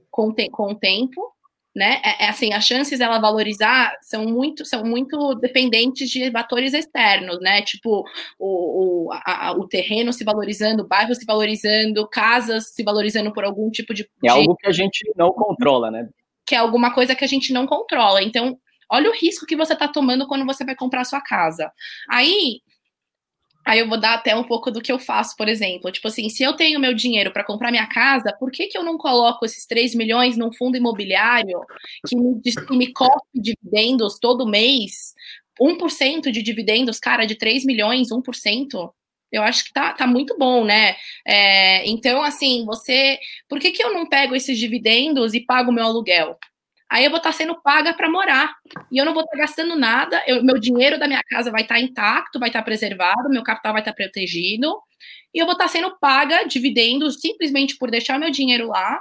com, 0.09 0.33
te 0.33 0.49
com 0.49 0.71
o 0.71 0.75
tempo? 0.75 1.21
né? 1.75 2.01
É, 2.03 2.25
é, 2.25 2.29
assim, 2.29 2.53
as 2.53 2.65
chances 2.65 2.99
dela 2.99 3.19
valorizar 3.19 3.95
são 4.01 4.25
muito, 4.25 4.65
são 4.65 4.83
muito 4.83 5.35
dependentes 5.35 6.09
de 6.09 6.31
fatores 6.31 6.73
externos, 6.73 7.39
né? 7.39 7.61
Tipo 7.61 8.03
o, 8.39 9.07
o, 9.07 9.13
a, 9.13 9.53
o 9.53 9.67
terreno 9.67 10.11
se 10.11 10.23
valorizando, 10.23 10.83
o 10.83 10.87
bairro 10.87 11.13
se 11.13 11.25
valorizando, 11.25 12.07
casas 12.09 12.71
se 12.73 12.83
valorizando 12.83 13.31
por 13.31 13.43
algum 13.43 13.69
tipo 13.69 13.93
de. 13.93 14.09
É 14.23 14.29
algo 14.29 14.55
que 14.55 14.67
a 14.67 14.71
gente 14.71 15.09
não 15.15 15.31
controla, 15.31 15.91
né? 15.91 16.09
Que 16.45 16.55
é 16.55 16.57
alguma 16.57 16.93
coisa 16.93 17.15
que 17.15 17.23
a 17.23 17.27
gente 17.27 17.53
não 17.53 17.67
controla. 17.67 18.23
Então, 18.23 18.57
olha 18.91 19.09
o 19.09 19.13
risco 19.13 19.45
que 19.45 19.55
você 19.55 19.73
está 19.73 19.87
tomando 19.87 20.27
quando 20.27 20.45
você 20.45 20.65
vai 20.65 20.75
comprar 20.75 21.01
a 21.01 21.05
sua 21.05 21.21
casa. 21.21 21.71
Aí 22.09 22.61
Aí 23.65 23.79
eu 23.79 23.87
vou 23.87 23.99
dar 23.99 24.15
até 24.15 24.35
um 24.35 24.43
pouco 24.43 24.71
do 24.71 24.81
que 24.81 24.91
eu 24.91 24.97
faço, 24.97 25.35
por 25.35 25.47
exemplo. 25.47 25.91
Tipo 25.91 26.07
assim, 26.07 26.29
se 26.29 26.43
eu 26.43 26.55
tenho 26.55 26.79
meu 26.79 26.93
dinheiro 26.93 27.31
para 27.31 27.43
comprar 27.43 27.71
minha 27.71 27.87
casa, 27.87 28.35
por 28.39 28.51
que, 28.51 28.67
que 28.67 28.77
eu 28.77 28.83
não 28.83 28.97
coloco 28.97 29.45
esses 29.45 29.65
3 29.65 29.93
milhões 29.95 30.37
num 30.37 30.51
fundo 30.51 30.77
imobiliário 30.77 31.59
que 32.07 32.15
me, 32.15 32.41
que 32.41 32.77
me 32.77 32.91
cofre 32.93 33.19
dividendos 33.35 34.17
todo 34.19 34.47
mês? 34.47 35.13
1% 35.59 36.31
de 36.31 36.41
dividendos, 36.41 36.99
cara, 36.99 37.25
de 37.25 37.35
3 37.35 37.65
milhões, 37.65 38.11
1%. 38.11 38.89
Eu 39.31 39.43
acho 39.43 39.65
que 39.65 39.73
tá, 39.73 39.93
tá 39.93 40.07
muito 40.07 40.35
bom, 40.37 40.63
né? 40.65 40.95
É, 41.25 41.87
então, 41.87 42.23
assim, 42.23 42.65
você. 42.65 43.19
Por 43.47 43.59
que, 43.59 43.71
que 43.71 43.83
eu 43.83 43.93
não 43.93 44.07
pego 44.07 44.35
esses 44.35 44.57
dividendos 44.57 45.33
e 45.33 45.45
pago 45.45 45.71
meu 45.71 45.85
aluguel? 45.85 46.37
Aí 46.89 47.05
eu 47.05 47.09
vou 47.11 47.17
estar 47.17 47.31
sendo 47.31 47.61
paga 47.61 47.93
para 47.93 48.09
morar. 48.09 48.55
E 48.91 48.97
eu 48.97 49.05
não 49.05 49.13
vou 49.13 49.23
estar 49.23 49.37
gastando 49.37 49.75
nada, 49.75 50.21
eu, 50.27 50.43
meu 50.43 50.59
dinheiro 50.59 50.97
da 50.97 51.07
minha 51.07 51.21
casa 51.23 51.51
vai 51.51 51.61
estar 51.61 51.79
intacto, 51.79 52.39
vai 52.39 52.49
estar 52.49 52.63
preservado, 52.63 53.29
meu 53.29 53.43
capital 53.43 53.73
vai 53.73 53.81
estar 53.81 53.93
protegido, 53.93 54.75
e 55.33 55.39
eu 55.39 55.45
vou 55.45 55.53
estar 55.53 55.67
sendo 55.67 55.97
paga 55.99 56.43
dividendos 56.43 57.19
simplesmente 57.21 57.77
por 57.77 57.91
deixar 57.91 58.19
meu 58.19 58.31
dinheiro 58.31 58.67
lá. 58.67 58.99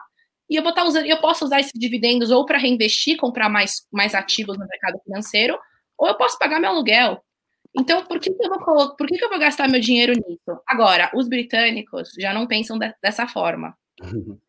E 0.51 0.57
eu 0.57 0.62
vou 0.62 0.70
estar 0.70 0.85
usando, 0.85 1.07
eu 1.07 1.18
posso 1.18 1.44
usar 1.44 1.61
esses 1.61 1.72
dividendos 1.74 2.31
ou 2.31 2.44
para 2.46 2.59
reinvestir, 2.59 3.16
comprar 3.16 3.48
mais, 3.48 3.87
mais 3.92 4.14
ativos 4.14 4.59
no 4.59 4.66
mercado 4.66 4.98
financeiro, 5.05 5.59
ou 5.96 6.09
eu 6.09 6.14
posso 6.14 6.38
pagar 6.38 6.61
meu 6.61 6.70
aluguel. 6.70 7.22
Então, 7.77 8.05
por 8.05 8.18
que, 8.18 8.33
que 8.33 8.44
eu 8.44 8.48
vou 8.48 8.96
por 8.96 9.07
que, 9.07 9.18
que 9.18 9.24
eu 9.24 9.29
vou 9.29 9.38
gastar 9.38 9.68
meu 9.68 9.81
dinheiro 9.81 10.12
nisso? 10.12 10.61
Agora, 10.66 11.11
os 11.14 11.29
britânicos 11.29 12.11
já 12.18 12.33
não 12.33 12.46
pensam 12.46 12.79
de, 12.79 12.92
dessa 13.03 13.27
forma. 13.27 13.77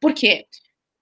Por 0.00 0.12
quê? 0.12 0.46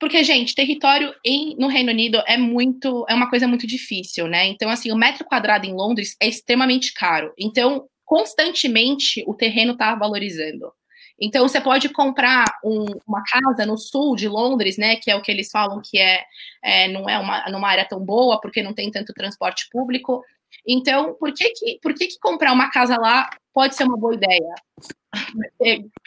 Porque, 0.03 0.25
gente, 0.25 0.53
território 0.53 1.15
em, 1.25 1.55
no 1.57 1.69
Reino 1.69 1.93
Unido 1.93 2.21
é 2.27 2.37
muito, 2.37 3.07
é 3.09 3.15
uma 3.15 3.31
coisa 3.31 3.47
muito 3.47 3.69
difícil, 3.69 4.27
né? 4.27 4.47
Então, 4.47 4.69
assim, 4.69 4.91
o 4.91 4.97
metro 4.97 5.25
quadrado 5.25 5.65
em 5.65 5.73
Londres 5.73 6.17
é 6.21 6.27
extremamente 6.27 6.93
caro. 6.93 7.33
Então, 7.39 7.87
constantemente 8.05 9.23
o 9.29 9.35
terreno 9.35 9.75
está 9.75 9.95
valorizando. 9.95 10.73
Então, 11.21 11.47
você 11.47 11.61
pode 11.61 11.89
comprar 11.91 12.47
um, 12.65 12.85
uma 13.07 13.23
casa 13.23 13.65
no 13.65 13.79
sul 13.79 14.17
de 14.17 14.27
Londres, 14.27 14.77
né? 14.77 14.97
Que 14.97 15.09
é 15.09 15.15
o 15.15 15.23
que 15.23 15.31
eles 15.31 15.53
falam 15.53 15.81
que 15.81 15.97
é, 16.01 16.25
é 16.65 16.89
não 16.89 17.09
é 17.09 17.17
uma 17.17 17.49
numa 17.49 17.69
área 17.69 17.85
tão 17.85 18.05
boa, 18.05 18.41
porque 18.41 18.61
não 18.61 18.75
tem 18.75 18.91
tanto 18.91 19.13
transporte 19.13 19.69
público. 19.71 20.21
Então, 20.67 21.15
por 21.15 21.33
que, 21.33 21.51
que, 21.51 21.79
por 21.83 21.95
que, 21.95 22.07
que 22.07 22.19
comprar 22.21 22.53
uma 22.53 22.71
casa 22.71 22.97
lá 22.97 23.29
pode 23.53 23.75
ser 23.75 23.85
uma 23.85 23.97
boa 23.97 24.15
ideia? 24.15 24.55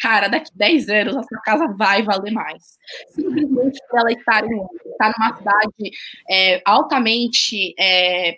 Cara, 0.01 0.27
daqui 0.27 0.51
10 0.55 0.89
anos 0.89 1.17
a 1.17 1.23
sua 1.23 1.41
casa 1.41 1.67
vai 1.67 2.03
valer 2.03 2.31
mais. 2.31 2.77
Simplesmente 3.09 3.79
por 3.89 3.99
ela 3.99 4.11
estar, 4.11 4.45
em, 4.45 4.65
estar 4.91 5.13
numa 5.17 5.37
cidade 5.37 5.91
é, 6.29 6.61
altamente 6.65 7.75
é, 7.79 8.37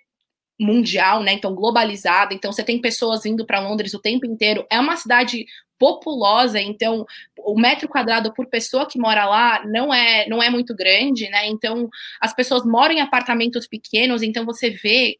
mundial, 0.59 1.23
né? 1.23 1.33
Então, 1.33 1.55
globalizada. 1.55 2.33
Então, 2.33 2.51
você 2.51 2.63
tem 2.63 2.81
pessoas 2.81 3.25
indo 3.25 3.45
para 3.45 3.61
Londres 3.61 3.93
o 3.93 4.01
tempo 4.01 4.25
inteiro. 4.25 4.65
É 4.69 4.79
uma 4.79 4.97
cidade 4.97 5.45
populosa, 5.79 6.59
então 6.59 7.05
o 7.39 7.59
metro 7.59 7.87
quadrado 7.87 8.33
por 8.33 8.47
pessoa 8.47 8.87
que 8.87 8.99
mora 8.99 9.25
lá 9.25 9.63
não 9.65 9.93
é 9.93 10.27
não 10.27 10.41
é 10.41 10.49
muito 10.49 10.75
grande, 10.75 11.29
né? 11.29 11.47
Então 11.47 11.89
as 12.19 12.33
pessoas 12.33 12.65
moram 12.65 12.95
em 12.95 13.01
apartamentos 13.01 13.67
pequenos, 13.67 14.23
então 14.23 14.45
você 14.45 14.69
vê 14.69 15.17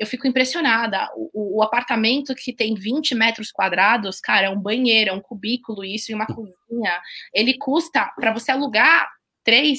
eu 0.00 0.06
fico 0.06 0.26
impressionada. 0.26 1.10
O, 1.14 1.58
o, 1.58 1.62
apartamento 1.62 2.34
que 2.34 2.54
tem 2.54 2.74
20 2.74 3.14
metros 3.14 3.52
quadrados, 3.52 4.18
cara, 4.18 4.46
é 4.46 4.50
um 4.50 4.58
banheiro, 4.58 5.10
é 5.10 5.12
um 5.12 5.20
cubículo, 5.20 5.84
isso, 5.84 6.10
e 6.10 6.14
uma 6.14 6.26
cozinha. 6.26 6.98
Ele 7.34 7.58
custa, 7.58 8.10
para 8.16 8.32
você 8.32 8.50
alugar, 8.50 9.10
3, 9.44 9.78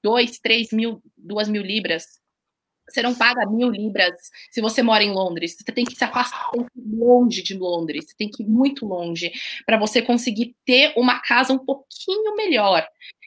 2, 0.00 0.38
3 0.38 0.70
mil, 0.70 1.02
2 1.16 1.48
mil 1.48 1.62
libras. 1.62 2.04
Você 2.88 3.02
não 3.02 3.16
paga 3.16 3.44
mil 3.50 3.68
libras 3.68 4.14
se 4.52 4.60
você 4.60 4.80
mora 4.80 5.02
em 5.02 5.10
Londres. 5.10 5.56
Você 5.56 5.72
tem 5.72 5.84
que 5.84 5.96
se 5.96 6.04
afastar 6.04 6.52
longe 6.76 7.42
de 7.42 7.54
Londres. 7.54 8.04
Você 8.06 8.14
tem 8.16 8.30
que 8.30 8.44
ir 8.44 8.46
muito 8.46 8.86
longe 8.86 9.32
para 9.66 9.76
você 9.76 10.00
conseguir 10.00 10.54
ter 10.64 10.92
uma 10.96 11.18
casa 11.18 11.52
um 11.52 11.58
pouquinho 11.58 12.36
melhor. 12.36 12.86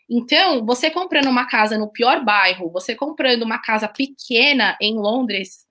Então, 0.09 0.65
você 0.65 0.89
comprando 0.89 1.27
uma 1.27 1.45
casa 1.45 1.77
no 1.77 1.91
pior 1.91 2.23
bairro, 2.23 2.71
você 2.71 2.95
comprando 2.95 3.43
uma 3.43 3.59
casa 3.59 3.89
pequena 3.89 4.77
em 4.79 4.95
Londres, 4.97 5.67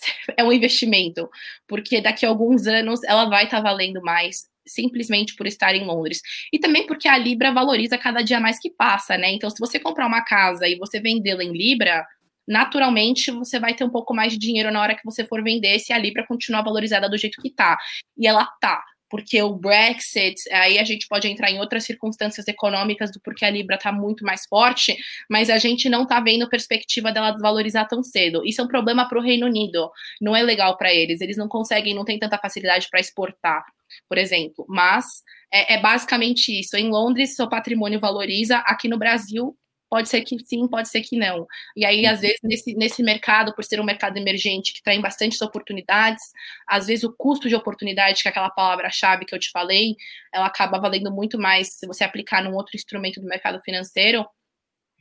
é 0.36 0.44
um 0.44 0.52
investimento, 0.52 1.28
porque 1.66 2.00
daqui 2.00 2.24
a 2.26 2.28
alguns 2.28 2.66
anos 2.66 3.02
ela 3.04 3.26
vai 3.26 3.44
estar 3.44 3.58
tá 3.58 3.62
valendo 3.62 4.00
mais 4.02 4.48
simplesmente 4.66 5.34
por 5.34 5.46
estar 5.46 5.74
em 5.74 5.84
Londres. 5.84 6.20
E 6.52 6.58
também 6.58 6.86
porque 6.86 7.08
a 7.08 7.18
Libra 7.18 7.52
valoriza 7.52 7.98
cada 7.98 8.22
dia 8.22 8.40
mais 8.40 8.58
que 8.58 8.70
passa, 8.70 9.16
né? 9.18 9.32
Então, 9.32 9.50
se 9.50 9.58
você 9.58 9.78
comprar 9.78 10.06
uma 10.06 10.22
casa 10.22 10.68
e 10.68 10.76
você 10.76 11.00
vendê-la 11.00 11.42
em 11.42 11.52
Libra, 11.52 12.06
naturalmente 12.46 13.30
você 13.30 13.58
vai 13.58 13.74
ter 13.74 13.84
um 13.84 13.90
pouco 13.90 14.14
mais 14.14 14.32
de 14.32 14.38
dinheiro 14.38 14.70
na 14.70 14.80
hora 14.80 14.94
que 14.94 15.04
você 15.04 15.24
for 15.24 15.42
vender 15.42 15.78
se 15.78 15.92
a 15.92 15.98
Libra 15.98 16.26
continuar 16.26 16.62
valorizada 16.62 17.08
do 17.08 17.18
jeito 17.18 17.40
que 17.40 17.50
tá. 17.50 17.78
E 18.16 18.26
ela 18.26 18.44
tá 18.60 18.82
porque 19.10 19.42
o 19.42 19.52
Brexit, 19.52 20.36
aí 20.52 20.78
a 20.78 20.84
gente 20.84 21.08
pode 21.08 21.26
entrar 21.26 21.50
em 21.50 21.58
outras 21.58 21.84
circunstâncias 21.84 22.46
econômicas 22.46 23.10
do 23.10 23.20
porquê 23.20 23.44
a 23.44 23.50
Libra 23.50 23.74
está 23.74 23.90
muito 23.90 24.24
mais 24.24 24.46
forte, 24.46 24.96
mas 25.28 25.50
a 25.50 25.58
gente 25.58 25.88
não 25.88 26.04
está 26.04 26.20
vendo 26.20 26.48
perspectiva 26.48 27.10
dela 27.12 27.32
desvalorizar 27.32 27.88
tão 27.88 28.02
cedo. 28.02 28.42
Isso 28.46 28.60
é 28.60 28.64
um 28.64 28.68
problema 28.68 29.08
para 29.08 29.18
o 29.18 29.22
Reino 29.22 29.46
Unido, 29.46 29.90
não 30.20 30.36
é 30.36 30.42
legal 30.42 30.76
para 30.76 30.94
eles, 30.94 31.20
eles 31.20 31.36
não 31.36 31.48
conseguem, 31.48 31.94
não 31.94 32.04
têm 32.04 32.18
tanta 32.18 32.38
facilidade 32.38 32.88
para 32.88 33.00
exportar, 33.00 33.64
por 34.08 34.16
exemplo, 34.16 34.64
mas 34.68 35.04
é, 35.52 35.74
é 35.74 35.80
basicamente 35.80 36.58
isso. 36.58 36.76
Em 36.76 36.88
Londres, 36.88 37.34
seu 37.34 37.48
patrimônio 37.48 37.98
valoriza, 37.98 38.58
aqui 38.58 38.88
no 38.88 38.98
Brasil, 38.98 39.56
Pode 39.90 40.08
ser 40.08 40.22
que 40.22 40.38
sim, 40.46 40.68
pode 40.68 40.88
ser 40.88 41.00
que 41.00 41.18
não. 41.18 41.46
E 41.76 41.84
aí, 41.84 42.06
às 42.06 42.20
vezes, 42.20 42.38
nesse, 42.44 42.74
nesse 42.74 43.02
mercado, 43.02 43.52
por 43.52 43.64
ser 43.64 43.80
um 43.80 43.84
mercado 43.84 44.16
emergente 44.16 44.72
que 44.72 44.82
traz 44.82 45.00
bastantes 45.00 45.42
oportunidades, 45.42 46.22
às 46.68 46.86
vezes 46.86 47.02
o 47.02 47.12
custo 47.12 47.48
de 47.48 47.56
oportunidade, 47.56 48.22
que 48.22 48.28
é 48.28 48.30
aquela 48.30 48.50
palavra-chave 48.50 49.24
que 49.24 49.34
eu 49.34 49.38
te 49.38 49.50
falei, 49.50 49.96
ela 50.32 50.46
acaba 50.46 50.78
valendo 50.78 51.10
muito 51.12 51.36
mais 51.38 51.74
se 51.74 51.86
você 51.88 52.04
aplicar 52.04 52.42
num 52.44 52.54
outro 52.54 52.76
instrumento 52.76 53.20
do 53.20 53.26
mercado 53.26 53.60
financeiro 53.62 54.24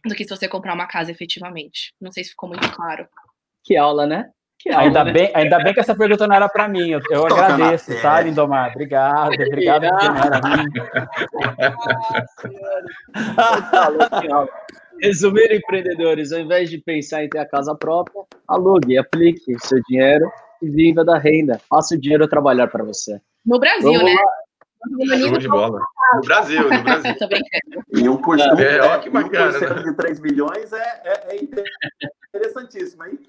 do 0.05 0.15
que 0.15 0.23
se 0.23 0.29
você 0.29 0.47
comprar 0.47 0.73
uma 0.73 0.87
casa 0.87 1.11
efetivamente. 1.11 1.93
Não 2.01 2.11
sei 2.11 2.23
se 2.23 2.31
ficou 2.31 2.49
muito 2.49 2.71
claro. 2.71 3.07
Que 3.63 3.77
aula, 3.77 4.07
né? 4.07 4.31
Que 4.59 4.69
aula, 4.71 4.83
ainda, 4.83 5.03
né? 5.05 5.13
bem, 5.13 5.31
ainda 5.33 5.57
bem 5.63 5.73
que 5.73 5.79
essa 5.79 5.95
pergunta 5.95 6.27
não 6.27 6.35
era 6.35 6.49
para 6.49 6.67
mim. 6.67 6.89
Eu, 6.89 6.99
eu 7.09 7.25
agradeço, 7.25 7.91
tá, 8.01 8.19
Lindomar? 8.19 8.71
Obrigado, 8.71 9.31
obrigado. 9.33 9.85
Ah, 13.37 14.45
Resumir, 15.01 15.49
empreendedores, 15.53 16.33
ao 16.33 16.41
invés 16.41 16.69
de 16.69 16.77
pensar 16.77 17.23
em 17.23 17.29
ter 17.29 17.39
a 17.39 17.45
casa 17.45 17.73
própria, 17.73 18.21
alugue, 18.45 18.97
aplique 18.97 19.55
seu 19.59 19.81
dinheiro 19.87 20.29
e 20.61 20.69
viva 20.69 21.05
da 21.05 21.17
renda. 21.17 21.57
Faça 21.69 21.95
o 21.95 21.97
dinheiro 21.97 22.27
trabalhar 22.27 22.67
para 22.67 22.83
você. 22.83 23.21
No 23.45 23.57
Brasil, 23.59 23.93
Vamos 23.93 24.03
né? 24.03 24.13
Lá. 24.13 25.17
Show 25.19 25.37
de 25.37 25.47
bola. 25.47 25.79
No 26.15 26.21
Brasil, 26.21 26.63
no 26.63 26.83
Brasil. 26.83 27.13
e 27.95 28.01
1%, 28.01 28.59
é, 28.59 28.81
ó, 28.81 28.99
que 28.99 29.09
bacana, 29.09 29.57
1 29.57 29.61
né? 29.61 29.83
de 29.83 29.93
3 29.95 30.19
milhões 30.19 30.73
é, 30.73 31.01
é, 31.05 31.35
é 31.35 31.39
interessantíssimo, 32.33 33.05
hein? 33.05 33.19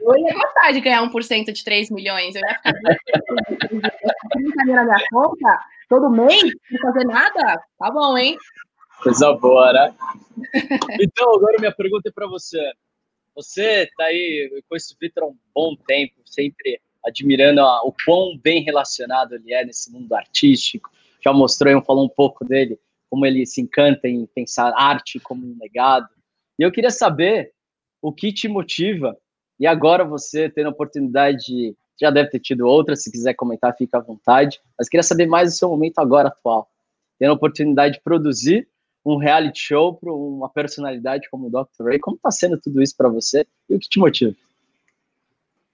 Eu 0.00 0.16
ia 0.16 0.34
gostar 0.34 0.72
de 0.72 0.80
ganhar 0.80 1.02
1% 1.02 1.52
de 1.52 1.64
3 1.64 1.90
milhões. 1.90 2.34
Eu 2.34 2.42
ia 2.42 2.54
ficar 2.54 2.72
30 3.68 4.64
mil 4.64 4.74
na 4.74 4.84
minha 4.84 5.08
conta 5.10 5.60
todo 5.88 6.10
mês, 6.10 6.40
sem 6.40 6.78
fazer 6.80 7.04
nada. 7.04 7.60
Tá 7.78 7.90
bom, 7.90 8.16
hein? 8.16 8.36
Coisa 9.02 9.32
boa, 9.34 9.72
né? 9.72 9.94
Então, 11.00 11.34
agora 11.34 11.58
minha 11.58 11.74
pergunta 11.74 12.08
é 12.08 12.12
para 12.12 12.26
você. 12.26 12.58
Você 13.34 13.84
está 13.84 14.04
aí 14.04 14.62
com 14.68 14.76
esse 14.76 14.96
Vitor 15.00 15.24
há 15.24 15.26
um 15.26 15.36
bom 15.54 15.76
tempo, 15.86 16.14
sempre 16.24 16.80
admirando 17.04 17.62
o 17.62 17.94
quão 18.04 18.36
bem 18.38 18.62
relacionado 18.62 19.34
ele 19.34 19.52
é 19.52 19.64
nesse 19.64 19.92
mundo 19.92 20.12
artístico. 20.12 20.90
Já 21.24 21.32
mostrou, 21.32 21.82
falou 21.82 22.04
um 22.04 22.08
pouco 22.08 22.44
dele, 22.44 22.78
como 23.08 23.24
ele 23.24 23.46
se 23.46 23.60
encanta 23.60 24.08
em 24.08 24.26
pensar 24.26 24.72
arte 24.76 25.20
como 25.20 25.46
um 25.46 25.56
legado. 25.60 26.08
E 26.58 26.62
eu 26.62 26.72
queria 26.72 26.90
saber 26.90 27.52
o 28.02 28.12
que 28.12 28.32
te 28.32 28.48
motiva 28.48 29.16
e 29.58 29.66
agora 29.66 30.04
você 30.04 30.48
tendo 30.48 30.66
a 30.66 30.70
oportunidade 30.70 31.38
de, 31.46 31.76
já 32.00 32.10
deve 32.10 32.30
ter 32.30 32.40
tido 32.40 32.66
outras, 32.66 33.02
se 33.02 33.10
quiser 33.10 33.34
comentar, 33.34 33.76
fica 33.76 33.98
à 33.98 34.00
vontade. 34.00 34.60
Mas 34.78 34.88
queria 34.88 35.02
saber 35.02 35.26
mais 35.26 35.52
do 35.52 35.58
seu 35.58 35.68
momento 35.68 35.98
agora 35.98 36.28
atual. 36.28 36.68
Tendo 37.18 37.30
a 37.30 37.34
oportunidade 37.34 37.94
de 37.94 38.00
produzir 38.00 38.68
um 39.04 39.16
reality 39.16 39.60
show 39.60 39.94
para 39.94 40.12
uma 40.12 40.48
personalidade 40.48 41.28
como 41.30 41.46
o 41.46 41.50
Dr. 41.50 41.84
Ray. 41.84 41.98
Como 41.98 42.16
está 42.16 42.30
sendo 42.30 42.58
tudo 42.58 42.82
isso 42.82 42.96
para 42.96 43.08
você 43.08 43.46
e 43.68 43.74
o 43.74 43.78
que 43.78 43.88
te 43.88 43.98
motiva? 43.98 44.34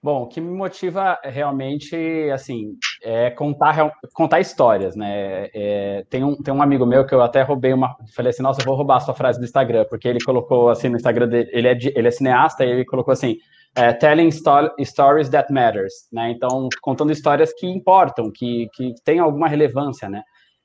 Bom, 0.01 0.21
o 0.21 0.27
que 0.27 0.39
me 0.39 0.55
motiva 0.55 1.19
realmente, 1.23 1.95
assim, 2.31 2.77
é 3.01 3.31
contar, 3.31 3.91
contar 4.13 4.39
histórias, 4.39 4.95
né? 4.95 5.49
É, 5.51 6.05
tem, 6.11 6.23
um, 6.23 6.35
tem 6.35 6.53
um 6.53 6.61
amigo 6.61 6.85
meu 6.85 7.07
que 7.07 7.15
eu 7.15 7.23
até 7.23 7.41
roubei 7.41 7.73
uma. 7.73 7.97
Falei 8.13 8.29
assim, 8.29 8.43
nossa, 8.43 8.61
eu 8.61 8.65
vou 8.65 8.75
roubar 8.75 8.97
a 8.97 8.99
sua 8.99 9.15
frase 9.15 9.39
do 9.39 9.45
Instagram, 9.45 9.83
porque 9.89 10.07
ele 10.07 10.23
colocou 10.23 10.69
assim 10.69 10.89
no 10.89 10.95
Instagram 10.95 11.27
dele, 11.27 11.49
ele 11.51 11.67
é, 11.67 11.77
ele 11.95 12.07
é 12.07 12.11
cineasta 12.11 12.63
e 12.63 12.69
ele 12.69 12.85
colocou 12.85 13.11
assim: 13.11 13.39
é, 13.75 13.93
telling 13.93 14.29
sto 14.29 14.73
stories 14.83 15.29
that 15.29 15.51
matters, 15.51 15.93
né? 16.11 16.31
Então, 16.31 16.69
contando 16.81 17.11
histórias 17.11 17.53
que 17.53 17.67
importam, 17.67 18.31
que, 18.33 18.67
que 18.73 18.93
têm 19.03 19.19
alguma 19.19 19.47
relevância, 19.47 20.09
né? 20.09 20.21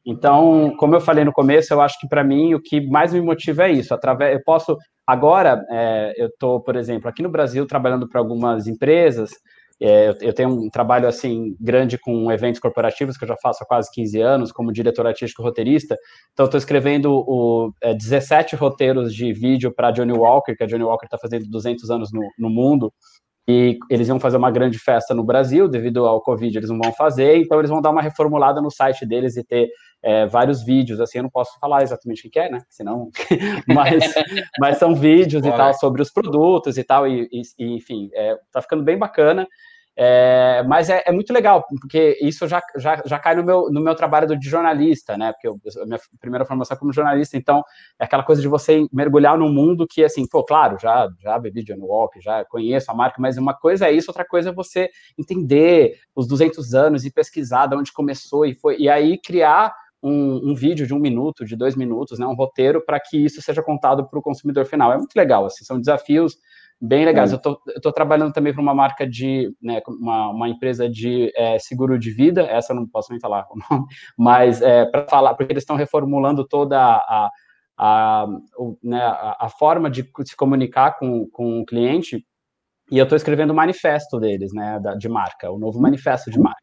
Então, 0.06 0.74
como 0.78 0.94
eu 0.94 1.00
falei 1.00 1.24
no 1.24 1.32
começo, 1.32 1.72
eu 1.74 1.80
acho 1.80 1.98
que 2.00 2.08
para 2.08 2.24
mim 2.24 2.54
o 2.54 2.60
que 2.60 2.80
mais 2.88 3.12
me 3.12 3.20
motiva 3.20 3.64
é 3.64 3.72
isso. 3.72 3.92
Através, 3.92 4.34
eu 4.34 4.42
posso 4.44 4.76
agora, 5.06 5.64
é, 5.70 6.14
eu 6.16 6.28
estou, 6.28 6.60
por 6.60 6.76
exemplo, 6.76 7.08
aqui 7.08 7.22
no 7.22 7.28
Brasil 7.28 7.66
trabalhando 7.66 8.08
para 8.08 8.20
algumas 8.20 8.66
empresas. 8.66 9.30
É, 9.82 10.14
eu 10.20 10.32
tenho 10.34 10.50
um 10.50 10.68
trabalho 10.68 11.08
assim 11.08 11.56
grande 11.58 11.96
com 11.96 12.30
eventos 12.30 12.60
corporativos 12.60 13.16
que 13.16 13.24
eu 13.24 13.28
já 13.28 13.36
faço 13.42 13.64
há 13.64 13.66
quase 13.66 13.90
15 13.90 14.20
anos 14.20 14.52
como 14.52 14.72
diretor 14.72 15.06
artístico 15.06 15.42
roteirista. 15.42 15.96
Então, 16.32 16.44
estou 16.44 16.58
escrevendo 16.58 17.12
o, 17.12 17.72
é, 17.82 17.94
17 17.94 18.56
roteiros 18.56 19.14
de 19.14 19.32
vídeo 19.32 19.72
para 19.74 19.90
Johnny 19.90 20.12
Walker, 20.12 20.54
que 20.54 20.64
a 20.64 20.66
Johnny 20.66 20.84
Walker 20.84 21.06
está 21.06 21.16
fazendo 21.16 21.48
200 21.48 21.90
anos 21.90 22.12
no, 22.12 22.20
no 22.38 22.50
mundo. 22.50 22.92
E 23.48 23.78
eles 23.90 24.06
iam 24.06 24.20
fazer 24.20 24.36
uma 24.36 24.50
grande 24.50 24.78
festa 24.78 25.14
no 25.14 25.24
Brasil, 25.24 25.66
devido 25.66 26.06
ao 26.06 26.22
Covid 26.22 26.56
eles 26.56 26.70
não 26.70 26.78
vão 26.78 26.92
fazer, 26.92 27.36
então 27.38 27.58
eles 27.58 27.70
vão 27.70 27.80
dar 27.80 27.90
uma 27.90 28.02
reformulada 28.02 28.60
no 28.60 28.70
site 28.70 29.04
deles 29.04 29.36
e 29.36 29.42
ter 29.42 29.68
é, 30.02 30.26
vários 30.26 30.62
vídeos, 30.62 31.00
assim, 31.00 31.18
eu 31.18 31.24
não 31.24 31.30
posso 31.30 31.58
falar 31.58 31.82
exatamente 31.82 32.28
o 32.28 32.30
que 32.30 32.38
é, 32.38 32.48
né, 32.48 32.60
senão, 32.68 33.10
mas, 33.66 34.14
mas 34.58 34.78
são 34.78 34.94
vídeos 34.94 35.44
e 35.44 35.50
tal 35.50 35.74
sobre 35.74 36.00
os 36.00 36.12
produtos 36.12 36.78
e 36.78 36.84
tal, 36.84 37.08
e, 37.08 37.28
e 37.58 37.74
enfim, 37.74 38.08
é, 38.14 38.36
tá 38.52 38.62
ficando 38.62 38.84
bem 38.84 38.96
bacana, 38.96 39.48
é, 39.96 40.62
mas 40.66 40.88
é, 40.88 41.02
é, 41.04 41.12
muito 41.12 41.32
legal, 41.32 41.64
porque 41.80 42.16
isso 42.22 42.46
já, 42.46 42.62
já, 42.76 43.02
já 43.04 43.18
cai 43.18 43.34
no 43.34 43.44
meu, 43.44 43.70
no 43.70 43.80
meu 43.80 43.94
trabalho 43.94 44.38
de 44.38 44.48
jornalista, 44.48 45.16
né? 45.18 45.32
Porque 45.32 45.48
eu, 45.48 45.58
a 45.82 45.86
minha 45.86 46.00
primeira 46.20 46.44
formação 46.44 46.76
como 46.76 46.92
jornalista, 46.92 47.36
então 47.36 47.62
é 47.98 48.04
aquela 48.04 48.22
coisa 48.22 48.40
de 48.40 48.48
você 48.48 48.86
mergulhar 48.92 49.36
num 49.36 49.52
mundo 49.52 49.86
que, 49.86 50.02
assim, 50.02 50.26
pô, 50.26 50.44
claro, 50.44 50.78
já, 50.80 51.08
já 51.20 51.38
bebi 51.38 51.62
John 51.64 51.80
Walk, 51.80 52.20
já 52.20 52.44
conheço 52.44 52.90
a 52.90 52.94
marca, 52.94 53.16
mas 53.20 53.36
uma 53.36 53.52
coisa 53.54 53.88
é 53.88 53.92
isso, 53.92 54.10
outra 54.10 54.24
coisa 54.24 54.50
é 54.50 54.52
você 54.52 54.88
entender 55.18 55.98
os 56.14 56.26
200 56.26 56.72
anos 56.74 57.04
e 57.04 57.12
pesquisar 57.12 57.66
de 57.66 57.76
onde 57.76 57.92
começou 57.92 58.46
e 58.46 58.54
foi, 58.54 58.78
e 58.78 58.88
aí 58.88 59.18
criar 59.18 59.74
um, 60.02 60.50
um, 60.50 60.54
vídeo 60.54 60.86
de 60.86 60.94
um 60.94 60.98
minuto, 60.98 61.44
de 61.44 61.54
dois 61.54 61.76
minutos, 61.76 62.18
né, 62.18 62.26
um 62.26 62.34
roteiro, 62.34 62.82
para 62.84 62.98
que 62.98 63.18
isso 63.18 63.42
seja 63.42 63.62
contado 63.62 64.08
para 64.08 64.18
o 64.18 64.22
consumidor 64.22 64.64
final. 64.64 64.92
É 64.92 64.96
muito 64.96 65.14
legal, 65.14 65.44
assim, 65.44 65.64
são 65.64 65.78
desafios 65.78 66.36
bem 66.80 67.04
legais. 67.04 67.32
É. 67.32 67.36
Eu 67.36 67.58
estou 67.76 67.92
trabalhando 67.92 68.32
também 68.32 68.52
para 68.52 68.62
uma 68.62 68.74
marca 68.74 69.06
de, 69.06 69.54
né, 69.60 69.82
uma, 69.86 70.30
uma 70.30 70.48
empresa 70.48 70.88
de 70.88 71.30
é, 71.36 71.58
seguro 71.58 71.98
de 71.98 72.10
vida, 72.10 72.42
essa 72.42 72.72
eu 72.72 72.76
não 72.76 72.88
posso 72.88 73.12
nem 73.12 73.20
falar 73.20 73.46
o 73.50 73.58
nome, 73.70 73.86
mas 74.16 74.62
é, 74.62 74.86
para 74.86 75.06
falar, 75.06 75.34
porque 75.34 75.52
eles 75.52 75.62
estão 75.62 75.76
reformulando 75.76 76.46
toda 76.46 76.78
a, 76.80 77.30
a, 77.76 78.26
o, 78.56 78.78
né, 78.82 79.02
a, 79.02 79.36
a, 79.40 79.48
forma 79.48 79.90
de 79.90 80.08
se 80.24 80.36
comunicar 80.36 80.98
com, 80.98 81.28
com 81.30 81.60
o 81.60 81.66
cliente, 81.66 82.24
e 82.90 82.98
eu 82.98 83.04
estou 83.04 83.16
escrevendo 83.16 83.50
o 83.50 83.54
manifesto 83.54 84.18
deles, 84.18 84.52
né, 84.52 84.80
da, 84.80 84.94
de 84.94 85.08
marca, 85.08 85.50
o 85.50 85.58
novo 85.58 85.80
manifesto 85.80 86.30
de 86.30 86.38
marca. 86.38 86.60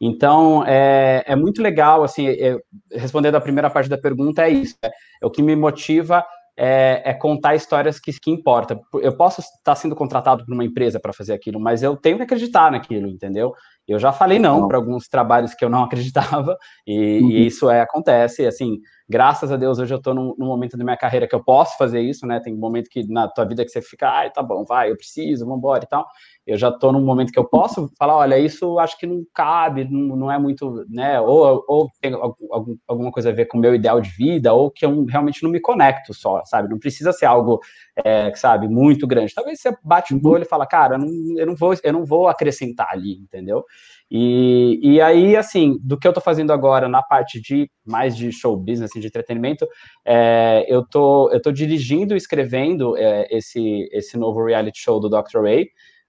Então, 0.00 0.64
é, 0.64 1.24
é 1.26 1.34
muito 1.34 1.60
legal, 1.60 2.04
assim, 2.04 2.28
é, 2.28 2.56
respondendo 2.92 3.34
a 3.34 3.40
primeira 3.40 3.68
parte 3.68 3.90
da 3.90 3.98
pergunta, 3.98 4.44
é 4.44 4.50
isso, 4.50 4.76
é, 4.84 4.88
é 5.22 5.26
o 5.26 5.30
que 5.30 5.42
me 5.42 5.56
motiva 5.56 6.24
é, 6.60 7.02
é, 7.04 7.14
contar 7.14 7.54
histórias 7.54 8.00
que, 8.00 8.12
que 8.12 8.30
importam. 8.32 8.82
Eu 8.94 9.16
posso 9.16 9.40
estar 9.40 9.76
sendo 9.76 9.94
contratado 9.94 10.44
por 10.44 10.52
uma 10.52 10.64
empresa 10.64 10.98
para 10.98 11.12
fazer 11.12 11.32
aquilo, 11.32 11.60
mas 11.60 11.84
eu 11.84 11.96
tenho 11.96 12.16
que 12.16 12.24
acreditar 12.24 12.72
naquilo, 12.72 13.06
entendeu? 13.06 13.54
Eu 13.88 13.98
já 13.98 14.12
falei 14.12 14.38
não 14.38 14.68
para 14.68 14.76
alguns 14.76 15.08
trabalhos 15.08 15.54
que 15.54 15.64
eu 15.64 15.70
não 15.70 15.82
acreditava, 15.84 16.56
e, 16.86 17.20
uhum. 17.20 17.30
e, 17.30 17.46
isso 17.46 17.70
é, 17.70 17.80
acontece, 17.80 18.46
assim, 18.46 18.78
graças 19.08 19.50
a 19.50 19.56
Deus 19.56 19.78
hoje 19.78 19.94
eu 19.94 19.98
estou 19.98 20.14
num, 20.14 20.34
num, 20.38 20.46
momento 20.46 20.76
da 20.76 20.84
minha 20.84 20.96
carreira 20.96 21.26
que 21.26 21.34
eu 21.34 21.42
posso 21.42 21.76
fazer 21.78 22.00
isso, 22.00 22.26
né, 22.26 22.40
tem 22.40 22.54
um 22.54 22.58
momento 22.58 22.90
que 22.90 23.06
na 23.08 23.26
tua 23.26 23.44
vida 23.46 23.64
que 23.64 23.70
você 23.70 23.80
fica, 23.80 24.08
ai, 24.08 24.30
tá 24.30 24.42
bom, 24.42 24.64
vai, 24.64 24.90
eu 24.90 24.96
preciso, 24.96 25.44
vamos 25.44 25.58
embora 25.58 25.84
e 25.84 25.88
tal, 25.88 26.06
eu 26.46 26.56
já 26.56 26.68
estou 26.68 26.92
num 26.92 27.04
momento 27.04 27.32
que 27.32 27.38
eu 27.38 27.44
posso 27.44 27.90
falar, 27.98 28.16
olha, 28.16 28.38
isso 28.38 28.78
acho 28.78 28.98
que 28.98 29.06
não 29.06 29.24
cabe, 29.34 29.84
não, 29.90 30.16
não 30.16 30.32
é 30.32 30.38
muito, 30.38 30.84
né, 30.88 31.20
ou, 31.20 31.64
ou 31.66 31.90
tem 32.00 32.12
algum, 32.14 32.76
alguma 32.86 33.10
coisa 33.10 33.30
a 33.30 33.32
ver 33.32 33.46
com 33.46 33.58
o 33.58 33.60
meu 33.60 33.74
ideal 33.74 34.00
de 34.00 34.10
vida, 34.10 34.52
ou 34.52 34.70
que 34.70 34.84
eu 34.84 35.04
realmente 35.04 35.42
não 35.42 35.50
me 35.50 35.60
conecto 35.60 36.14
só, 36.14 36.42
sabe? 36.44 36.68
Não 36.68 36.78
precisa 36.78 37.12
ser 37.12 37.26
algo, 37.26 37.60
é, 38.04 38.34
sabe, 38.34 38.68
muito 38.68 39.06
grande. 39.06 39.34
Talvez 39.34 39.60
você 39.60 39.76
bate 39.82 40.14
o 40.14 40.28
olho 40.28 40.42
e 40.42 40.48
fala, 40.48 40.66
cara, 40.66 40.94
eu 40.94 40.98
não, 40.98 41.38
eu 41.38 41.46
não, 41.46 41.54
vou, 41.54 41.74
eu 41.82 41.92
não 41.92 42.04
vou 42.04 42.28
acrescentar 42.28 42.88
ali, 42.90 43.12
entendeu? 43.12 43.64
E, 44.10 44.80
e 44.82 45.00
aí, 45.00 45.36
assim, 45.36 45.78
do 45.82 45.98
que 45.98 46.06
eu 46.06 46.10
estou 46.10 46.22
fazendo 46.22 46.52
agora 46.52 46.88
na 46.88 47.02
parte 47.02 47.40
de 47.40 47.70
mais 47.86 48.16
de 48.16 48.32
show 48.32 48.56
business, 48.56 48.90
assim, 48.90 49.00
de 49.00 49.06
entretenimento, 49.06 49.66
é, 50.04 50.64
eu 50.66 50.86
tô, 50.86 51.30
eu 51.30 51.40
tô 51.42 51.52
dirigindo 51.52 52.14
e 52.14 52.16
escrevendo 52.16 52.96
é, 52.96 53.28
esse, 53.30 53.88
esse 53.92 54.16
novo 54.16 54.44
reality 54.44 54.80
show 54.80 54.98
do 54.98 55.10
Dr. 55.10 55.42
Ray, 55.42 55.68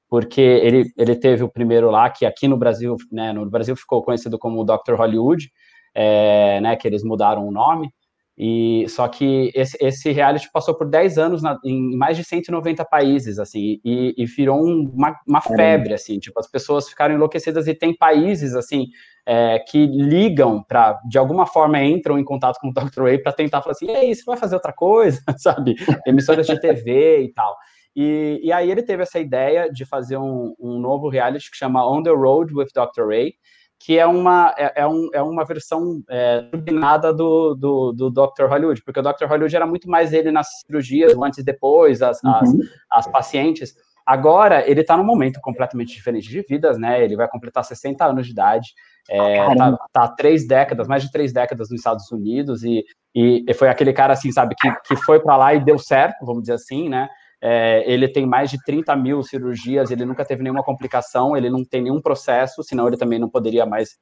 porque 0.09 0.41
ele, 0.41 0.85
ele 0.97 1.15
teve 1.15 1.43
o 1.43 1.49
primeiro 1.49 1.91
lá, 1.91 2.09
que 2.09 2.25
aqui 2.25 2.47
no 2.47 2.57
Brasil, 2.57 2.95
né, 3.11 3.33
no 3.33 3.49
Brasil 3.49 3.75
ficou 3.75 4.01
conhecido 4.01 4.39
como 4.39 4.63
Dr. 4.63 4.95
Hollywood, 4.95 5.51
é, 5.93 6.61
né, 6.61 6.75
que 6.77 6.87
eles 6.87 7.03
mudaram 7.03 7.45
o 7.47 7.51
nome, 7.51 7.91
e 8.41 8.87
só 8.87 9.05
que 9.09 9.51
esse, 9.53 9.77
esse 9.81 10.13
reality 10.13 10.49
passou 10.49 10.73
por 10.73 10.89
10 10.89 11.17
anos 11.17 11.43
na, 11.43 11.59
em 11.61 11.93
mais 11.97 12.15
de 12.15 12.23
190 12.23 12.85
países, 12.85 13.37
assim, 13.37 13.81
e, 13.83 14.15
e 14.17 14.25
virou 14.25 14.65
um, 14.65 14.89
uma, 14.93 15.19
uma, 15.27 15.41
febre, 15.41 15.93
assim, 15.93 16.17
tipo, 16.19 16.39
as 16.39 16.49
pessoas 16.49 16.87
ficaram 16.87 17.13
enlouquecidas 17.13 17.67
e 17.67 17.73
tem 17.73 17.93
países, 17.93 18.55
assim, 18.55 18.87
é, 19.25 19.59
que 19.59 19.85
ligam 19.85 20.63
para, 20.63 20.97
de 21.09 21.17
alguma 21.17 21.45
forma, 21.45 21.83
entram 21.83 22.17
em 22.17 22.23
contato 22.23 22.57
com 22.61 22.69
o 22.69 22.73
Dr. 22.73 23.03
Ray 23.03 23.17
para 23.17 23.33
tentar 23.33 23.61
falar 23.61 23.73
assim, 23.73 23.91
ei, 23.91 24.15
você 24.15 24.23
vai 24.23 24.37
fazer 24.37 24.55
outra 24.55 24.71
coisa, 24.71 25.21
sabe? 25.37 25.75
Emissoras 26.07 26.47
de 26.47 26.57
TV 26.61 27.23
e 27.23 27.33
tal. 27.33 27.57
E, 27.93 28.39
e 28.41 28.53
aí 28.53 28.71
ele 28.71 28.83
teve 28.83 29.03
essa 29.03 29.19
ideia 29.19 29.69
de 29.69 29.83
fazer 29.83 30.15
um, 30.15 30.55
um 30.57 30.79
novo 30.79 31.09
reality 31.09 31.51
que 31.51 31.57
chama 31.57 31.85
On 31.85 32.01
the 32.01 32.09
Road 32.09 32.53
with 32.53 32.67
Dr. 32.73 33.05
Ray, 33.05 33.33
que 33.79 33.97
é 33.97 34.05
uma, 34.05 34.53
é, 34.57 34.81
é, 34.81 34.87
um, 34.87 35.09
é 35.13 35.21
uma 35.21 35.45
versão 35.45 36.03
é, 36.09 36.41
turbinada 36.51 37.13
do, 37.13 37.55
do, 37.55 37.93
do 37.93 38.09
Dr. 38.09 38.45
Hollywood, 38.49 38.83
porque 38.83 38.99
o 38.99 39.03
Dr. 39.03 39.25
Hollywood 39.25 39.55
era 39.55 39.65
muito 39.65 39.89
mais 39.89 40.11
ele 40.11 40.31
nas 40.31 40.47
cirurgias, 40.65 41.15
antes 41.17 41.39
e 41.39 41.43
depois, 41.43 42.01
as, 42.01 42.21
uhum. 42.21 42.31
as, 42.31 42.49
as, 42.91 43.07
pacientes. 43.07 43.73
Agora, 44.05 44.69
ele 44.69 44.81
está 44.81 44.97
num 44.97 45.05
momento 45.05 45.39
completamente 45.41 45.93
diferente 45.93 46.27
de 46.27 46.41
vidas, 46.41 46.77
né? 46.77 47.01
Ele 47.01 47.15
vai 47.15 47.27
completar 47.29 47.63
60 47.63 48.05
anos 48.05 48.25
de 48.25 48.33
idade, 48.33 48.67
é, 49.09 49.39
ah, 49.39 49.55
tá, 49.55 49.77
tá 49.93 50.07
três 50.09 50.45
décadas, 50.45 50.87
mais 50.87 51.03
de 51.03 51.11
três 51.11 51.31
décadas 51.31 51.69
nos 51.69 51.79
Estados 51.79 52.11
Unidos, 52.11 52.63
e, 52.63 52.83
e 53.15 53.53
foi 53.53 53.69
aquele 53.69 53.93
cara, 53.93 54.11
assim, 54.11 54.31
sabe, 54.31 54.55
que, 54.59 54.69
que 54.87 54.95
foi 54.97 55.21
para 55.21 55.37
lá 55.37 55.53
e 55.53 55.63
deu 55.63 55.79
certo, 55.79 56.25
vamos 56.25 56.41
dizer 56.41 56.53
assim, 56.53 56.89
né? 56.89 57.07
É, 57.41 57.83
ele 57.89 58.07
tem 58.07 58.25
mais 58.25 58.49
de 58.49 58.57
30 58.63 58.95
mil 58.95 59.23
cirurgias, 59.23 59.91
ele 59.91 60.05
nunca 60.05 60.25
teve 60.25 60.43
nenhuma 60.43 60.63
complicação, 60.63 61.37
ele 61.37 61.49
não 61.49 61.63
tem 61.63 61.81
nenhum 61.81 62.01
processo, 62.01 62.63
senão 62.63 62.87
ele 62.87 62.97
também 62.97 63.17
não 63.17 63.29
poderia 63.29 63.65
mais 63.65 63.97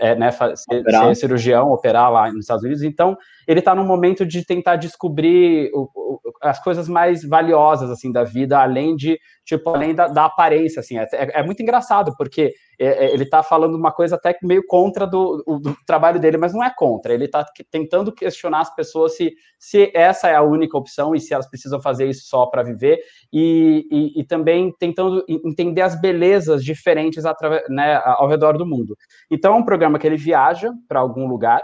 é, 0.00 0.14
né, 0.16 0.30
ser, 0.30 0.56
ser, 0.56 1.14
cirurgião, 1.14 1.70
operar 1.70 2.10
lá 2.10 2.28
nos 2.30 2.40
Estados 2.40 2.64
Unidos. 2.64 2.82
Então, 2.82 3.16
ele 3.46 3.60
está 3.60 3.74
no 3.74 3.84
momento 3.84 4.26
de 4.26 4.44
tentar 4.44 4.76
descobrir 4.76 5.70
o, 5.72 5.88
o, 5.94 6.20
as 6.42 6.62
coisas 6.62 6.88
mais 6.88 7.22
valiosas 7.24 7.90
assim 7.90 8.10
da 8.10 8.24
vida, 8.24 8.58
além 8.58 8.96
de 8.96 9.18
tipo 9.44 9.70
além 9.70 9.94
da, 9.94 10.08
da 10.08 10.24
aparência. 10.24 10.80
Assim, 10.80 10.98
é, 10.98 11.06
é, 11.12 11.40
é 11.40 11.42
muito 11.44 11.62
engraçado 11.62 12.12
porque 12.16 12.52
é, 12.78 13.06
é, 13.06 13.12
ele 13.12 13.24
está 13.24 13.42
falando 13.42 13.74
uma 13.74 13.90
coisa 13.90 14.14
até 14.14 14.36
meio 14.42 14.64
contra 14.66 15.04
do, 15.06 15.42
do, 15.60 15.76
trabalho 15.84 16.20
dele, 16.20 16.36
mas 16.36 16.52
não 16.52 16.62
é 16.62 16.72
contra. 16.74 17.12
Ele 17.12 17.24
está 17.24 17.44
tentando 17.70 18.12
questionar 18.12 18.60
as 18.60 18.74
pessoas 18.74 19.16
se, 19.16 19.34
se 19.58 19.90
essa 19.94 20.28
é 20.28 20.36
a 20.36 20.42
única 20.42 20.78
opção 20.78 21.14
e 21.14 21.20
se 21.20 21.34
elas 21.34 21.48
precisam 21.48 21.80
fazer 21.80 22.08
isso 22.08 22.28
só 22.28 22.46
para 22.46 22.62
viver, 22.62 23.00
e, 23.32 23.86
e, 23.90 24.20
e, 24.20 24.24
também 24.24 24.72
tentando 24.78 25.24
entender 25.28 25.82
as 25.82 26.00
belezas 26.00 26.62
diferentes 26.62 27.24
né, 27.68 28.00
ao 28.04 28.28
redor 28.28 28.56
do 28.56 28.66
mundo. 28.66 28.96
Então, 29.30 29.54
é 29.54 29.56
um 29.56 29.64
programa 29.64 29.98
que 29.98 30.06
ele 30.06 30.16
viaja 30.16 30.72
para 30.88 31.00
algum 31.00 31.26
lugar, 31.26 31.62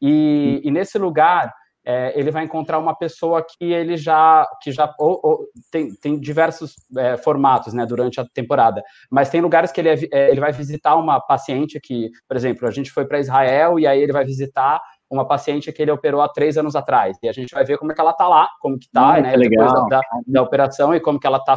e, 0.00 0.60
e 0.64 0.70
nesse 0.70 0.96
lugar 0.98 1.52
é, 1.84 2.18
ele 2.18 2.30
vai 2.30 2.44
encontrar 2.44 2.78
uma 2.78 2.94
pessoa 2.94 3.44
que 3.44 3.72
ele 3.72 3.96
já 3.96 4.46
que 4.62 4.70
já 4.70 4.94
ou, 4.98 5.20
ou, 5.22 5.46
tem, 5.70 5.94
tem 5.94 6.18
diversos 6.18 6.74
é, 6.96 7.16
formatos 7.16 7.74
né, 7.74 7.84
durante 7.84 8.20
a 8.20 8.26
temporada, 8.32 8.82
mas 9.10 9.30
tem 9.30 9.40
lugares 9.40 9.72
que 9.72 9.80
ele, 9.80 9.88
é, 9.88 9.98
é 10.12 10.30
ele 10.30 10.40
vai 10.40 10.52
visitar 10.52 10.96
uma 10.96 11.20
paciente 11.20 11.80
que, 11.80 12.10
por 12.28 12.36
exemplo, 12.36 12.66
a 12.68 12.70
gente 12.70 12.90
foi 12.90 13.04
para 13.04 13.20
Israel 13.20 13.78
e 13.78 13.86
aí 13.86 14.00
ele 14.00 14.12
vai 14.12 14.24
visitar 14.24 14.80
uma 15.12 15.26
paciente 15.26 15.70
que 15.70 15.82
ele 15.82 15.90
operou 15.90 16.22
há 16.22 16.28
três 16.28 16.56
anos 16.56 16.74
atrás. 16.74 17.18
E 17.22 17.28
a 17.28 17.32
gente 17.32 17.54
vai 17.54 17.64
ver 17.64 17.76
como 17.76 17.92
é 17.92 17.94
que 17.94 18.00
ela 18.00 18.12
está 18.12 18.26
lá, 18.26 18.48
como 18.60 18.78
que 18.78 18.86
está, 18.86 19.18
hum, 19.18 19.20
né? 19.20 19.36
Depois 19.36 19.72
da, 19.72 19.84
da, 19.84 20.00
da, 20.26 20.42
operação 20.42 20.94
e 20.94 21.00
como 21.00 21.20
que 21.20 21.26
ela 21.26 21.36
está. 21.36 21.54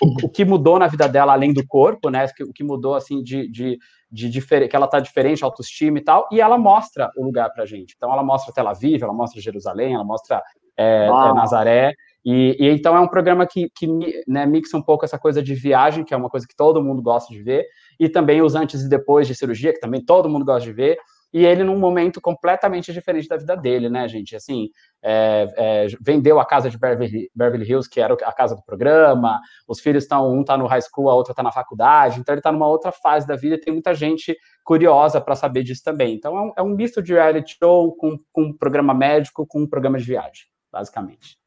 O, 0.00 0.26
o, 0.26 0.30
que 0.30 0.44
mudou 0.44 0.78
na 0.78 0.86
vida 0.86 1.08
dela, 1.08 1.32
além 1.32 1.52
do 1.52 1.66
corpo, 1.66 2.08
né? 2.08 2.26
O 2.48 2.52
que 2.52 2.62
mudou, 2.62 2.94
assim, 2.94 3.20
de, 3.20 3.50
de, 3.50 3.78
de 4.10 4.30
diferente, 4.30 4.70
que 4.70 4.76
ela 4.76 4.86
está 4.86 5.00
diferente, 5.00 5.42
autoestima 5.42 5.98
e 5.98 6.04
tal. 6.04 6.28
E 6.30 6.40
ela 6.40 6.56
mostra 6.56 7.10
o 7.16 7.24
lugar 7.24 7.50
para 7.52 7.64
a 7.64 7.66
gente. 7.66 7.94
Então, 7.96 8.12
ela 8.12 8.22
mostra 8.22 8.54
Tel 8.54 8.68
Aviv, 8.68 9.02
ela 9.02 9.12
mostra 9.12 9.40
Jerusalém, 9.40 9.94
ela 9.94 10.04
mostra 10.04 10.40
é, 10.76 11.06
é, 11.06 11.34
Nazaré. 11.34 11.92
E, 12.24 12.56
e, 12.60 12.68
então 12.68 12.96
é 12.96 13.00
um 13.00 13.08
programa 13.08 13.44
que, 13.46 13.68
que 13.74 13.88
né, 14.26 14.46
mixa 14.46 14.76
um 14.76 14.82
pouco 14.82 15.04
essa 15.04 15.18
coisa 15.18 15.42
de 15.42 15.54
viagem, 15.54 16.04
que 16.04 16.14
é 16.14 16.16
uma 16.16 16.30
coisa 16.30 16.46
que 16.46 16.54
todo 16.54 16.82
mundo 16.82 17.02
gosta 17.02 17.32
de 17.32 17.42
ver, 17.42 17.66
e 17.98 18.08
também 18.08 18.40
os 18.40 18.54
antes 18.54 18.82
e 18.82 18.88
depois 18.88 19.26
de 19.26 19.34
cirurgia, 19.34 19.72
que 19.72 19.80
também 19.80 20.04
todo 20.04 20.28
mundo 20.28 20.44
gosta 20.44 20.60
de 20.60 20.72
ver 20.72 20.98
e 21.32 21.44
ele 21.44 21.62
num 21.62 21.78
momento 21.78 22.20
completamente 22.20 22.92
diferente 22.92 23.28
da 23.28 23.36
vida 23.36 23.56
dele, 23.56 23.88
né, 23.88 24.08
gente? 24.08 24.34
Assim, 24.34 24.70
é, 25.02 25.54
é, 25.56 25.86
vendeu 26.00 26.40
a 26.40 26.46
casa 26.46 26.70
de 26.70 26.78
Beverly, 26.78 27.30
Beverly, 27.34 27.68
Hills, 27.68 27.88
que 27.88 28.00
era 28.00 28.14
a 28.14 28.32
casa 28.32 28.56
do 28.56 28.62
programa, 28.62 29.40
os 29.66 29.80
filhos 29.80 30.04
estão, 30.04 30.30
um 30.32 30.40
está 30.40 30.56
no 30.56 30.66
high 30.66 30.80
school, 30.80 31.10
a 31.10 31.14
outra 31.14 31.32
está 31.32 31.42
na 31.42 31.52
faculdade, 31.52 32.18
então 32.18 32.32
ele 32.32 32.40
está 32.40 32.50
numa 32.50 32.66
outra 32.66 32.90
fase 32.90 33.26
da 33.26 33.36
vida 33.36 33.56
e 33.56 33.60
tem 33.60 33.72
muita 33.72 33.94
gente 33.94 34.36
curiosa 34.64 35.20
para 35.20 35.34
saber 35.34 35.62
disso 35.62 35.82
também. 35.84 36.14
Então 36.14 36.36
é 36.36 36.40
um, 36.40 36.52
é 36.58 36.62
um, 36.62 36.74
misto 36.74 37.02
de 37.02 37.12
reality 37.12 37.56
show 37.58 37.94
com, 37.96 38.18
com 38.32 38.44
um 38.44 38.52
programa 38.56 38.94
médico, 38.94 39.46
com 39.46 39.60
um 39.60 39.66
programa 39.66 39.98
de 39.98 40.04
viagem, 40.04 40.46
basicamente. 40.72 41.38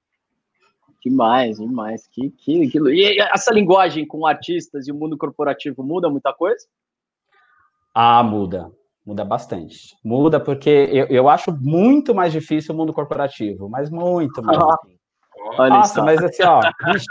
Demais, 1.04 1.58
demais. 1.58 2.08
Que, 2.08 2.30
que, 2.30 2.68
que... 2.70 2.80
E 2.92 3.20
essa 3.20 3.52
linguagem 3.52 4.06
com 4.06 4.28
artistas 4.28 4.88
e 4.88 4.92
o 4.92 4.96
mundo 4.96 5.18
corporativo 5.18 5.84
muda 5.84 6.08
muita 6.08 6.32
coisa? 6.32 6.68
Ah, 7.94 8.22
muda. 8.22 8.72
Muda 9.06 9.26
bastante. 9.26 9.96
Muda 10.04 10.40
porque 10.40 10.70
eu, 10.70 11.08
eu 11.08 11.30
acho 11.30 11.52
muito 11.52 12.14
mais 12.14 12.32
difícil 12.32 12.74
o 12.74 12.78
mundo 12.78 12.94
corporativo, 12.94 13.68
mas 13.68 13.90
muito 13.90 14.42
mais. 14.44 14.58
Ah, 14.58 14.78
Olha 15.58 15.78
Nossa, 15.78 15.96
só. 15.96 16.06
mas 16.06 16.24
assim, 16.24 16.44
ó, 16.44 16.62
bicho, 16.86 17.06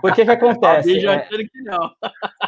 por 0.00 0.14
que 0.14 0.24
que 0.24 0.30
acontece? 0.30 1.06
É... 1.06 1.18
Que 1.20 1.62
não. 1.64 1.90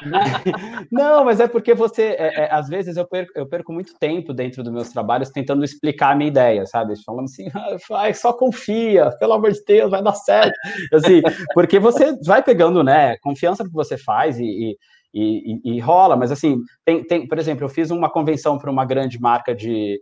não, 0.90 1.24
mas 1.24 1.40
é 1.40 1.48
porque 1.48 1.74
você, 1.74 2.16
é, 2.18 2.44
é, 2.44 2.54
às 2.54 2.68
vezes 2.68 2.96
eu 2.96 3.06
perco, 3.06 3.32
eu 3.34 3.46
perco 3.46 3.72
muito 3.72 3.94
tempo 3.98 4.32
dentro 4.32 4.62
dos 4.62 4.72
meus 4.72 4.88
trabalhos 4.90 5.30
tentando 5.30 5.64
explicar 5.64 6.12
a 6.12 6.14
minha 6.14 6.28
ideia, 6.28 6.64
sabe? 6.66 6.94
Falando 7.04 7.24
assim, 7.24 7.48
ah, 7.54 8.14
só 8.14 8.32
confia, 8.32 9.10
pelo 9.18 9.34
amor 9.34 9.52
de 9.52 9.62
Deus, 9.64 9.90
vai 9.90 10.02
dar 10.02 10.14
certo. 10.14 10.54
Assim, 10.92 11.20
porque 11.52 11.78
você 11.78 12.16
vai 12.24 12.42
pegando, 12.42 12.82
né, 12.82 13.16
confiança 13.18 13.64
no 13.64 13.70
que 13.70 13.76
você 13.76 13.98
faz 13.98 14.38
e, 14.38 14.44
e 14.44 14.76
e, 15.14 15.60
e, 15.64 15.76
e, 15.76 15.80
rola, 15.80 16.16
mas 16.16 16.32
assim, 16.32 16.58
tem, 16.84 17.04
tem, 17.04 17.26
por 17.26 17.38
exemplo, 17.38 17.64
eu 17.64 17.68
fiz 17.68 17.90
uma 17.90 18.10
convenção 18.10 18.58
para 18.58 18.70
uma 18.70 18.84
grande 18.84 19.20
marca 19.20 19.54
de, 19.54 20.00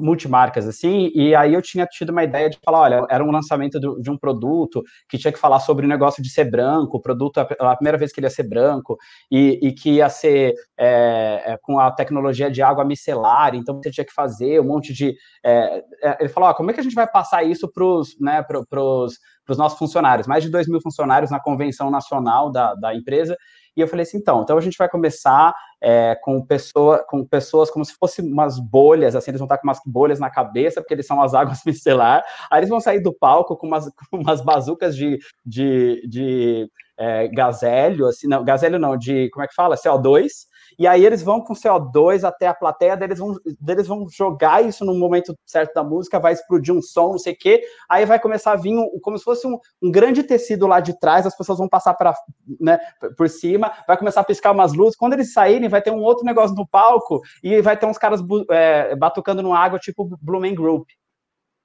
multimarcas, 0.00 0.66
assim, 0.66 1.10
e 1.14 1.34
aí 1.34 1.52
eu 1.52 1.60
tinha 1.60 1.86
tido 1.86 2.10
uma 2.10 2.24
ideia 2.24 2.48
de 2.48 2.58
falar, 2.64 2.80
olha, 2.80 3.06
era 3.10 3.22
um 3.22 3.30
lançamento 3.30 3.78
do, 3.78 4.00
de 4.00 4.10
um 4.10 4.16
produto 4.16 4.82
que 5.08 5.18
tinha 5.18 5.30
que 5.30 5.38
falar 5.38 5.60
sobre 5.60 5.84
o 5.84 5.88
negócio 5.88 6.22
de 6.22 6.30
ser 6.30 6.50
branco, 6.50 6.96
o 6.96 7.00
produto, 7.00 7.38
a, 7.38 7.42
a 7.42 7.76
primeira 7.76 7.98
vez 7.98 8.10
que 8.10 8.18
ele 8.18 8.26
ia 8.26 8.30
ser 8.30 8.48
branco, 8.48 8.96
e, 9.30 9.60
e 9.62 9.72
que 9.72 9.96
ia 9.96 10.08
ser 10.08 10.54
é, 10.78 11.42
é, 11.52 11.58
com 11.60 11.78
a 11.78 11.90
tecnologia 11.90 12.50
de 12.50 12.62
água 12.62 12.86
micelar, 12.86 13.54
então 13.54 13.76
você 13.76 13.90
tinha 13.90 14.04
que 14.04 14.14
fazer 14.14 14.60
um 14.60 14.64
monte 14.64 14.94
de... 14.94 15.14
É, 15.44 15.84
é 16.02 16.16
ele 16.20 16.30
falou, 16.30 16.48
ó, 16.48 16.54
como 16.54 16.70
é 16.70 16.74
que 16.74 16.80
a 16.80 16.82
gente 16.82 16.94
vai 16.94 17.06
passar 17.06 17.44
isso 17.44 17.70
para 17.70 17.84
os 17.84 18.16
né, 18.18 18.42
pros, 18.70 19.18
nossos 19.58 19.78
funcionários? 19.78 20.26
Mais 20.26 20.42
de 20.42 20.50
2 20.50 20.68
mil 20.68 20.80
funcionários 20.80 21.30
na 21.30 21.40
convenção 21.40 21.90
nacional 21.90 22.50
da, 22.50 22.74
da 22.74 22.94
empresa, 22.94 23.36
e 23.76 23.80
eu 23.80 23.88
falei 23.88 24.04
assim, 24.04 24.18
então, 24.18 24.42
então 24.42 24.56
a 24.56 24.60
gente 24.60 24.78
vai 24.78 24.88
começar 24.88 25.54
é, 25.80 26.14
com, 26.22 26.44
pessoa, 26.44 27.04
com 27.06 27.24
pessoas 27.24 27.70
como 27.70 27.84
se 27.84 27.94
fossem 27.94 28.24
umas 28.24 28.58
bolhas, 28.58 29.14
assim, 29.14 29.30
eles 29.30 29.38
vão 29.38 29.46
estar 29.46 29.58
com 29.58 29.66
umas 29.66 29.80
bolhas 29.84 30.18
na 30.18 30.30
cabeça, 30.30 30.80
porque 30.80 30.94
eles 30.94 31.06
são 31.06 31.20
as 31.20 31.34
águas 31.34 31.62
micelar, 31.66 32.24
aí 32.50 32.60
eles 32.60 32.70
vão 32.70 32.80
sair 32.80 33.00
do 33.00 33.12
palco 33.12 33.56
com 33.56 33.66
umas, 33.66 33.90
com 34.10 34.18
umas 34.18 34.40
bazucas 34.40 34.96
de, 34.96 35.18
de, 35.44 36.06
de 36.08 36.70
é, 36.98 37.28
gazélio, 37.28 38.06
assim, 38.06 38.26
não, 38.26 38.42
gazélio 38.42 38.78
não, 38.78 38.96
de, 38.96 39.28
como 39.30 39.44
é 39.44 39.48
que 39.48 39.54
fala? 39.54 39.76
CO2, 39.76 40.46
e 40.78 40.86
aí 40.86 41.04
eles 41.04 41.22
vão 41.22 41.40
com 41.40 41.54
CO2 41.54 42.24
até 42.24 42.46
a 42.46 42.54
plateia, 42.54 42.98
eles 43.00 43.18
vão, 43.18 43.36
eles 43.66 43.86
vão 43.86 44.06
jogar 44.08 44.64
isso 44.64 44.84
no 44.84 44.94
momento 44.94 45.36
certo 45.44 45.74
da 45.74 45.82
música, 45.82 46.18
vai 46.18 46.32
explodir 46.32 46.74
um 46.74 46.82
som, 46.82 47.12
não 47.12 47.18
sei 47.18 47.32
o 47.32 47.38
quê, 47.38 47.62
aí 47.88 48.04
vai 48.04 48.20
começar 48.20 48.52
a 48.52 48.56
vir 48.56 48.76
um, 48.76 48.98
como 49.00 49.18
se 49.18 49.24
fosse 49.24 49.46
um, 49.46 49.58
um, 49.82 49.90
grande 49.90 50.22
tecido 50.22 50.66
lá 50.66 50.80
de 50.80 50.98
trás, 50.98 51.26
as 51.26 51.36
pessoas 51.36 51.58
vão 51.58 51.68
passar 51.68 51.94
pra, 51.94 52.14
né, 52.60 52.78
por 53.16 53.28
cima, 53.28 53.72
vai 53.86 53.96
começar 53.96 54.20
a 54.20 54.24
piscar 54.24 54.52
umas 54.52 54.72
luzes, 54.72 54.96
quando 54.96 55.14
eles 55.14 55.32
saírem 55.32 55.68
vai 55.68 55.82
ter 55.82 55.90
um 55.90 56.02
outro 56.02 56.24
negócio 56.24 56.54
no 56.54 56.66
palco, 56.66 57.20
e 57.42 57.60
vai 57.62 57.76
ter 57.76 57.86
uns 57.86 57.98
caras 57.98 58.20
é, 58.50 58.94
batucando 58.96 59.42
no 59.42 59.54
água, 59.54 59.78
tipo 59.78 60.16
Blooming 60.20 60.54
Group 60.54 60.88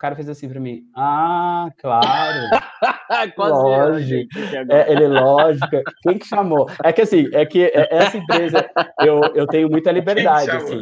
cara 0.02 0.16
fez 0.16 0.28
assim 0.28 0.50
para 0.50 0.60
mim. 0.60 0.82
Ah, 0.96 1.70
claro. 1.78 2.50
lógico. 3.38 4.30
É, 4.68 4.92
ele, 4.92 5.08
lógico. 5.08 5.84
Quem 6.02 6.18
que 6.18 6.26
chamou? 6.26 6.68
É 6.84 6.92
que 6.92 7.04
assim, 7.04 7.30
é 7.32 7.46
que 7.46 7.72
essa 7.72 8.18
empresa 8.18 8.68
eu, 9.00 9.22
eu 9.36 9.46
tenho 9.46 9.70
muita 9.70 9.92
liberdade, 9.92 10.50
assim. 10.50 10.82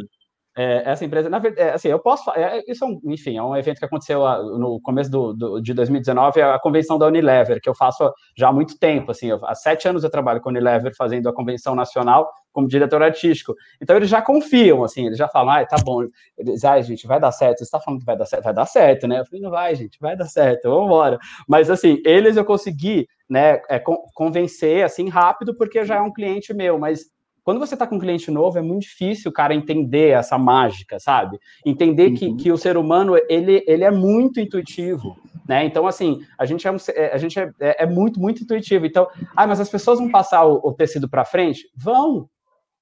É, 0.62 0.82
essa 0.84 1.06
empresa, 1.06 1.30
na 1.30 1.38
verdade, 1.38 1.70
é, 1.70 1.72
assim, 1.72 1.88
eu 1.88 1.98
posso, 1.98 2.30
é, 2.32 2.62
isso 2.68 2.84
é 2.84 2.86
um, 2.86 3.00
enfim, 3.04 3.38
é 3.38 3.42
um 3.42 3.56
evento 3.56 3.78
que 3.78 3.84
aconteceu 3.86 4.20
no 4.58 4.78
começo 4.82 5.10
do, 5.10 5.32
do, 5.32 5.58
de 5.58 5.72
2019, 5.72 6.42
a 6.42 6.58
convenção 6.58 6.98
da 6.98 7.06
Unilever, 7.06 7.62
que 7.62 7.68
eu 7.68 7.74
faço 7.74 8.12
já 8.36 8.48
há 8.48 8.52
muito 8.52 8.78
tempo, 8.78 9.10
assim, 9.10 9.28
eu, 9.30 9.40
há 9.46 9.54
sete 9.54 9.88
anos 9.88 10.04
eu 10.04 10.10
trabalho 10.10 10.38
com 10.38 10.50
a 10.50 10.52
Unilever 10.52 10.94
fazendo 10.94 11.30
a 11.30 11.32
convenção 11.32 11.74
nacional 11.74 12.30
como 12.52 12.68
diretor 12.68 13.02
artístico, 13.02 13.54
então 13.80 13.96
eles 13.96 14.10
já 14.10 14.20
confiam, 14.20 14.84
assim, 14.84 15.06
eles 15.06 15.16
já 15.16 15.28
falam, 15.28 15.54
ah, 15.54 15.64
tá 15.64 15.78
bom, 15.78 16.02
eles, 16.36 16.62
ah, 16.62 16.78
gente, 16.82 17.06
vai 17.06 17.18
dar 17.18 17.32
certo, 17.32 17.60
você 17.60 17.64
está 17.64 17.80
falando 17.80 18.00
que 18.00 18.06
vai 18.06 18.18
dar 18.18 18.26
certo, 18.26 18.44
vai 18.44 18.52
dar 18.52 18.66
certo, 18.66 19.08
né, 19.08 19.20
eu 19.20 19.24
falei, 19.24 19.40
não 19.40 19.50
vai, 19.50 19.74
gente, 19.74 19.98
vai 19.98 20.14
dar 20.14 20.26
certo, 20.26 20.68
vamos 20.68 20.84
embora, 20.84 21.18
mas, 21.48 21.70
assim, 21.70 22.02
eles 22.04 22.36
eu 22.36 22.44
consegui, 22.44 23.08
né, 23.26 23.62
é, 23.70 23.82
convencer, 24.12 24.84
assim, 24.84 25.08
rápido, 25.08 25.56
porque 25.56 25.86
já 25.86 25.94
é 25.96 26.00
um 26.02 26.12
cliente 26.12 26.52
meu, 26.52 26.78
mas 26.78 27.06
quando 27.44 27.58
você 27.58 27.74
está 27.74 27.86
com 27.86 27.96
um 27.96 28.00
cliente 28.00 28.30
novo, 28.30 28.58
é 28.58 28.62
muito 28.62 28.82
difícil 28.82 29.30
o 29.30 29.34
cara 29.34 29.54
entender 29.54 30.10
essa 30.10 30.38
mágica, 30.38 30.98
sabe? 30.98 31.38
Entender 31.64 32.08
uhum. 32.08 32.14
que, 32.14 32.36
que 32.36 32.52
o 32.52 32.58
ser 32.58 32.76
humano, 32.76 33.16
ele, 33.28 33.64
ele 33.66 33.84
é 33.84 33.90
muito 33.90 34.40
intuitivo, 34.40 35.16
né? 35.48 35.64
Então, 35.64 35.86
assim, 35.86 36.20
a 36.38 36.44
gente, 36.44 36.66
é, 36.66 36.70
um, 36.70 36.76
é, 36.94 37.12
a 37.12 37.18
gente 37.18 37.38
é, 37.38 37.50
é, 37.60 37.84
é 37.84 37.86
muito, 37.86 38.20
muito 38.20 38.42
intuitivo. 38.42 38.86
Então, 38.86 39.08
ah, 39.34 39.46
mas 39.46 39.60
as 39.60 39.68
pessoas 39.68 39.98
vão 39.98 40.10
passar 40.10 40.44
o, 40.44 40.60
o 40.62 40.72
tecido 40.72 41.08
para 41.08 41.24
frente? 41.24 41.68
Vão! 41.76 42.28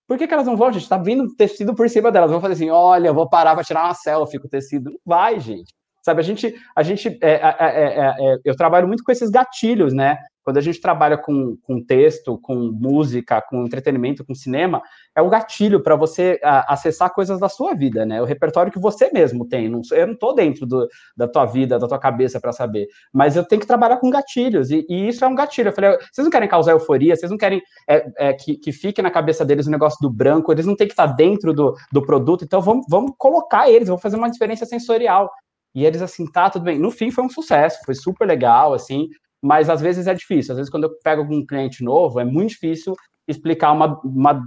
Por 0.07 0.17
que, 0.17 0.27
que, 0.27 0.33
elas 0.33 0.47
não 0.47 0.57
vão, 0.57 0.73
gente? 0.73 0.89
Tá 0.89 0.97
vindo 0.97 1.35
tecido 1.37 1.75
por 1.75 1.89
cima 1.89 2.11
delas. 2.11 2.31
Vão 2.31 2.41
fazer 2.41 2.55
assim, 2.55 2.71
olha, 2.71 3.09
eu 3.09 3.15
vou 3.15 3.29
parar 3.29 3.55
para 3.55 3.63
tirar 3.63 3.85
uma 3.85 3.95
selfie 3.95 4.39
com 4.39 4.47
o 4.47 4.51
tecido. 4.51 4.91
Não 4.91 4.99
vai, 5.05 5.39
gente. 5.39 5.75
Sabe, 6.03 6.21
a 6.21 6.25
gente, 6.25 6.55
a 6.75 6.83
gente, 6.83 7.19
é, 7.21 7.33
é, 7.33 7.57
é, 7.59 8.09
é, 8.09 8.37
eu 8.43 8.57
trabalho 8.57 8.89
muito 8.89 9.05
com 9.05 9.13
esses 9.13 9.29
gatilhos, 9.29 9.93
né? 9.93 10.17
Quando 10.49 10.57
a 10.57 10.63
gente 10.63 10.81
trabalha 10.81 11.19
com, 11.19 11.59
com 11.59 11.85
texto, 11.85 12.39
com 12.39 12.55
música, 12.55 13.43
com 13.43 13.67
entretenimento, 13.67 14.25
com 14.25 14.35
cinema, 14.35 14.81
é 15.15 15.21
o 15.21 15.29
gatilho 15.29 15.83
para 15.83 15.95
você 15.95 16.41
a, 16.43 16.73
acessar 16.73 17.13
coisas 17.13 17.39
da 17.39 17.51
sua 17.51 17.75
vida, 17.75 18.07
né? 18.07 18.23
O 18.23 18.25
repertório 18.25 18.73
que 18.73 18.79
você 18.79 19.11
mesmo 19.13 19.47
tem. 19.47 19.69
Não, 19.69 19.83
eu 19.93 20.07
não 20.07 20.15
estou 20.15 20.35
dentro 20.35 20.65
do, 20.65 20.89
da 21.15 21.29
tua 21.29 21.45
vida, 21.45 21.79
da 21.79 21.87
tua 21.87 21.99
cabeça 21.99 22.41
para 22.41 22.51
saber. 22.51 22.89
Mas 23.13 23.37
eu 23.37 23.45
tenho 23.45 23.61
que 23.61 23.67
trabalhar 23.67 23.99
com 23.99 24.09
gatilhos. 24.09 24.71
E, 24.71 24.87
e, 24.89 25.09
isso 25.09 25.23
é 25.23 25.29
um 25.29 25.35
gatilho. 25.35 25.69
Eu 25.69 25.73
falei, 25.75 25.99
vocês 26.11 26.25
não 26.25 26.31
querem 26.31 26.49
causar 26.49 26.73
euforia, 26.73 27.15
vocês 27.15 27.31
não 27.31 27.37
querem 27.37 27.61
é, 27.87 28.11
é, 28.17 28.33
que, 28.33 28.57
que 28.57 28.73
fique 28.73 29.03
na 29.03 29.11
cabeça 29.11 29.45
deles 29.45 29.67
o 29.67 29.71
negócio 29.71 29.99
do 30.01 30.09
branco, 30.09 30.51
eles 30.51 30.65
não 30.65 30.75
têm 30.75 30.87
que 30.87 30.95
estar 30.95 31.09
dentro 31.09 31.53
do, 31.53 31.75
do 31.93 32.01
produto, 32.01 32.43
então 32.43 32.63
vamos, 32.63 32.87
vamos 32.89 33.13
colocar 33.19 33.69
eles, 33.69 33.89
vamos 33.89 34.01
fazer 34.01 34.17
uma 34.17 34.29
experiência 34.29 34.65
sensorial. 34.65 35.31
E 35.75 35.85
eles 35.85 36.01
assim, 36.01 36.25
tá, 36.25 36.49
tudo 36.49 36.65
bem. 36.65 36.79
No 36.79 36.91
fim 36.91 37.11
foi 37.11 37.23
um 37.23 37.29
sucesso, 37.29 37.81
foi 37.85 37.95
super 37.95 38.27
legal, 38.27 38.73
assim 38.73 39.11
mas 39.43 39.71
às 39.71 39.81
vezes 39.81 40.07
é 40.07 40.15
difícil. 40.15 40.53
Às 40.53 40.59
vezes, 40.59 40.71
quando 40.71 40.85
eu 40.85 40.99
pego 41.03 41.23
algum 41.23 41.45
cliente 41.45 41.83
novo, 41.83 42.21
é 42.21 42.25
muito 42.25 42.51
difícil 42.51 42.95
explicar 43.27 43.73
uma, 43.73 44.01
uma, 44.03 44.43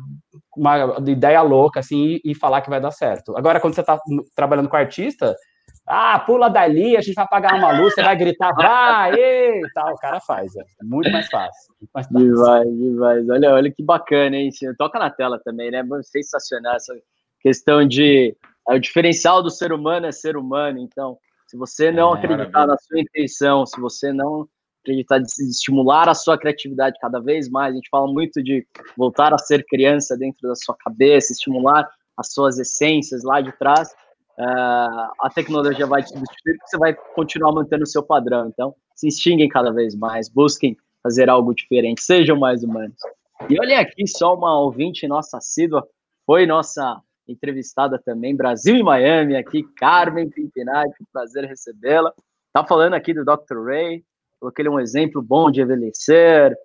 uma 0.57 0.97
ideia 1.07 1.41
louca 1.41 1.79
assim 1.79 2.19
e, 2.23 2.31
e, 2.31 2.35
falar 2.35 2.61
que 2.61 2.69
vai 2.69 2.81
dar 2.81 2.91
certo. 2.91 3.37
Agora, 3.37 3.59
quando 3.59 3.75
você 3.75 3.81
está 3.81 3.99
trabalhando 4.35 4.67
com 4.67 4.75
artista, 4.75 5.35
ah, 5.87 6.19
pula 6.19 6.49
dali, 6.49 6.97
a 6.97 7.01
gente 7.01 7.15
vai 7.15 7.25
apagar 7.25 7.55
uma 7.55 7.71
luz, 7.71 7.93
você 7.93 8.01
vai 8.01 8.15
gritar, 8.15 8.53
vai, 8.53 9.13
e 9.13 9.61
tal, 9.73 9.93
o 9.93 9.97
cara 9.97 10.19
faz. 10.19 10.55
É 10.55 10.63
muito 10.83 11.11
mais 11.11 11.27
fácil. 11.27 11.73
Muito 11.79 11.91
mais 11.93 12.07
fácil. 12.07 12.27
Demais, 12.27 12.77
demais. 12.77 13.29
Olha, 13.29 13.53
olha 13.53 13.71
que 13.71 13.83
bacana, 13.83 14.35
hein? 14.35 14.49
Toca 14.77 14.97
na 14.97 15.09
tela 15.09 15.39
também, 15.43 15.69
né? 15.69 15.83
Sensacional 16.03 16.75
essa 16.75 16.93
questão 17.41 17.87
de. 17.87 18.35
É, 18.69 18.75
o 18.75 18.79
diferencial 18.79 19.43
do 19.43 19.49
ser 19.49 19.71
humano 19.71 20.05
é 20.05 20.11
ser 20.11 20.37
humano, 20.37 20.79
então. 20.79 21.17
Se 21.47 21.57
você 21.57 21.91
não 21.91 22.15
é, 22.15 22.17
acreditar 22.17 22.65
maravilha. 22.65 22.67
na 22.67 22.77
sua 22.77 23.01
intenção, 23.01 23.65
se 23.65 23.79
você 23.79 24.13
não 24.13 24.47
acreditar 24.81 25.19
de 25.19 25.27
estimular 25.49 26.09
a 26.09 26.13
sua 26.13 26.37
criatividade 26.37 26.97
cada 26.99 27.19
vez 27.19 27.49
mais. 27.49 27.73
A 27.73 27.75
gente 27.75 27.89
fala 27.89 28.11
muito 28.11 28.43
de 28.43 28.65
voltar 28.97 29.33
a 29.33 29.37
ser 29.37 29.65
criança 29.65 30.17
dentro 30.17 30.47
da 30.47 30.55
sua 30.55 30.75
cabeça, 30.75 31.31
estimular 31.31 31.87
as 32.17 32.33
suas 32.33 32.59
essências 32.59 33.23
lá 33.23 33.41
de 33.41 33.51
trás. 33.53 33.89
Uh, 34.37 35.11
a 35.21 35.29
tecnologia 35.33 35.85
vai 35.85 36.01
te 36.01 36.09
substituir 36.09 36.57
você 36.65 36.77
vai 36.77 36.93
continuar 37.15 37.53
mantendo 37.53 37.83
o 37.83 37.87
seu 37.87 38.01
padrão. 38.01 38.47
Então, 38.47 38.75
se 38.95 39.07
extinguem 39.07 39.47
cada 39.47 39.71
vez 39.71 39.95
mais, 39.95 40.29
busquem 40.29 40.75
fazer 41.03 41.29
algo 41.29 41.53
diferente, 41.53 42.01
sejam 42.01 42.37
mais 42.37 42.63
humanos. 42.63 42.97
E 43.49 43.59
olhem 43.59 43.75
aqui 43.75 44.07
só 44.07 44.35
uma 44.35 44.59
ouvinte 44.59 45.07
nossa 45.07 45.37
assídua, 45.37 45.87
foi 46.25 46.45
nossa 46.45 47.01
entrevistada 47.27 47.99
também, 47.99 48.35
Brasil 48.35 48.75
e 48.75 48.83
Miami, 48.83 49.35
aqui, 49.35 49.63
Carmen 49.75 50.29
Pimpinati, 50.29 51.03
prazer 51.11 51.45
recebê-la. 51.45 52.13
Tá 52.53 52.65
falando 52.65 52.93
aqui 52.93 53.13
do 53.13 53.23
Dr. 53.23 53.63
Ray, 53.65 54.03
falou 54.41 54.51
que 54.51 54.61
ele 54.61 54.69
é 54.69 54.71
um 54.71 54.79
exemplo 54.79 55.21
bom 55.21 55.51
de 55.51 55.61
envelhecer, 55.61 56.55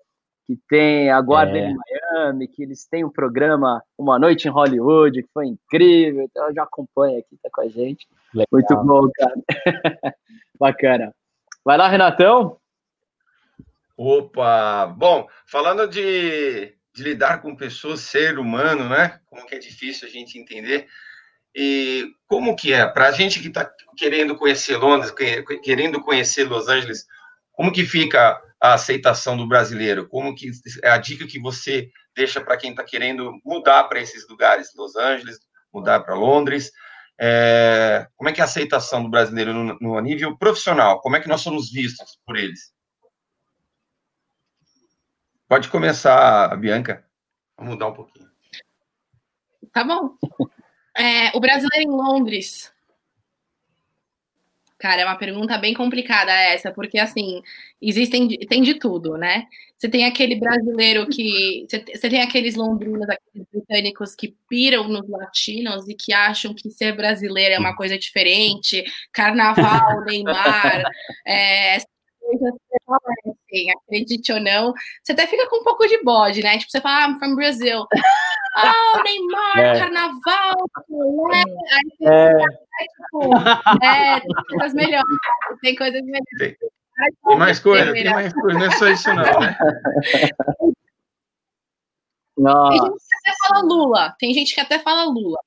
que 0.47 0.59
tem 0.69 1.11
a 1.11 1.21
Guarda 1.21 1.59
é. 1.59 1.69
em 1.69 1.77
Miami, 1.77 2.49
que 2.49 2.63
eles 2.63 2.87
têm 2.87 3.05
um 3.05 3.11
programa 3.11 3.83
Uma 3.99 4.19
Noite 4.19 4.49
em 4.49 4.51
Hollywood, 4.51 5.23
que 5.23 5.29
foi 5.33 5.47
incrível, 5.47 6.23
então 6.23 6.53
já 6.55 6.63
acompanho 6.63 7.19
aqui, 7.19 7.37
tá 7.43 7.51
com 7.53 7.61
a 7.61 7.69
gente. 7.69 8.09
Legal. 8.33 8.49
Muito 8.51 8.77
bom, 8.77 9.11
cara. 9.15 9.35
Bacana. 10.59 11.15
Vai 11.65 11.77
lá, 11.77 11.89
Renatão. 11.89 12.59
Opa! 13.97 14.87
Bom, 14.87 15.27
falando 15.47 15.87
de, 15.89 16.75
de 16.95 17.03
lidar 17.03 17.43
com 17.43 17.57
pessoas, 17.57 18.01
ser 18.01 18.39
humano, 18.39 18.89
né? 18.89 19.21
Como 19.27 19.47
que 19.47 19.55
é 19.55 19.59
difícil 19.59 20.07
a 20.07 20.11
gente 20.11 20.39
entender. 20.39 20.87
E 21.55 22.13
como 22.29 22.55
que 22.55 22.73
é? 22.73 22.87
Para 22.87 23.09
a 23.09 23.13
gente 23.13 23.41
que 23.41 23.49
está 23.49 23.71
querendo 23.97 24.37
conhecer 24.37 24.77
Londres, 24.77 25.13
querendo 25.63 26.01
conhecer 26.03 26.45
Los 26.45 26.69
Angeles, 26.69 27.07
como 27.57 27.73
que 27.73 27.85
fica 27.85 28.39
a 28.61 28.75
aceitação 28.75 29.37
do 29.37 29.49
brasileiro? 29.49 30.07
Como 30.09 30.35
que 30.35 30.51
é 30.85 30.91
a 30.91 30.99
dica 30.99 31.27
que 31.27 31.41
você 31.41 31.91
deixa 32.15 32.39
para 32.39 32.57
quem 32.57 32.71
está 32.71 32.85
querendo 32.85 33.33
mudar 33.45 33.85
para 33.85 33.99
esses 33.99 34.29
lugares, 34.29 34.75
Los 34.77 34.95
Angeles, 34.95 35.39
mudar 35.73 36.01
para 36.01 36.15
Londres? 36.15 36.71
É, 37.19 38.07
como 38.15 38.29
é 38.29 38.33
que 38.33 38.41
é 38.41 38.45
a 38.45 38.47
aceitação 38.47 39.03
do 39.03 39.09
brasileiro 39.09 39.55
no, 39.55 39.79
no 39.81 39.99
nível 40.01 40.37
profissional? 40.37 41.01
Como 41.01 41.17
é 41.17 41.21
que 41.21 41.29
nós 41.29 41.41
somos 41.41 41.73
vistos 41.73 42.21
por 42.27 42.37
eles? 42.37 42.75
Pode 45.49 45.71
começar, 45.71 46.55
Bianca. 46.57 47.07
Vamos 47.57 47.73
mudar 47.73 47.87
um 47.87 47.95
pouquinho. 47.95 48.31
Tá 49.73 49.83
bom. 49.83 50.15
É, 50.95 51.35
o 51.35 51.41
brasileiro 51.41 51.91
em 51.91 51.91
Londres 51.91 52.71
Cara, 54.79 55.03
é 55.03 55.05
uma 55.05 55.17
pergunta 55.17 55.57
bem 55.57 55.73
complicada 55.73 56.31
essa, 56.31 56.71
porque 56.71 56.99
assim, 56.99 57.41
existem, 57.81 58.29
tem 58.47 58.63
de 58.63 58.79
tudo, 58.79 59.17
né? 59.17 59.47
Você 59.79 59.89
tem 59.89 60.05
aquele 60.07 60.37
brasileiro 60.37 61.07
que. 61.09 61.67
Você 61.69 62.09
tem 62.09 62.23
aqueles 62.23 62.55
londrinos, 62.57 63.09
aqueles 63.09 63.47
britânicos 63.53 64.15
que 64.15 64.35
piram 64.49 64.89
nos 64.89 65.09
latinos 65.09 65.89
e 65.89 65.95
que 65.95 66.13
acham 66.13 66.55
que 66.55 66.71
ser 66.71 66.95
brasileiro 66.97 67.55
é 67.55 67.59
uma 67.59 67.77
coisa 67.77 67.99
diferente, 67.99 68.83
carnaval, 69.13 70.03
Neymar, 70.07 70.83
é, 71.27 71.79
coisas 72.27 72.55
assim, 73.25 73.71
acredite 73.71 74.33
ou 74.33 74.41
não, 74.41 74.75
você 75.03 75.13
até 75.13 75.27
fica 75.27 75.49
com 75.49 75.61
um 75.61 75.65
pouco 75.65 75.87
de 75.87 76.03
bode, 76.03 76.43
né? 76.43 76.59
Tipo, 76.59 76.71
você 76.71 76.81
fala, 76.81 77.05
ah, 77.05 77.09
I'm 77.09 77.19
from 77.19 77.35
Brazil. 77.35 77.87
Ah, 78.57 78.63
Neymar, 79.05 79.59
é. 79.59 79.79
carnaval, 79.79 80.55
né? 81.31 81.45
é. 82.03 82.33
é, 83.87 84.21
tem 84.21 84.59
coisas 84.59 84.75
melhores. 84.75 85.17
Tem 85.63 85.77
coisas 85.77 86.03
melhores. 86.03 86.27
Tem, 86.39 86.57
tem 87.27 87.39
mais 87.39 87.59
coisa, 87.59 87.93
tem 87.93 88.11
mais 88.11 88.33
coisa, 88.33 88.59
não 88.59 88.67
é 88.67 88.71
só 88.73 88.89
isso, 88.89 89.15
não, 89.15 89.23
né? 89.23 89.57
Tem 92.37 92.79
gente 92.79 93.09
que 93.09 93.17
até 93.17 93.33
fala 93.49 93.63
Lula. 93.63 94.15
Tem 94.19 94.35
gente 94.35 94.55
que 94.55 94.61
até 94.61 94.79
fala 94.79 95.05
Lula. 95.05 95.39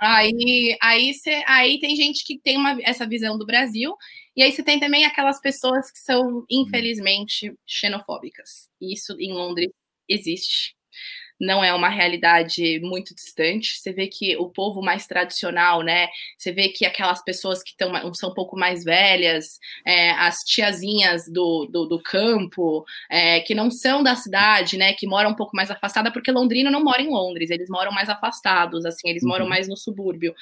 Aí, 0.00 0.78
aí, 0.80 1.12
cê, 1.12 1.44
aí 1.46 1.78
tem 1.78 1.94
gente 1.94 2.24
que 2.24 2.38
tem 2.38 2.56
uma, 2.56 2.78
essa 2.82 3.06
visão 3.06 3.36
do 3.36 3.44
Brasil, 3.44 3.94
e 4.36 4.42
aí 4.42 4.52
você 4.52 4.62
tem 4.62 4.80
também 4.80 5.04
aquelas 5.04 5.40
pessoas 5.40 5.90
que 5.90 5.98
são, 6.00 6.44
infelizmente, 6.50 7.54
xenofóbicas. 7.66 8.68
Isso 8.80 9.14
em 9.20 9.32
Londres 9.32 9.70
existe 10.08 10.74
não 11.40 11.64
é 11.64 11.72
uma 11.72 11.88
realidade 11.88 12.78
muito 12.80 13.14
distante. 13.14 13.78
Você 13.78 13.92
vê 13.92 14.06
que 14.06 14.36
o 14.36 14.50
povo 14.50 14.82
mais 14.82 15.06
tradicional, 15.06 15.82
né? 15.82 16.08
Você 16.36 16.52
vê 16.52 16.68
que 16.68 16.84
aquelas 16.84 17.24
pessoas 17.24 17.62
que 17.62 17.74
tão, 17.76 18.12
são 18.14 18.30
um 18.30 18.34
pouco 18.34 18.58
mais 18.58 18.84
velhas, 18.84 19.58
é, 19.86 20.10
as 20.10 20.40
tiazinhas 20.40 21.26
do, 21.28 21.66
do, 21.66 21.86
do 21.86 22.02
campo, 22.02 22.84
é, 23.10 23.40
que 23.40 23.54
não 23.54 23.70
são 23.70 24.02
da 24.02 24.14
cidade, 24.14 24.76
né? 24.76 24.92
Que 24.92 25.06
moram 25.06 25.30
um 25.30 25.34
pouco 25.34 25.56
mais 25.56 25.70
afastada, 25.70 26.12
porque 26.12 26.30
Londrina 26.30 26.70
não 26.70 26.84
mora 26.84 27.00
em 27.00 27.08
Londres, 27.08 27.50
eles 27.50 27.70
moram 27.70 27.90
mais 27.90 28.10
afastados, 28.10 28.84
assim, 28.84 29.08
eles 29.08 29.22
uhum. 29.22 29.30
moram 29.30 29.48
mais 29.48 29.66
no 29.66 29.76
subúrbio. 29.76 30.34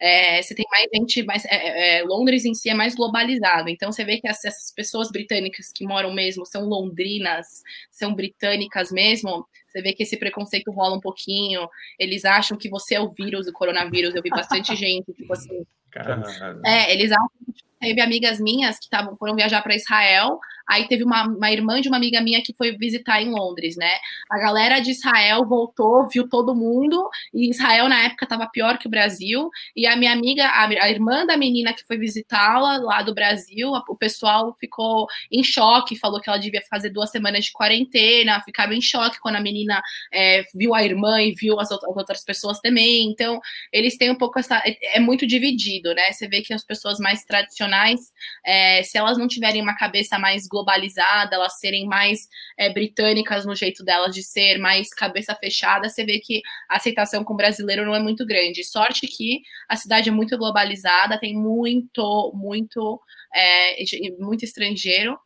É, 0.00 0.40
você 0.40 0.54
tem 0.54 0.66
mais 0.70 0.86
gente, 0.94 1.22
mais, 1.24 1.44
é, 1.46 1.56
é, 1.56 1.98
é, 1.98 2.02
Londres 2.04 2.44
em 2.44 2.54
si 2.54 2.68
é 2.70 2.74
mais 2.74 2.94
globalizado. 2.94 3.68
Então 3.68 3.90
você 3.90 4.04
vê 4.04 4.20
que 4.20 4.28
essas 4.28 4.72
pessoas 4.74 5.10
britânicas 5.10 5.72
que 5.74 5.84
moram 5.84 6.12
mesmo 6.14 6.46
são 6.46 6.64
londrinas, 6.64 7.62
são 7.90 8.14
britânicas 8.14 8.92
mesmo 8.92 9.46
você 9.74 9.82
vê 9.82 9.92
que 9.92 10.04
esse 10.04 10.16
preconceito 10.16 10.70
rola 10.70 10.96
um 10.96 11.00
pouquinho. 11.00 11.68
Eles 11.98 12.24
acham 12.24 12.56
que 12.56 12.68
você 12.68 12.94
é 12.94 13.00
o 13.00 13.10
vírus, 13.10 13.48
o 13.48 13.52
coronavírus. 13.52 14.14
Eu 14.14 14.22
vi 14.22 14.30
bastante 14.30 14.74
gente, 14.76 15.12
tipo 15.12 15.32
assim. 15.32 15.66
Caramba. 15.90 16.28
É, 16.64 16.92
eles 16.92 17.10
acham 17.10 17.28
que 17.52 17.64
teve 17.80 18.00
amigas 18.00 18.40
minhas 18.40 18.78
que 18.78 18.88
tavam, 18.88 19.16
foram 19.16 19.34
viajar 19.34 19.62
para 19.62 19.74
Israel, 19.74 20.38
aí 20.68 20.86
teve 20.88 21.04
uma, 21.04 21.26
uma 21.26 21.50
irmã 21.50 21.80
de 21.80 21.88
uma 21.88 21.96
amiga 21.96 22.20
minha 22.20 22.42
que 22.42 22.54
foi 22.54 22.76
visitar 22.76 23.20
em 23.20 23.30
Londres, 23.30 23.76
né? 23.76 23.90
A 24.30 24.38
galera 24.38 24.80
de 24.80 24.90
Israel 24.90 25.46
voltou, 25.46 26.08
viu 26.08 26.28
todo 26.28 26.54
mundo, 26.54 27.08
e 27.32 27.50
Israel 27.50 27.88
na 27.88 28.04
época 28.04 28.24
estava 28.24 28.46
pior 28.48 28.78
que 28.78 28.86
o 28.86 28.90
Brasil, 28.90 29.50
e 29.76 29.86
a 29.86 29.96
minha 29.96 30.12
amiga, 30.12 30.46
a, 30.46 30.64
a 30.64 30.90
irmã 30.90 31.26
da 31.26 31.36
menina 31.36 31.72
que 31.72 31.84
foi 31.86 31.98
visitá-la 31.98 32.78
lá 32.78 33.02
do 33.02 33.14
Brasil, 33.14 33.74
a, 33.74 33.82
o 33.88 33.96
pessoal 33.96 34.56
ficou 34.58 35.06
em 35.30 35.42
choque, 35.42 35.98
falou 35.98 36.20
que 36.20 36.28
ela 36.28 36.38
devia 36.38 36.62
fazer 36.70 36.90
duas 36.90 37.10
semanas 37.10 37.44
de 37.46 37.52
quarentena, 37.52 38.40
ficava 38.42 38.74
em 38.74 38.80
choque 38.80 39.20
quando 39.20 39.36
a 39.36 39.40
menina 39.40 39.82
é, 40.12 40.42
viu 40.54 40.74
a 40.74 40.82
irmã 40.82 41.20
e 41.20 41.34
viu 41.34 41.60
as, 41.60 41.70
as 41.70 41.82
outras 41.82 42.24
pessoas 42.24 42.60
também, 42.60 43.10
então 43.10 43.40
eles 43.72 43.96
têm 43.96 44.10
um 44.10 44.14
pouco 44.14 44.38
essa, 44.38 44.62
é, 44.64 44.96
é 44.96 45.00
muito 45.00 45.26
dividido, 45.26 45.94
né? 45.94 46.12
Você 46.12 46.28
vê 46.28 46.42
que 46.42 46.54
as 46.54 46.64
pessoas 46.64 46.98
mais 46.98 47.24
tradicionais 47.24 48.00
é, 48.44 48.82
se 48.82 48.96
elas 48.96 49.18
não 49.18 49.28
tiverem 49.28 49.62
uma 49.62 49.76
cabeça 49.76 50.18
mais 50.18 50.46
globalizada, 50.54 51.34
elas 51.34 51.58
serem 51.58 51.86
mais 51.86 52.28
é, 52.56 52.72
britânicas 52.72 53.44
no 53.44 53.54
jeito 53.54 53.84
delas 53.84 54.14
de 54.14 54.22
ser, 54.22 54.58
mais 54.58 54.88
cabeça 54.90 55.34
fechada, 55.34 55.88
você 55.88 56.04
vê 56.04 56.20
que 56.20 56.40
a 56.70 56.76
aceitação 56.76 57.24
com 57.24 57.34
o 57.34 57.36
brasileiro 57.36 57.84
não 57.84 57.94
é 57.94 58.00
muito 58.00 58.24
grande. 58.24 58.64
Sorte 58.64 59.06
que 59.06 59.42
a 59.68 59.76
cidade 59.76 60.08
é 60.08 60.12
muito 60.12 60.38
globalizada, 60.38 61.18
tem 61.18 61.34
muito, 61.36 62.32
muito, 62.34 63.00
é, 63.34 63.76
muito 64.18 64.44
estrangeiro. 64.44 65.18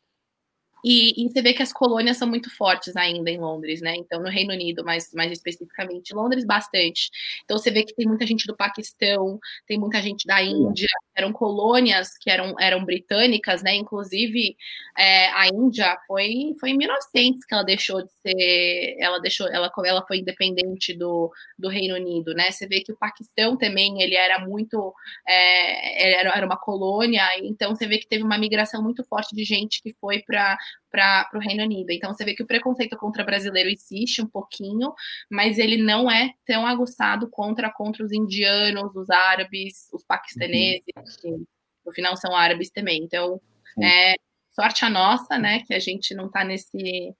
E, 0.84 1.24
e, 1.24 1.28
você 1.28 1.42
vê 1.42 1.52
que 1.52 1.62
as 1.62 1.72
colônias 1.72 2.16
são 2.16 2.28
muito 2.28 2.54
fortes 2.56 2.96
ainda 2.96 3.30
em 3.30 3.38
Londres, 3.38 3.80
né? 3.80 3.94
Então, 3.96 4.20
no 4.22 4.28
Reino 4.28 4.52
Unido, 4.52 4.84
mais, 4.84 5.12
mais 5.12 5.32
especificamente, 5.32 6.14
Londres 6.14 6.44
bastante. 6.44 7.10
Então, 7.44 7.58
você 7.58 7.70
vê 7.70 7.82
que 7.82 7.94
tem 7.94 8.06
muita 8.06 8.26
gente 8.26 8.46
do 8.46 8.56
Paquistão, 8.56 9.38
tem 9.66 9.78
muita 9.78 10.00
gente 10.00 10.26
da 10.26 10.42
Índia, 10.42 10.88
eram 11.16 11.32
colônias 11.32 12.16
que 12.20 12.30
eram, 12.30 12.54
eram 12.60 12.84
britânicas, 12.84 13.62
né? 13.62 13.74
Inclusive, 13.74 14.56
é, 14.96 15.26
a 15.32 15.48
Índia 15.48 15.96
foi, 16.06 16.54
foi 16.60 16.70
em 16.70 16.76
1900 16.76 17.44
que 17.44 17.54
ela 17.54 17.64
deixou 17.64 18.02
de 18.02 18.10
ser, 18.22 18.96
ela 19.00 19.18
deixou, 19.18 19.48
ela, 19.48 19.70
ela 19.84 20.04
foi 20.06 20.18
independente 20.18 20.96
do, 20.96 21.32
do 21.58 21.68
Reino 21.68 21.96
Unido, 21.96 22.34
né? 22.34 22.50
Você 22.50 22.66
vê 22.66 22.80
que 22.80 22.92
o 22.92 22.96
Paquistão 22.96 23.56
também, 23.56 24.00
ele 24.02 24.14
era 24.14 24.38
muito, 24.46 24.94
é, 25.26 26.18
era, 26.20 26.30
era 26.36 26.46
uma 26.46 26.56
colônia, 26.56 27.24
então 27.42 27.74
você 27.74 27.86
vê 27.86 27.98
que 27.98 28.08
teve 28.08 28.22
uma 28.22 28.38
migração 28.38 28.82
muito 28.82 29.04
forte 29.04 29.34
de 29.34 29.44
gente 29.44 29.82
que 29.82 29.94
foi 30.00 30.22
para 30.22 30.56
para 30.90 31.28
o 31.34 31.38
Reino 31.38 31.64
Unido. 31.64 31.90
Então 31.90 32.12
você 32.12 32.24
vê 32.24 32.34
que 32.34 32.42
o 32.42 32.46
preconceito 32.46 32.96
contra 32.96 33.24
brasileiro 33.24 33.68
existe 33.68 34.22
um 34.22 34.26
pouquinho, 34.26 34.92
mas 35.30 35.58
ele 35.58 35.76
não 35.76 36.10
é 36.10 36.32
tão 36.44 36.66
aguçado 36.66 37.28
contra 37.28 37.70
contra 37.70 38.04
os 38.04 38.12
indianos, 38.12 38.94
os 38.96 39.10
árabes, 39.10 39.88
os 39.92 40.02
paquistaneses, 40.04 40.82
uhum. 41.24 41.44
no 41.84 41.92
final 41.92 42.16
são 42.16 42.34
árabes 42.34 42.70
também. 42.70 43.02
Então, 43.02 43.40
é, 43.82 44.14
sorte 44.50 44.84
a 44.84 44.90
nossa, 44.90 45.38
né, 45.38 45.60
que 45.66 45.74
a 45.74 45.78
gente 45.78 46.14
não 46.14 46.26
está 46.26 46.44
nesse 46.44 47.14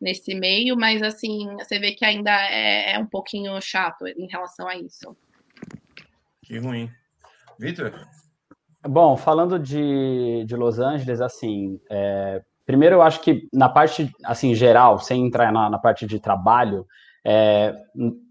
nesse 0.00 0.34
meio, 0.34 0.76
mas 0.76 1.02
assim, 1.02 1.46
você 1.56 1.78
vê 1.78 1.92
que 1.92 2.04
ainda 2.04 2.30
é, 2.50 2.92
é 2.92 2.98
um 2.98 3.06
pouquinho 3.06 3.58
chato 3.62 4.06
em 4.06 4.26
relação 4.26 4.68
a 4.68 4.76
isso. 4.76 5.16
Que 6.42 6.58
ruim. 6.58 6.90
Vitor? 7.58 8.06
Bom, 8.86 9.16
falando 9.16 9.58
de, 9.58 10.44
de 10.44 10.56
Los 10.56 10.78
Angeles, 10.78 11.22
assim, 11.22 11.80
é, 11.90 12.42
Primeiro, 12.66 12.96
eu 12.96 13.02
acho 13.02 13.20
que 13.20 13.48
na 13.52 13.68
parte, 13.68 14.10
assim, 14.24 14.54
geral, 14.54 14.98
sem 14.98 15.26
entrar 15.26 15.52
na, 15.52 15.68
na 15.68 15.78
parte 15.78 16.06
de 16.06 16.18
trabalho, 16.18 16.86
é, 17.24 17.74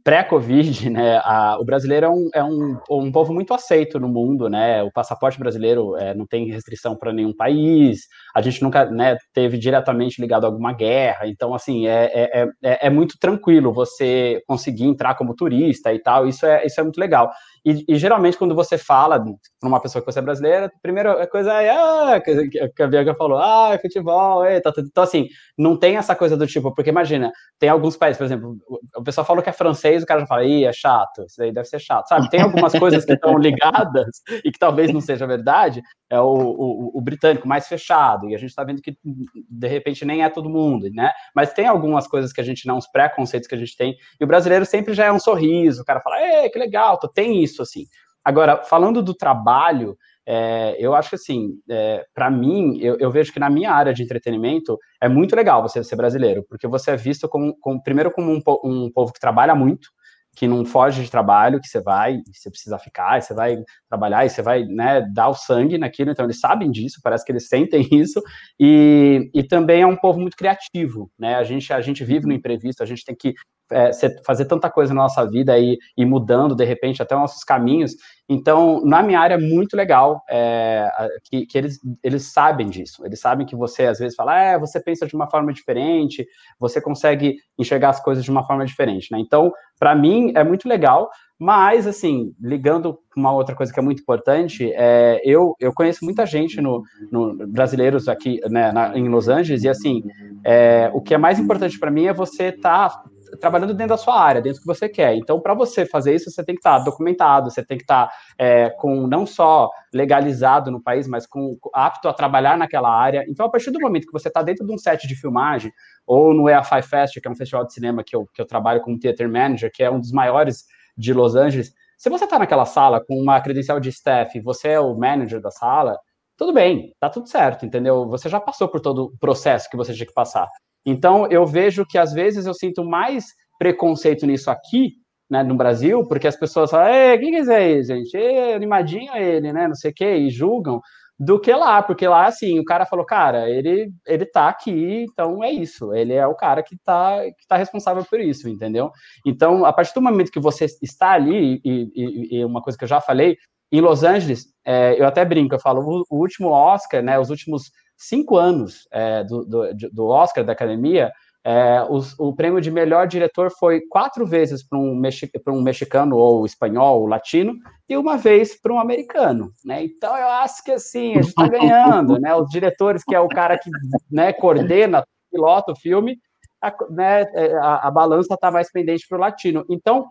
pré-Covid, 0.03 0.89
né, 0.89 1.17
a, 1.23 1.57
o 1.59 1.63
brasileiro 1.63 2.05
é, 2.05 2.09
um, 2.09 2.29
é 2.33 2.43
um, 2.43 2.77
um, 2.89 3.11
povo 3.11 3.33
muito 3.33 3.53
aceito 3.53 3.99
no 3.99 4.09
mundo, 4.09 4.49
né, 4.49 4.83
o 4.83 4.91
passaporte 4.91 5.39
brasileiro 5.39 5.95
é, 5.95 6.13
não 6.13 6.25
tem 6.25 6.51
restrição 6.51 6.95
para 6.95 7.13
nenhum 7.13 7.33
país, 7.33 8.01
a 8.35 8.41
gente 8.41 8.61
nunca, 8.61 8.85
né, 8.85 9.17
teve 9.33 9.57
diretamente 9.57 10.21
ligado 10.21 10.43
a 10.43 10.47
alguma 10.47 10.73
guerra, 10.73 11.27
então, 11.27 11.53
assim, 11.53 11.87
é, 11.87 12.11
é, 12.13 12.47
é, 12.61 12.87
é 12.87 12.89
muito 12.89 13.17
tranquilo 13.17 13.71
você 13.71 14.43
conseguir 14.45 14.85
entrar 14.85 15.15
como 15.15 15.35
turista 15.35 15.93
e 15.93 15.99
tal, 15.99 16.27
isso 16.27 16.45
é, 16.45 16.65
isso 16.65 16.79
é 16.79 16.83
muito 16.83 16.99
legal. 16.99 17.31
E, 17.65 17.85
e, 17.87 17.95
geralmente, 17.95 18.37
quando 18.37 18.53
você 18.53 18.77
fala 18.77 19.17
para 19.59 19.69
uma 19.69 19.79
pessoa 19.79 20.01
que 20.01 20.11
você 20.11 20.19
é 20.19 20.21
brasileira, 20.21 20.65
a 20.65 20.81
primeira 20.81 21.25
coisa 21.27 21.53
é, 21.61 21.69
ah, 21.69 22.21
que 22.21 22.83
a 22.83 22.87
Bianca 22.87 23.15
falou, 23.15 23.37
ah, 23.37 23.77
futebol, 23.81 24.45
eita. 24.45 24.73
Tá. 24.73 24.81
Então, 24.81 25.03
assim, 25.03 25.27
não 25.57 25.77
tem 25.77 25.95
essa 25.95 26.13
coisa 26.13 26.35
do 26.35 26.45
tipo, 26.45 26.73
porque 26.75 26.89
imagina, 26.89 27.31
tem 27.57 27.69
alguns 27.69 27.95
países, 27.95 28.17
por 28.17 28.25
exemplo, 28.25 28.57
o 28.97 29.03
pessoal 29.03 29.25
falou 29.25 29.41
que 29.41 29.49
é 29.49 29.53
francês, 29.53 29.92
o 30.01 30.05
cara 30.05 30.21
já 30.21 30.25
fala, 30.25 30.45
ih, 30.45 30.65
é 30.65 30.73
chato, 30.73 31.23
isso 31.27 31.43
aí 31.43 31.51
deve 31.51 31.67
ser 31.67 31.79
chato, 31.79 32.07
sabe? 32.07 32.29
Tem 32.29 32.41
algumas 32.41 32.73
coisas 32.73 33.05
que 33.05 33.13
estão 33.13 33.37
ligadas 33.37 34.21
e 34.43 34.51
que 34.51 34.57
talvez 34.57 34.91
não 34.91 35.01
seja 35.01 35.27
verdade, 35.27 35.83
é 36.09 36.19
o, 36.19 36.25
o, 36.25 36.97
o 36.97 37.01
britânico 37.01 37.47
mais 37.47 37.67
fechado, 37.67 38.29
e 38.29 38.35
a 38.35 38.37
gente 38.37 38.49
está 38.49 38.63
vendo 38.63 38.81
que, 38.81 38.97
de 39.03 39.67
repente, 39.67 40.05
nem 40.05 40.23
é 40.23 40.29
todo 40.29 40.49
mundo, 40.49 40.89
né? 40.91 41.11
Mas 41.35 41.53
tem 41.53 41.67
algumas 41.67 42.07
coisas 42.07 42.33
que 42.33 42.41
a 42.41 42.43
gente 42.43 42.65
não, 42.65 42.77
os 42.77 42.87
preconceitos 42.87 43.47
que 43.47 43.55
a 43.55 43.57
gente 43.57 43.77
tem, 43.77 43.95
e 44.19 44.23
o 44.23 44.27
brasileiro 44.27 44.65
sempre 44.65 44.93
já 44.93 45.05
é 45.05 45.11
um 45.11 45.19
sorriso, 45.19 45.81
o 45.81 45.85
cara 45.85 46.01
fala, 46.01 46.17
é, 46.19 46.49
que 46.49 46.57
legal, 46.57 46.97
tem 47.13 47.43
isso, 47.43 47.61
assim. 47.61 47.85
Agora, 48.23 48.63
falando 48.63 49.03
do 49.03 49.13
trabalho, 49.13 49.97
é, 50.25 50.75
eu 50.79 50.95
acho 50.95 51.09
que, 51.09 51.15
assim, 51.15 51.51
é, 51.69 52.05
para 52.13 52.31
mim, 52.31 52.79
eu, 52.79 52.97
eu, 52.99 53.11
vejo 53.11 53.33
que 53.33 53.39
na 53.39 53.49
minha 53.49 53.71
área 53.71 53.93
de 53.93 54.03
entretenimento 54.03 54.77
é 55.01 55.09
muito 55.09 55.35
legal 55.35 55.61
você 55.61 55.83
ser 55.83 55.95
brasileiro, 55.95 56.45
porque 56.47 56.67
você 56.67 56.91
é 56.91 56.95
visto 56.95 57.27
como, 57.27 57.55
como 57.59 57.83
primeiro, 57.83 58.11
como 58.11 58.31
um, 58.31 58.41
um 58.63 58.91
povo 58.91 59.11
que 59.11 59.19
trabalha 59.19 59.53
muito, 59.53 59.89
que 60.35 60.47
não 60.47 60.65
foge 60.65 61.03
de 61.03 61.11
trabalho, 61.11 61.59
que 61.59 61.67
você 61.67 61.81
vai, 61.81 62.19
você 62.31 62.49
precisa 62.49 62.79
ficar, 62.79 63.21
você 63.21 63.33
vai 63.33 63.57
trabalhar 63.87 64.25
e 64.25 64.29
você 64.29 64.41
vai 64.41 64.63
né, 64.65 65.01
dar 65.13 65.29
o 65.29 65.35
sangue 65.35 65.77
naquilo, 65.77 66.11
então 66.11 66.25
eles 66.25 66.39
sabem 66.39 66.71
disso, 66.71 66.99
parece 67.03 67.23
que 67.23 67.31
eles 67.31 67.47
sentem 67.49 67.87
isso, 67.91 68.21
e, 68.59 69.29
e 69.33 69.43
também 69.43 69.81
é 69.81 69.87
um 69.87 69.97
povo 69.97 70.19
muito 70.19 70.37
criativo, 70.37 71.11
né? 71.19 71.35
A 71.35 71.43
gente, 71.43 71.71
a 71.71 71.81
gente 71.81 72.03
vive 72.03 72.25
no 72.25 72.33
imprevisto, 72.33 72.81
a 72.81 72.85
gente 72.85 73.05
tem 73.05 73.15
que 73.15 73.33
é, 73.71 73.91
fazer 74.25 74.45
tanta 74.45 74.69
coisa 74.69 74.93
na 74.93 75.03
nossa 75.03 75.25
vida 75.29 75.57
e 75.57 75.77
mudando 76.05 76.55
de 76.55 76.65
repente 76.65 77.01
até 77.01 77.15
nossos 77.15 77.43
caminhos. 77.43 77.95
Então, 78.27 78.81
na 78.85 79.03
minha 79.03 79.19
área 79.19 79.35
é 79.35 79.37
muito 79.37 79.75
legal 79.75 80.21
é, 80.29 80.89
que, 81.23 81.45
que, 81.45 81.57
eles, 81.57 81.79
eles 82.01 82.31
sabem 82.31 82.67
disso. 82.67 83.05
Eles 83.05 83.19
sabem 83.19 83.45
que 83.45 83.55
você 83.55 83.85
às 83.85 83.99
vezes 83.99 84.15
fala, 84.15 84.39
é, 84.39 84.57
você 84.57 84.79
pensa 84.79 85.05
de 85.05 85.15
uma 85.15 85.29
forma 85.29 85.51
diferente, 85.51 86.25
você 86.59 86.79
consegue 86.79 87.37
enxergar 87.57 87.89
as 87.89 88.01
coisas 88.01 88.23
de 88.23 88.31
uma 88.31 88.45
forma 88.45 88.65
diferente, 88.65 89.11
né? 89.11 89.19
Então, 89.19 89.51
para 89.77 89.93
mim 89.93 90.31
é 90.35 90.43
muito 90.43 90.67
legal. 90.67 91.09
Mas, 91.37 91.85
assim, 91.85 92.33
ligando 92.39 92.97
uma 93.17 93.33
outra 93.33 93.53
coisa 93.53 93.73
que 93.73 93.77
é 93.77 93.83
muito 93.83 94.01
importante, 94.01 94.71
é, 94.75 95.19
eu, 95.25 95.55
eu 95.59 95.73
conheço 95.73 96.05
muita 96.05 96.25
gente 96.25 96.61
no, 96.61 96.81
no 97.11 97.35
brasileiros 97.47 98.07
aqui 98.07 98.39
né, 98.49 98.71
na, 98.71 98.97
em 98.97 99.09
Los 99.09 99.27
Angeles, 99.27 99.63
e 99.63 99.67
assim, 99.67 100.03
é, 100.45 100.89
o 100.93 101.01
que 101.01 101.13
é 101.13 101.17
mais 101.17 101.39
importante 101.39 101.77
para 101.77 101.91
mim 101.91 102.05
é 102.05 102.13
você 102.13 102.45
estar 102.45 102.89
tá 102.89 103.03
trabalhando 103.39 103.73
dentro 103.73 103.89
da 103.89 103.97
sua 103.97 104.19
área, 104.19 104.41
dentro 104.41 104.59
do 104.59 104.61
que 104.61 104.67
você 104.67 104.89
quer. 104.89 105.15
Então, 105.15 105.39
para 105.39 105.53
você 105.53 105.85
fazer 105.85 106.15
isso, 106.15 106.29
você 106.29 106.43
tem 106.43 106.55
que 106.55 106.59
estar 106.59 106.79
tá 106.79 106.83
documentado, 106.83 107.49
você 107.49 107.63
tem 107.63 107.77
que 107.77 107.83
estar 107.83 108.07
tá, 108.07 108.13
é, 108.37 108.69
com 108.69 109.07
não 109.07 109.25
só 109.25 109.69
legalizado 109.93 110.71
no 110.71 110.81
país, 110.81 111.07
mas 111.07 111.25
com 111.25 111.57
apto 111.73 112.07
a 112.07 112.13
trabalhar 112.13 112.57
naquela 112.57 112.89
área. 112.89 113.25
Então, 113.27 113.45
a 113.45 113.49
partir 113.49 113.71
do 113.71 113.79
momento 113.79 114.07
que 114.07 114.13
você 114.13 114.27
está 114.27 114.41
dentro 114.41 114.65
de 114.65 114.73
um 114.73 114.77
set 114.77 115.07
de 115.07 115.15
filmagem, 115.15 115.71
ou 116.05 116.33
no 116.33 116.49
EAFI 116.49 116.81
Fest, 116.81 117.19
que 117.19 117.27
é 117.27 117.31
um 117.31 117.35
festival 117.35 117.65
de 117.65 117.73
cinema 117.73 118.03
que 118.03 118.15
eu, 118.15 118.27
que 118.33 118.41
eu 118.41 118.45
trabalho 118.45 118.81
como 118.81 118.99
theater 118.99 119.29
manager, 119.29 119.71
que 119.73 119.83
é 119.83 119.89
um 119.89 119.99
dos 119.99 120.11
maiores 120.11 120.65
de 120.97 121.13
Los 121.13 121.35
Angeles, 121.35 121.73
se 121.97 122.09
você 122.09 122.25
está 122.25 122.37
naquela 122.37 122.65
sala 122.65 123.03
com 123.03 123.15
uma 123.15 123.39
credencial 123.39 123.79
de 123.79 123.89
staff, 123.89 124.39
você 124.41 124.69
é 124.69 124.79
o 124.79 124.93
manager 124.93 125.39
da 125.39 125.49
sala, 125.49 125.97
tudo 126.35 126.51
bem, 126.51 126.93
tá 126.99 127.09
tudo 127.09 127.29
certo, 127.29 127.65
entendeu? 127.65 128.07
Você 128.09 128.27
já 128.27 128.39
passou 128.39 128.67
por 128.67 128.81
todo 128.81 129.05
o 129.05 129.17
processo 129.17 129.69
que 129.69 129.77
você 129.77 129.93
tinha 129.93 130.05
que 130.05 130.13
passar. 130.13 130.47
Então, 130.85 131.27
eu 131.29 131.45
vejo 131.45 131.85
que 131.85 131.97
às 131.97 132.13
vezes 132.13 132.45
eu 132.45 132.53
sinto 132.53 132.83
mais 132.83 133.25
preconceito 133.57 134.25
nisso 134.25 134.51
aqui, 134.51 134.93
né, 135.29 135.41
no 135.43 135.55
Brasil, 135.55 136.05
porque 136.07 136.27
as 136.27 136.35
pessoas 136.35 136.69
falam, 136.69 137.15
o 137.15 137.19
que, 137.19 137.29
que 137.29 137.35
é 137.35 137.39
isso 137.39 137.51
aí, 137.51 137.83
gente? 137.83 138.17
É 138.17 138.53
animadinho 138.53 139.15
ele, 139.15 139.53
né, 139.53 139.67
não 139.67 139.75
sei 139.75 139.91
o 139.91 139.93
quê, 139.93 140.15
e 140.15 140.29
julgam, 140.29 140.81
do 141.19 141.39
que 141.39 141.53
lá, 141.53 141.81
porque 141.81 142.07
lá, 142.07 142.25
assim, 142.25 142.59
o 142.59 142.65
cara 142.65 142.85
falou, 142.85 143.05
cara, 143.05 143.49
ele, 143.49 143.91
ele 144.05 144.25
tá 144.25 144.49
aqui, 144.49 145.05
então 145.09 145.43
é 145.43 145.51
isso, 145.51 145.93
ele 145.93 146.13
é 146.13 146.25
o 146.27 146.35
cara 146.35 146.61
que 146.63 146.75
tá, 146.83 147.19
que 147.37 147.47
tá 147.47 147.55
responsável 147.55 148.03
por 148.03 148.19
isso, 148.19 148.49
entendeu? 148.49 148.91
Então, 149.25 149.63
a 149.63 149.71
partir 149.71 149.93
do 149.93 150.01
momento 150.01 150.31
que 150.31 150.39
você 150.39 150.65
está 150.81 151.11
ali, 151.11 151.61
e, 151.63 151.91
e, 151.95 152.37
e 152.37 152.45
uma 152.45 152.61
coisa 152.61 152.77
que 152.77 152.83
eu 152.83 152.89
já 152.89 152.99
falei, 152.99 153.37
em 153.71 153.81
Los 153.81 154.03
Angeles, 154.03 154.45
é, 154.65 154.99
eu 154.99 155.05
até 155.07 155.23
brinco, 155.23 155.55
eu 155.55 155.59
falo, 155.59 156.05
o, 156.09 156.17
último 156.17 156.49
Oscar, 156.49 157.01
né, 157.01 157.17
os 157.19 157.29
últimos 157.29 157.71
cinco 158.07 158.37
anos 158.37 158.87
é, 158.91 159.23
do, 159.23 159.45
do, 159.45 159.73
do, 159.91 160.07
Oscar 160.07 160.43
da 160.43 160.53
Academia, 160.53 161.11
é, 161.45 161.81
o 162.17 162.33
prêmio 162.33 162.61
de 162.61 162.71
melhor 162.71 163.05
diretor 163.05 163.51
foi 163.51 163.81
quatro 163.89 164.25
vezes 164.25 164.65
para 164.65 164.79
um, 164.79 164.95
mexi, 164.95 165.29
um 165.49 165.61
mexicano 165.61 166.15
ou 166.15 166.45
espanhol 166.45 167.01
ou 167.01 167.07
latino 167.07 167.53
e 167.87 167.97
uma 167.97 168.17
vez 168.17 168.59
para 168.59 168.73
um 168.73 168.79
americano, 168.79 169.51
né? 169.63 169.83
Então 169.83 170.15
eu 170.15 170.27
acho 170.27 170.63
que 170.63 170.71
assim 170.71 171.11
a 171.11 171.21
gente 171.21 171.27
está 171.27 171.47
ganhando, 171.47 172.17
né? 172.17 172.33
Os 172.33 172.49
diretores 172.49 173.03
que 173.03 173.13
é 173.13 173.19
o 173.19 173.27
cara 173.27 173.57
que 173.57 173.69
né, 174.09 174.31
coordena, 174.31 175.05
pilota 175.29 175.73
o 175.73 175.75
filme, 175.75 176.17
a, 176.61 176.73
né, 176.89 177.25
é, 177.33 177.53
a, 177.57 177.87
a 177.87 177.91
balança 177.91 178.35
está 178.35 178.49
mais 178.49 178.71
pendente 178.71 179.05
para 179.05 179.17
o 179.17 179.21
latino. 179.21 179.65
Então 179.69 180.07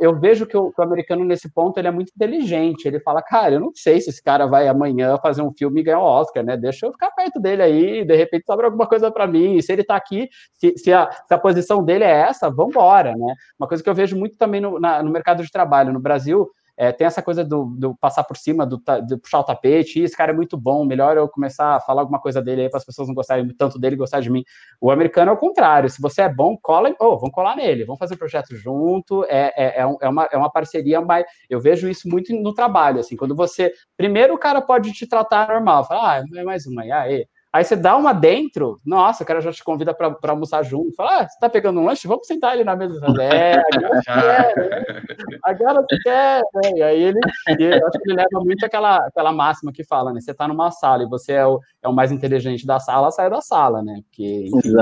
eu 0.00 0.18
vejo 0.18 0.46
que 0.46 0.56
o, 0.56 0.70
que 0.70 0.80
o, 0.80 0.84
americano, 0.84 1.24
nesse 1.24 1.50
ponto, 1.50 1.78
ele 1.78 1.88
é 1.88 1.90
muito 1.90 2.12
inteligente. 2.14 2.86
Ele 2.86 3.00
fala, 3.00 3.22
cara, 3.22 3.54
eu 3.54 3.60
não 3.60 3.70
sei 3.74 4.00
se 4.00 4.10
esse 4.10 4.22
cara 4.22 4.46
vai 4.46 4.68
amanhã 4.68 5.18
fazer 5.18 5.40
um 5.42 5.52
filme 5.52 5.80
e 5.80 5.84
ganhar 5.84 6.00
o 6.00 6.02
um 6.02 6.06
Oscar, 6.06 6.44
né? 6.44 6.56
Deixa 6.56 6.86
eu 6.86 6.92
ficar 6.92 7.10
perto 7.12 7.40
dele 7.40 7.62
aí, 7.62 8.04
de 8.04 8.14
repente 8.14 8.44
sobra 8.44 8.66
alguma 8.66 8.86
coisa 8.86 9.10
para 9.10 9.26
mim. 9.26 9.56
E 9.56 9.62
se 9.62 9.72
ele 9.72 9.82
tá 9.82 9.96
aqui, 9.96 10.28
se, 10.52 10.76
se, 10.76 10.92
a, 10.92 11.10
se, 11.10 11.32
a, 11.32 11.38
posição 11.38 11.82
dele 11.82 12.04
é 12.04 12.10
essa, 12.10 12.50
vamos 12.50 12.74
embora, 12.74 13.16
né? 13.16 13.34
Uma 13.58 13.66
coisa 13.66 13.82
que 13.82 13.88
eu 13.88 13.94
vejo 13.94 14.16
muito 14.16 14.36
também 14.36 14.60
no, 14.60 14.78
na, 14.78 15.02
no 15.02 15.10
mercado 15.10 15.42
de 15.42 15.50
trabalho 15.50 15.92
no 15.92 16.00
Brasil, 16.00 16.50
é, 16.80 16.90
tem 16.92 17.06
essa 17.06 17.20
coisa 17.20 17.44
do, 17.44 17.66
do, 17.76 17.94
passar 17.94 18.24
por 18.24 18.38
cima, 18.38 18.64
do, 18.64 18.82
do 19.06 19.18
puxar 19.18 19.40
o 19.40 19.44
tapete, 19.44 20.00
esse 20.00 20.16
cara 20.16 20.32
é 20.32 20.34
muito 20.34 20.56
bom, 20.56 20.82
melhor 20.82 21.14
eu 21.14 21.28
começar 21.28 21.76
a 21.76 21.80
falar 21.80 22.00
alguma 22.00 22.18
coisa 22.18 22.40
dele 22.40 22.62
aí 22.62 22.70
para 22.70 22.78
as 22.78 22.86
pessoas 22.86 23.06
não 23.06 23.14
gostarem 23.14 23.46
tanto 23.50 23.78
dele 23.78 23.96
gostar 23.96 24.20
de 24.20 24.30
mim. 24.30 24.42
O 24.80 24.90
americano 24.90 25.30
é 25.30 25.34
o 25.34 25.36
contrário, 25.36 25.90
se 25.90 26.00
você 26.00 26.22
é 26.22 26.28
bom, 26.30 26.56
cola, 26.56 26.90
oh, 26.98 27.18
vamos 27.18 27.34
colar 27.34 27.54
nele, 27.54 27.84
vamos 27.84 27.98
fazer 27.98 28.14
um 28.14 28.16
projeto 28.16 28.56
junto, 28.56 29.26
é, 29.28 29.52
é, 29.54 29.82
é, 29.82 29.96
é, 30.00 30.08
uma, 30.08 30.24
é 30.32 30.38
uma 30.38 30.50
parceria, 30.50 31.02
mas 31.02 31.26
eu 31.50 31.60
vejo 31.60 31.86
isso 31.86 32.08
muito 32.08 32.34
no 32.34 32.54
trabalho, 32.54 33.00
assim, 33.00 33.14
quando 33.14 33.36
você, 33.36 33.70
primeiro 33.94 34.32
o 34.32 34.38
cara 34.38 34.62
pode 34.62 34.90
te 34.92 35.06
tratar 35.06 35.48
normal, 35.48 35.84
fala, 35.84 36.14
ah, 36.14 36.24
é 36.34 36.42
mais 36.42 36.64
uma, 36.64 36.86
e 36.86 36.90
aí, 36.90 37.26
Aí 37.52 37.64
você 37.64 37.74
dá 37.74 37.96
uma 37.96 38.12
dentro, 38.12 38.76
nossa, 38.86 39.24
o 39.24 39.26
cara 39.26 39.40
já 39.40 39.50
te 39.50 39.64
convida 39.64 39.92
para 39.92 40.16
almoçar 40.28 40.62
junto. 40.62 40.94
Fala, 40.94 41.22
ah, 41.22 41.28
você 41.28 41.36
tá 41.40 41.48
pegando 41.48 41.80
um 41.80 41.84
lanche? 41.84 42.06
Vamos 42.06 42.26
sentar 42.26 42.52
ali 42.52 42.62
na 42.62 42.76
mesa. 42.76 43.00
É, 43.30 43.54
agora 43.54 44.00
quer, 44.04 44.56
né? 44.56 45.38
agora 45.42 45.82
você 45.82 45.98
quer. 46.02 46.42
Né? 46.54 46.72
E 46.76 46.82
aí 46.82 47.02
ele, 47.02 47.18
eu 47.48 47.86
acho 47.86 47.98
que 47.98 48.10
ele 48.10 48.16
leva 48.16 48.44
muito 48.44 48.64
aquela, 48.64 48.96
aquela 49.06 49.32
máxima 49.32 49.72
que 49.72 49.84
fala, 49.84 50.12
né? 50.12 50.20
Você 50.20 50.32
tá 50.32 50.46
numa 50.46 50.70
sala 50.70 51.02
e 51.02 51.08
você 51.08 51.32
é 51.32 51.46
o, 51.46 51.60
é 51.82 51.88
o 51.88 51.92
mais 51.92 52.12
inteligente 52.12 52.66
da 52.66 52.78
sala, 52.78 53.10
sai 53.10 53.28
da 53.28 53.40
sala, 53.40 53.82
né? 53.82 54.00
Porque, 54.04 54.48
enfim, 54.52 54.72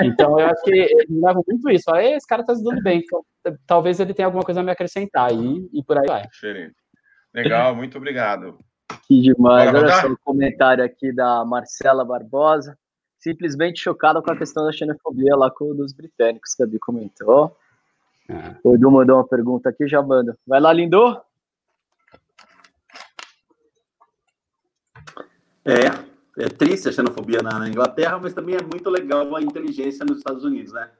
é 0.00 0.04
então 0.06 0.38
eu 0.38 0.46
acho 0.46 0.62
que 0.62 0.70
ele 0.70 1.20
leva 1.20 1.40
muito 1.46 1.70
isso. 1.70 1.84
Fala, 1.84 2.04
esse 2.04 2.26
cara 2.26 2.44
tá 2.44 2.54
se 2.54 2.62
dando 2.62 2.82
bem. 2.82 3.02
Então, 3.04 3.24
talvez 3.66 3.98
ele 3.98 4.14
tenha 4.14 4.26
alguma 4.26 4.44
coisa 4.44 4.60
a 4.60 4.62
me 4.62 4.70
acrescentar 4.70 5.32
e, 5.32 5.68
e 5.72 5.82
por 5.82 5.98
aí 5.98 6.06
vai. 6.06 6.22
Diferente. 6.28 6.76
Legal, 7.34 7.74
muito 7.74 7.96
obrigado. 7.96 8.58
Que 9.06 9.20
demais. 9.20 9.74
Olha 9.74 10.00
só 10.00 10.08
o 10.08 10.18
comentário 10.18 10.84
aqui 10.84 11.12
da 11.12 11.44
Marcela 11.44 12.04
Barbosa. 12.04 12.78
Simplesmente 13.18 13.80
chocada 13.80 14.22
com 14.22 14.30
a 14.30 14.36
questão 14.36 14.64
da 14.64 14.72
xenofobia 14.72 15.34
lá 15.34 15.50
com 15.50 15.74
dos 15.74 15.92
britânicos, 15.92 16.54
que 16.54 16.62
a 16.62 16.66
Bi 16.66 16.78
comentou. 16.78 17.56
É. 18.28 18.54
O 18.62 18.74
Edu 18.74 18.90
mandou 18.90 19.16
uma 19.16 19.26
pergunta 19.26 19.68
aqui, 19.70 19.88
já 19.88 20.02
manda. 20.02 20.36
Vai 20.46 20.60
lá, 20.60 20.72
Lindo. 20.72 21.20
É, 25.64 26.42
é 26.44 26.48
triste 26.48 26.88
a 26.88 26.92
xenofobia 26.92 27.42
na, 27.42 27.58
na, 27.58 27.68
Inglaterra, 27.68 28.18
mas 28.18 28.32
também 28.32 28.54
é 28.54 28.62
muito 28.62 28.88
legal 28.88 29.34
a 29.34 29.42
inteligência 29.42 30.04
nos 30.04 30.18
Estados 30.18 30.44
Unidos, 30.44 30.72
né? 30.72 30.90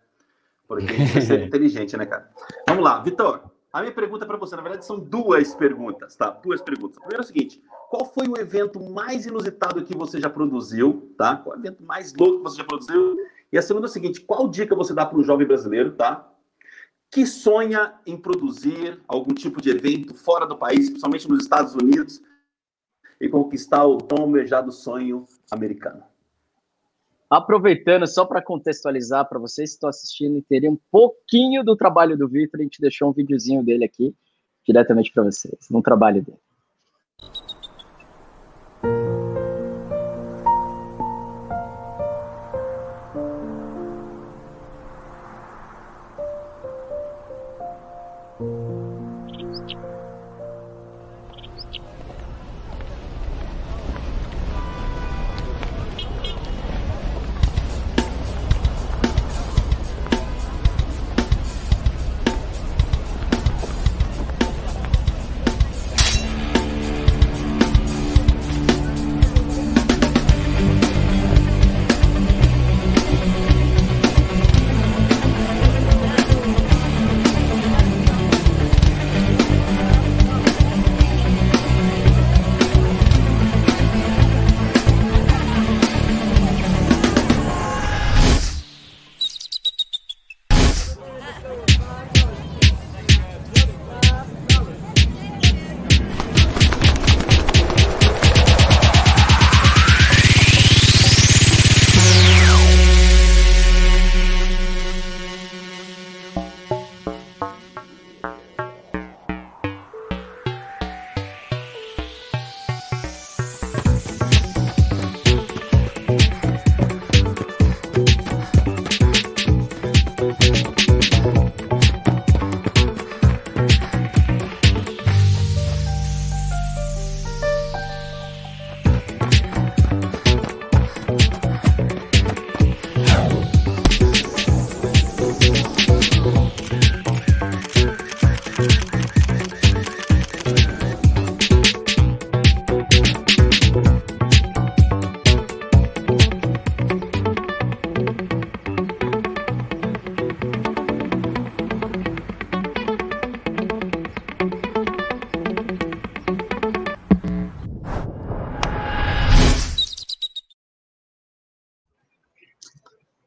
Porque 0.67 0.93
a 0.93 0.97
gente 0.97 1.23
ser 1.23 1.41
inteligente, 1.47 1.97
né, 1.97 2.05
cara? 2.05 2.29
Vamos 2.69 2.85
lá, 2.85 3.01
Vitor. 3.01 3.51
A 3.79 3.83
minha 3.83 3.95
pergunta 3.95 4.27
para 4.27 4.37
você, 4.37 4.57
na 4.57 4.63
verdade, 4.63 4.85
são 4.85 4.99
duas 4.99 5.55
perguntas, 5.55 6.17
tá? 6.17 6.31
Duas 6.31 6.61
perguntas. 6.61 6.99
A 6.99 7.01
primeira 7.01 7.23
é 7.23 7.25
o 7.25 7.27
seguinte: 7.27 7.63
qual 7.89 8.05
foi 8.05 8.27
o 8.27 8.37
evento 8.37 8.81
mais 8.91 9.25
inusitado 9.25 9.85
que 9.85 9.97
você 9.97 10.21
já 10.21 10.29
produziu, 10.29 11.15
tá? 11.17 11.37
Qual 11.37 11.55
é 11.55 11.59
o 11.59 11.61
evento 11.61 11.85
mais 11.85 12.13
louco 12.13 12.39
que 12.39 12.43
você 12.43 12.57
já 12.57 12.65
produziu? 12.65 13.17
E 13.53 13.57
a 13.57 13.63
segunda 13.63 13.87
é 13.87 13.89
o 13.89 13.93
seguinte: 13.93 14.21
qual 14.21 14.49
dica 14.49 14.75
você 14.75 14.93
dá 14.93 15.07
para 15.07 15.17
um 15.17 15.23
jovem 15.23 15.47
brasileiro, 15.47 15.93
tá? 15.93 16.29
Que 17.09 17.25
sonha 17.25 17.95
em 18.05 18.17
produzir 18.17 19.01
algum 19.07 19.33
tipo 19.33 19.63
de 19.63 19.71
evento 19.71 20.13
fora 20.13 20.45
do 20.45 20.59
país, 20.59 20.89
principalmente 20.89 21.29
nos 21.29 21.45
Estados 21.45 21.77
Unidos, 21.77 22.21
e 23.21 23.29
conquistar 23.29 23.87
o 23.87 23.99
tão 23.99 24.25
almejado 24.25 24.73
sonho 24.73 25.25
americano? 25.53 26.03
Aproveitando, 27.31 28.07
só 28.07 28.25
para 28.25 28.41
contextualizar 28.41 29.29
para 29.29 29.39
vocês 29.39 29.71
que 29.71 29.75
estão 29.75 29.91
assistindo 29.91 30.39
e 30.39 30.43
terem 30.43 30.71
um 30.71 30.79
pouquinho 30.91 31.63
do 31.63 31.77
trabalho 31.77 32.17
do 32.17 32.27
Vitor, 32.27 32.61
a 32.61 32.63
gente 32.63 32.81
deixou 32.81 33.11
um 33.11 33.13
videozinho 33.13 33.63
dele 33.63 33.85
aqui, 33.85 34.15
diretamente 34.67 35.13
para 35.13 35.25
vocês, 35.25 35.69
no 35.71 35.83
trabalho 35.83 36.23
dele. 36.23 36.39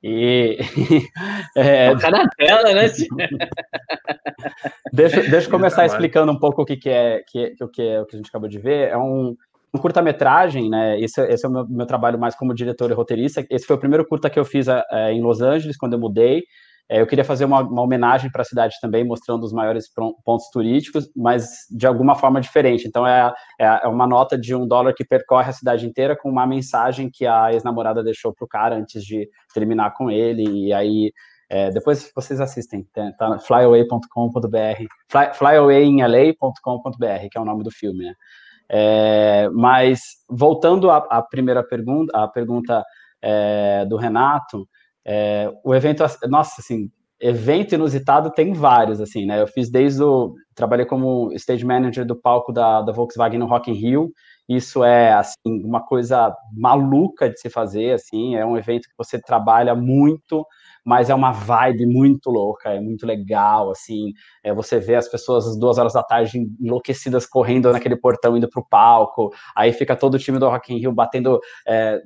é... 1.55 1.91
Toca 1.91 2.11
na 2.11 2.27
tela, 2.29 2.73
né? 2.73 2.87
deixa, 4.91 5.21
deixa 5.21 5.47
eu 5.47 5.51
começar 5.51 5.85
explicando 5.85 6.31
um 6.31 6.39
pouco 6.39 6.63
o 6.63 6.65
que, 6.65 6.75
que, 6.75 6.89
é, 6.89 7.21
que, 7.27 7.51
que, 7.51 7.63
o 7.63 7.67
que, 7.67 7.81
é, 7.81 8.01
o 8.01 8.05
que 8.05 8.15
a 8.15 8.17
gente 8.17 8.29
acabou 8.29 8.49
de 8.49 8.57
ver. 8.57 8.89
É 8.89 8.97
um, 8.97 9.35
um 9.73 9.79
curta-metragem, 9.79 10.69
né? 10.69 10.99
Esse, 10.99 11.21
esse 11.27 11.45
é 11.45 11.49
o 11.49 11.51
meu, 11.51 11.67
meu, 11.67 11.85
trabalho 11.85 12.19
mais 12.19 12.35
como 12.35 12.53
diretor 12.53 12.89
e 12.89 12.93
roteirista. 12.93 13.45
Esse 13.49 13.65
foi 13.65 13.75
o 13.75 13.79
primeiro 13.79 14.07
curta 14.07 14.29
que 14.29 14.39
eu 14.39 14.45
fiz 14.45 14.67
é, 14.67 15.11
em 15.11 15.21
Los 15.21 15.41
Angeles, 15.41 15.77
quando 15.77 15.93
eu 15.93 15.99
mudei. 15.99 16.43
É, 16.89 17.01
eu 17.01 17.07
queria 17.07 17.23
fazer 17.23 17.45
uma, 17.45 17.61
uma 17.61 17.81
homenagem 17.81 18.29
para 18.31 18.41
a 18.41 18.45
cidade 18.45 18.75
também, 18.81 19.03
mostrando 19.03 19.43
os 19.43 19.53
maiores 19.53 19.85
pontos 20.25 20.49
turísticos, 20.51 21.09
mas 21.15 21.65
de 21.69 21.87
alguma 21.87 22.15
forma 22.15 22.41
diferente. 22.41 22.87
Então, 22.87 23.07
é, 23.07 23.33
é, 23.59 23.81
é 23.83 23.87
uma 23.87 24.05
nota 24.05 24.37
de 24.37 24.53
um 24.53 24.67
dólar 24.67 24.93
que 24.93 25.05
percorre 25.05 25.49
a 25.49 25.53
cidade 25.53 25.85
inteira 25.85 26.15
com 26.15 26.29
uma 26.29 26.45
mensagem 26.45 27.09
que 27.09 27.25
a 27.25 27.53
ex-namorada 27.53 28.03
deixou 28.03 28.33
para 28.33 28.45
o 28.45 28.47
cara 28.47 28.75
antes 28.75 29.03
de 29.03 29.29
terminar 29.53 29.93
com 29.93 30.11
ele. 30.11 30.67
E 30.67 30.73
aí, 30.73 31.11
é, 31.49 31.69
depois 31.69 32.11
vocês 32.15 32.39
assistem, 32.39 32.87
tá, 32.93 33.11
tá 33.17 33.39
flyaway.com.br, 33.39 34.85
fly, 35.09 35.33
flyawayinla.com.br, 35.33 37.27
que 37.29 37.37
é 37.37 37.41
o 37.41 37.45
nome 37.45 37.63
do 37.63 37.71
filme, 37.71 38.05
né? 38.05 38.13
É, 38.73 39.49
mas 39.49 39.99
voltando 40.29 40.89
à, 40.89 40.97
à, 41.09 41.21
primeira 41.21 41.61
pergunta, 41.61 42.17
a 42.17 42.25
pergunta 42.25 42.81
é, 43.21 43.85
do 43.85 43.97
Renato, 43.97 44.65
é, 45.05 45.51
o 45.63 45.73
evento, 45.73 46.03
nossa, 46.29 46.61
assim, 46.61 46.89
evento 47.19 47.75
inusitado 47.75 48.31
tem 48.31 48.53
vários, 48.53 48.99
assim, 48.99 49.25
né? 49.25 49.41
Eu 49.41 49.47
fiz 49.47 49.69
desde 49.69 50.03
o. 50.03 50.33
Trabalhei 50.55 50.85
como 50.85 51.31
stage 51.33 51.65
manager 51.65 52.05
do 52.05 52.15
palco 52.15 52.51
da, 52.51 52.81
da 52.81 52.91
Volkswagen 52.91 53.39
no 53.39 53.45
Rock 53.45 53.71
in 53.71 53.75
Rio. 53.75 54.11
Isso 54.49 54.83
é, 54.83 55.13
assim, 55.13 55.63
uma 55.63 55.85
coisa 55.85 56.35
maluca 56.51 57.29
de 57.29 57.39
se 57.39 57.49
fazer, 57.49 57.93
assim. 57.93 58.35
É 58.35 58.45
um 58.45 58.57
evento 58.57 58.83
que 58.83 58.97
você 58.97 59.19
trabalha 59.21 59.75
muito 59.75 60.45
mas 60.83 61.09
é 61.09 61.15
uma 61.15 61.31
vibe 61.31 61.85
muito 61.85 62.29
louca, 62.29 62.69
é 62.69 62.79
muito 62.79 63.05
legal, 63.05 63.69
assim, 63.69 64.13
é, 64.43 64.53
você 64.53 64.79
vê 64.79 64.95
as 64.95 65.07
pessoas 65.07 65.47
às 65.47 65.57
duas 65.57 65.77
horas 65.77 65.93
da 65.93 66.03
tarde 66.03 66.39
enlouquecidas 66.59 67.25
correndo 67.25 67.71
naquele 67.71 67.95
portão 67.95 68.35
indo 68.35 68.49
pro 68.49 68.65
palco, 68.65 69.31
aí 69.55 69.71
fica 69.71 69.95
todo 69.95 70.15
o 70.15 70.19
time 70.19 70.39
do 70.39 70.49
Rock 70.49 70.73
in 70.73 70.79
Rio 70.79 70.91
batendo 70.91 71.39
é, 71.67 72.01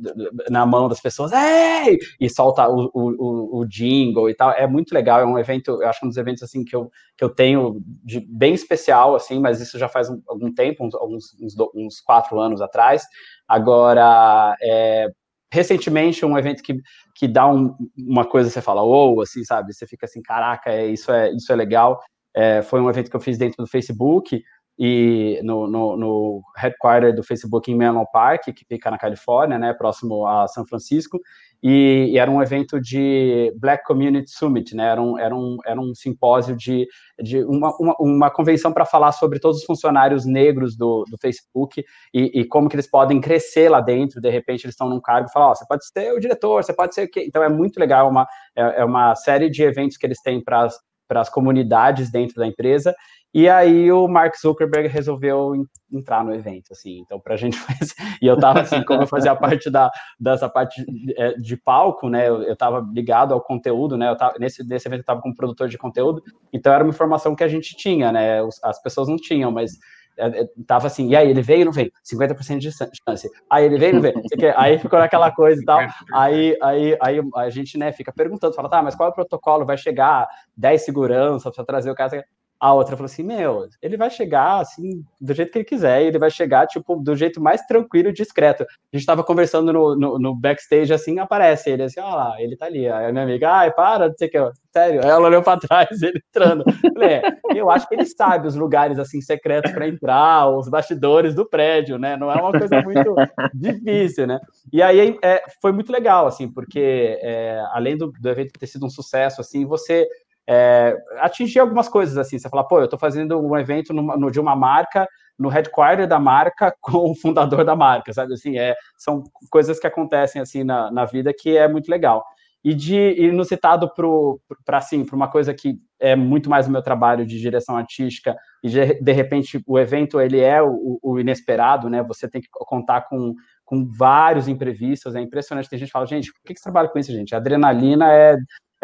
na 0.50 0.66
mão 0.66 0.90
das 0.90 1.00
pessoas, 1.00 1.32
Ei! 1.32 1.98
e 2.20 2.30
solta 2.30 2.68
o, 2.68 2.90
o, 2.94 3.60
o, 3.60 3.66
jingle 3.66 4.30
e 4.30 4.36
tal, 4.36 4.52
é 4.52 4.68
muito 4.68 4.94
legal, 4.94 5.22
é 5.22 5.26
um 5.26 5.40
evento, 5.40 5.82
eu 5.82 5.88
acho 5.88 6.06
um 6.06 6.10
dos 6.10 6.18
eventos, 6.18 6.44
assim, 6.44 6.64
que 6.64 6.76
eu, 6.76 6.92
que 7.18 7.24
eu 7.24 7.30
tenho 7.30 7.82
de 8.04 8.20
bem 8.20 8.54
especial, 8.54 9.16
assim, 9.16 9.40
mas 9.40 9.62
isso 9.62 9.80
já 9.80 9.88
faz 9.88 10.10
um, 10.10 10.22
algum 10.28 10.54
tempo, 10.54 10.86
uns, 10.86 10.94
uns, 11.40 11.56
uns 11.74 12.02
quatro 12.02 12.40
anos 12.40 12.62
atrás, 12.62 13.04
agora, 13.48 14.56
é, 14.62 15.08
recentemente 15.56 16.26
um 16.26 16.38
evento 16.38 16.62
que, 16.62 16.76
que 17.16 17.28
dá 17.28 17.48
um, 17.48 17.76
uma 17.98 18.26
coisa, 18.26 18.50
você 18.50 18.62
fala, 18.62 18.84
ou, 18.84 19.18
oh, 19.18 19.22
assim, 19.22 19.44
sabe? 19.44 19.74
Você 19.74 19.88
fica 19.88 20.06
assim, 20.06 20.22
caraca, 20.22 20.70
é, 20.70 20.88
isso, 20.88 21.12
é, 21.12 21.32
isso 21.32 21.52
é 21.52 21.56
legal. 21.56 22.00
É, 22.36 22.62
foi 22.62 22.82
um 22.82 22.90
evento 22.90 23.10
que 23.10 23.16
eu 23.16 23.22
fiz 23.22 23.38
dentro 23.38 23.64
do 23.64 23.68
Facebook, 23.68 24.44
e 24.78 25.40
no, 25.42 25.68
no, 25.68 25.96
no 25.96 26.42
headquarter 26.58 27.16
do 27.16 27.24
Facebook 27.24 27.72
em 27.72 27.76
Menlo 27.76 28.06
Park, 28.12 28.44
que 28.54 28.66
fica 28.68 28.92
na 28.92 28.98
Califórnia, 28.98 29.58
né, 29.58 29.74
próximo 29.74 30.28
a 30.28 30.48
São 30.48 30.66
Francisco, 30.68 31.20
e, 31.68 32.12
e, 32.12 32.20
era 32.20 32.30
um 32.30 32.44
evento 32.44 32.80
de 32.80 33.52
Black 33.58 33.84
Community 33.86 34.30
Summit, 34.30 34.76
né, 34.76 34.92
era 34.92 35.02
um, 35.02 35.18
era 35.18 35.36
um, 35.36 35.58
era 35.66 35.82
um 35.82 35.96
simpósio 35.96 36.56
de, 36.56 36.88
de 37.20 37.44
uma, 37.44 37.76
uma, 37.80 37.96
uma 38.00 38.30
convenção 38.30 38.72
para 38.72 38.86
falar 38.86 39.12
sobre 39.14 39.40
todos 39.40 39.62
os 39.62 39.66
funcionários 39.66 40.28
negros 40.28 40.78
do, 40.78 41.04
do 41.10 41.18
Facebook 41.18 41.84
e, 42.14 42.40
e, 42.40 42.46
como 42.46 42.70
que 42.70 42.76
eles 42.76 42.88
podem 42.88 43.20
crescer 43.20 43.68
lá 43.68 43.82
dentro, 43.82 44.22
de 44.22 44.30
repente 44.30 44.66
eles 44.66 44.76
estão 44.76 44.88
num 44.88 45.02
cargo 45.02 45.28
e 45.28 45.32
falam, 45.32 45.50
oh, 45.50 45.56
você 45.56 45.66
pode 45.68 45.88
ser 45.88 46.14
o 46.14 46.20
diretor, 46.20 46.64
você 46.64 46.72
pode 46.72 46.94
ser 46.94 47.06
o 47.06 47.10
quê? 47.10 47.26
Então 47.28 47.42
é 47.42 47.50
muito 47.50 47.80
legal, 47.80 48.06
é 48.06 48.10
uma, 48.12 48.28
é, 48.56 48.82
é 48.82 48.86
uma 48.86 49.16
série 49.16 49.50
de 49.50 49.64
eventos 49.64 49.98
que 49.98 50.06
eles 50.06 50.22
têm 50.22 50.44
para 50.44 50.70
para 51.08 51.22
as 51.22 51.30
comunidades 51.30 52.10
dentro 52.12 52.36
da 52.36 52.48
empresa 52.48 52.96
e 53.38 53.50
aí 53.50 53.92
o 53.92 54.08
Mark 54.08 54.34
Zuckerberg 54.40 54.88
resolveu 54.88 55.68
entrar 55.92 56.24
no 56.24 56.34
evento, 56.34 56.72
assim. 56.72 57.00
Então, 57.00 57.20
para 57.20 57.34
a 57.34 57.38
gente 57.38 57.58
fazer... 57.60 57.94
E 58.22 58.26
eu 58.26 58.40
tava 58.40 58.62
assim, 58.62 58.82
como 58.86 59.04
eu 59.04 59.08
fazia 59.08 59.36
parte 59.36 59.70
da, 59.70 59.92
dessa 60.18 60.48
parte 60.48 60.86
de, 60.86 61.14
é, 61.18 61.34
de 61.34 61.58
palco, 61.58 62.08
né? 62.10 62.30
Eu, 62.30 62.44
eu 62.44 62.56
tava 62.56 62.80
ligado 62.94 63.34
ao 63.34 63.42
conteúdo, 63.42 63.98
né? 63.98 64.10
Eu 64.10 64.16
tava, 64.16 64.36
nesse, 64.40 64.66
nesse 64.66 64.88
evento 64.88 65.02
eu 65.02 65.06
tava 65.06 65.22
como 65.22 65.36
produtor 65.36 65.68
de 65.68 65.78
conteúdo, 65.78 66.24
então 66.54 66.72
era 66.72 66.82
uma 66.82 66.92
informação 66.92 67.36
que 67.36 67.44
a 67.44 67.48
gente 67.50 67.76
tinha, 67.76 68.10
né? 68.10 68.40
As 68.64 68.82
pessoas 68.82 69.10
não 69.10 69.18
tinham, 69.18 69.52
mas 69.52 69.74
é, 70.18 70.44
é, 70.44 70.48
tava 70.66 70.88
assim, 70.88 71.10
e 71.10 71.16
aí, 71.18 71.30
ele 71.30 71.42
veio 71.42 71.60
ou 71.60 71.66
não 71.66 71.72
veio? 71.74 71.92
50% 72.10 72.60
de 72.60 72.72
chance. 72.72 73.30
Aí 73.50 73.66
ele 73.66 73.78
veio 73.78 73.98
ou 73.98 74.02
não 74.02 74.02
veio? 74.02 74.16
Aí 74.56 74.80
ficou 74.80 74.98
naquela 74.98 75.30
coisa 75.30 75.62
e 75.62 75.66
tal. 75.66 75.82
Aí, 76.14 76.58
aí, 76.62 76.98
aí 77.02 77.22
a 77.36 77.50
gente, 77.50 77.78
né, 77.78 77.92
fica 77.92 78.14
perguntando, 78.14 78.54
fala, 78.54 78.70
tá, 78.70 78.82
mas 78.82 78.96
qual 78.96 79.10
é 79.10 79.12
o 79.12 79.16
protocolo? 79.16 79.66
Vai 79.66 79.78
chegar 79.78 80.26
10 80.56 80.86
segurança 80.86 81.52
para 81.52 81.66
trazer 81.66 81.92
o 81.92 81.96
cara? 81.96 82.24
A 82.60 82.74
outra 82.74 82.96
falou 82.96 83.06
assim: 83.06 83.24
Meu, 83.24 83.68
ele 83.82 83.98
vai 83.98 84.10
chegar 84.10 84.60
assim, 84.60 85.04
do 85.20 85.34
jeito 85.34 85.52
que 85.52 85.58
ele 85.60 85.66
quiser, 85.66 86.02
ele 86.02 86.18
vai 86.18 86.30
chegar, 86.32 86.66
tipo, 86.68 86.96
do 86.96 87.16
jeito 87.16 87.42
mais 87.42 87.62
tranquilo 87.64 88.10
e 88.10 88.14
discreto. 88.14 88.64
A 88.64 88.98
gente 88.98 89.06
tava 89.06 89.24
conversando 89.24 89.74
no, 89.74 89.96
no, 89.96 90.20
no 90.20 90.36
backstage, 90.36 90.94
assim, 90.94 91.20
aparece 91.20 91.70
ele, 91.70 91.84
assim, 91.84 92.00
ó 92.00 92.16
lá, 92.16 92.42
ele 92.42 92.56
tá 92.56 92.66
ali. 92.66 92.88
Aí 92.88 93.08
a 93.08 93.12
minha 93.12 93.24
amiga, 93.24 93.52
ai, 93.52 93.72
para, 93.72 94.08
não 94.08 94.16
sei 94.18 94.28
o 94.30 94.32
que, 94.32 94.52
sério. 94.72 95.02
Aí 95.04 95.10
ela 95.10 95.28
olhou 95.28 95.44
pra 95.44 95.58
trás, 95.58 95.90
ele 96.02 96.22
entrando. 96.30 96.64
Falei, 96.94 97.16
é, 97.16 97.38
eu 97.54 97.70
acho 97.70 97.88
que 97.88 97.96
ele 97.96 98.06
sabe 98.06 98.48
os 98.48 98.56
lugares, 98.56 98.98
assim, 99.00 99.20
secretos 99.22 99.72
para 99.72 99.88
entrar, 99.88 100.50
os 100.50 100.70
bastidores 100.70 101.36
do 101.36 101.46
prédio, 101.46 101.98
né? 101.98 102.16
Não 102.16 102.32
é 102.32 102.36
uma 102.36 102.52
coisa 102.52 102.82
muito 102.82 103.16
difícil, 103.54 104.28
né? 104.28 104.40
E 104.72 104.82
aí 104.82 105.18
é, 105.22 105.44
foi 105.62 105.72
muito 105.72 105.92
legal, 105.92 106.26
assim, 106.26 106.50
porque 106.50 107.20
é, 107.22 107.62
além 107.74 107.98
do, 107.98 108.12
do 108.12 108.30
evento 108.30 108.58
ter 108.58 108.68
sido 108.68 108.86
um 108.86 108.90
sucesso, 108.90 109.42
assim, 109.42 109.66
você 109.66 110.08
é, 110.48 110.96
atingir 111.20 111.60
algumas 111.60 111.90
coisas 111.90 112.18
assim. 112.18 112.38
Você 112.38 112.50
fala, 112.50 112.68
pô, 112.68 112.80
eu 112.80 112.86
estou 112.86 113.00
fazendo 113.00 113.40
um 113.40 113.58
evento 113.58 113.94
no, 113.94 114.02
no, 114.18 114.32
de 114.32 114.40
uma 114.40 114.56
marca, 114.56 115.08
no 115.38 115.50
headquarter 115.50 116.08
da 116.08 116.20
marca, 116.20 116.74
com 116.82 117.12
o 117.12 117.16
fundador 117.16 117.64
da 117.64 117.76
marca, 117.76 118.14
sabe? 118.14 118.34
Assim, 118.34 118.58
é, 118.58 118.76
são 118.98 119.24
coisas 119.50 119.80
que 119.80 119.88
acontecem 119.88 120.42
assim 120.42 120.64
na, 120.64 120.92
na 120.92 121.06
vida 121.06 121.34
que 121.34 121.58
é 121.58 121.68
muito 121.68 121.90
legal. 121.90 122.24
E 122.64 122.74
de 122.74 122.96
inusitado 123.22 123.92
para 123.94 124.78
assim, 124.78 125.06
para 125.06 125.16
uma 125.16 125.28
coisa 125.28 125.54
que 125.54 125.78
é 126.00 126.16
muito 126.16 126.50
mais 126.50 126.68
o 126.68 126.72
meu 126.72 126.82
trabalho 126.82 127.24
de 127.24 127.40
direção 127.40 127.78
artística 127.78 128.36
e 128.64 128.70
de, 128.70 129.00
de 129.00 129.12
repente 129.12 129.62
o 129.68 129.78
evento 129.78 130.20
ele 130.20 130.40
é 130.40 130.64
o, 130.64 131.00
o, 131.02 131.20
inesperado, 131.20 131.92
né? 131.92 132.02
Você 132.02 132.28
tem 132.28 132.42
que 132.42 132.48
contar 132.52 133.02
com, 133.02 133.36
com 133.64 133.86
vários 133.86 134.48
imprevistos, 134.48 135.14
é 135.16 135.22
impressionante. 135.22 135.70
Tem 135.70 135.78
gente 135.78 135.90
que 135.90 135.94
fala, 135.94 136.08
gente, 136.08 136.34
por 136.34 136.42
que, 136.44 136.56
que 136.56 136.60
você 136.60 136.64
trabalha 136.64 136.90
com 136.90 136.98
isso, 136.98 137.12
gente? 137.12 137.36
A 137.36 137.38
adrenalina 137.38 138.12
é 138.12 138.36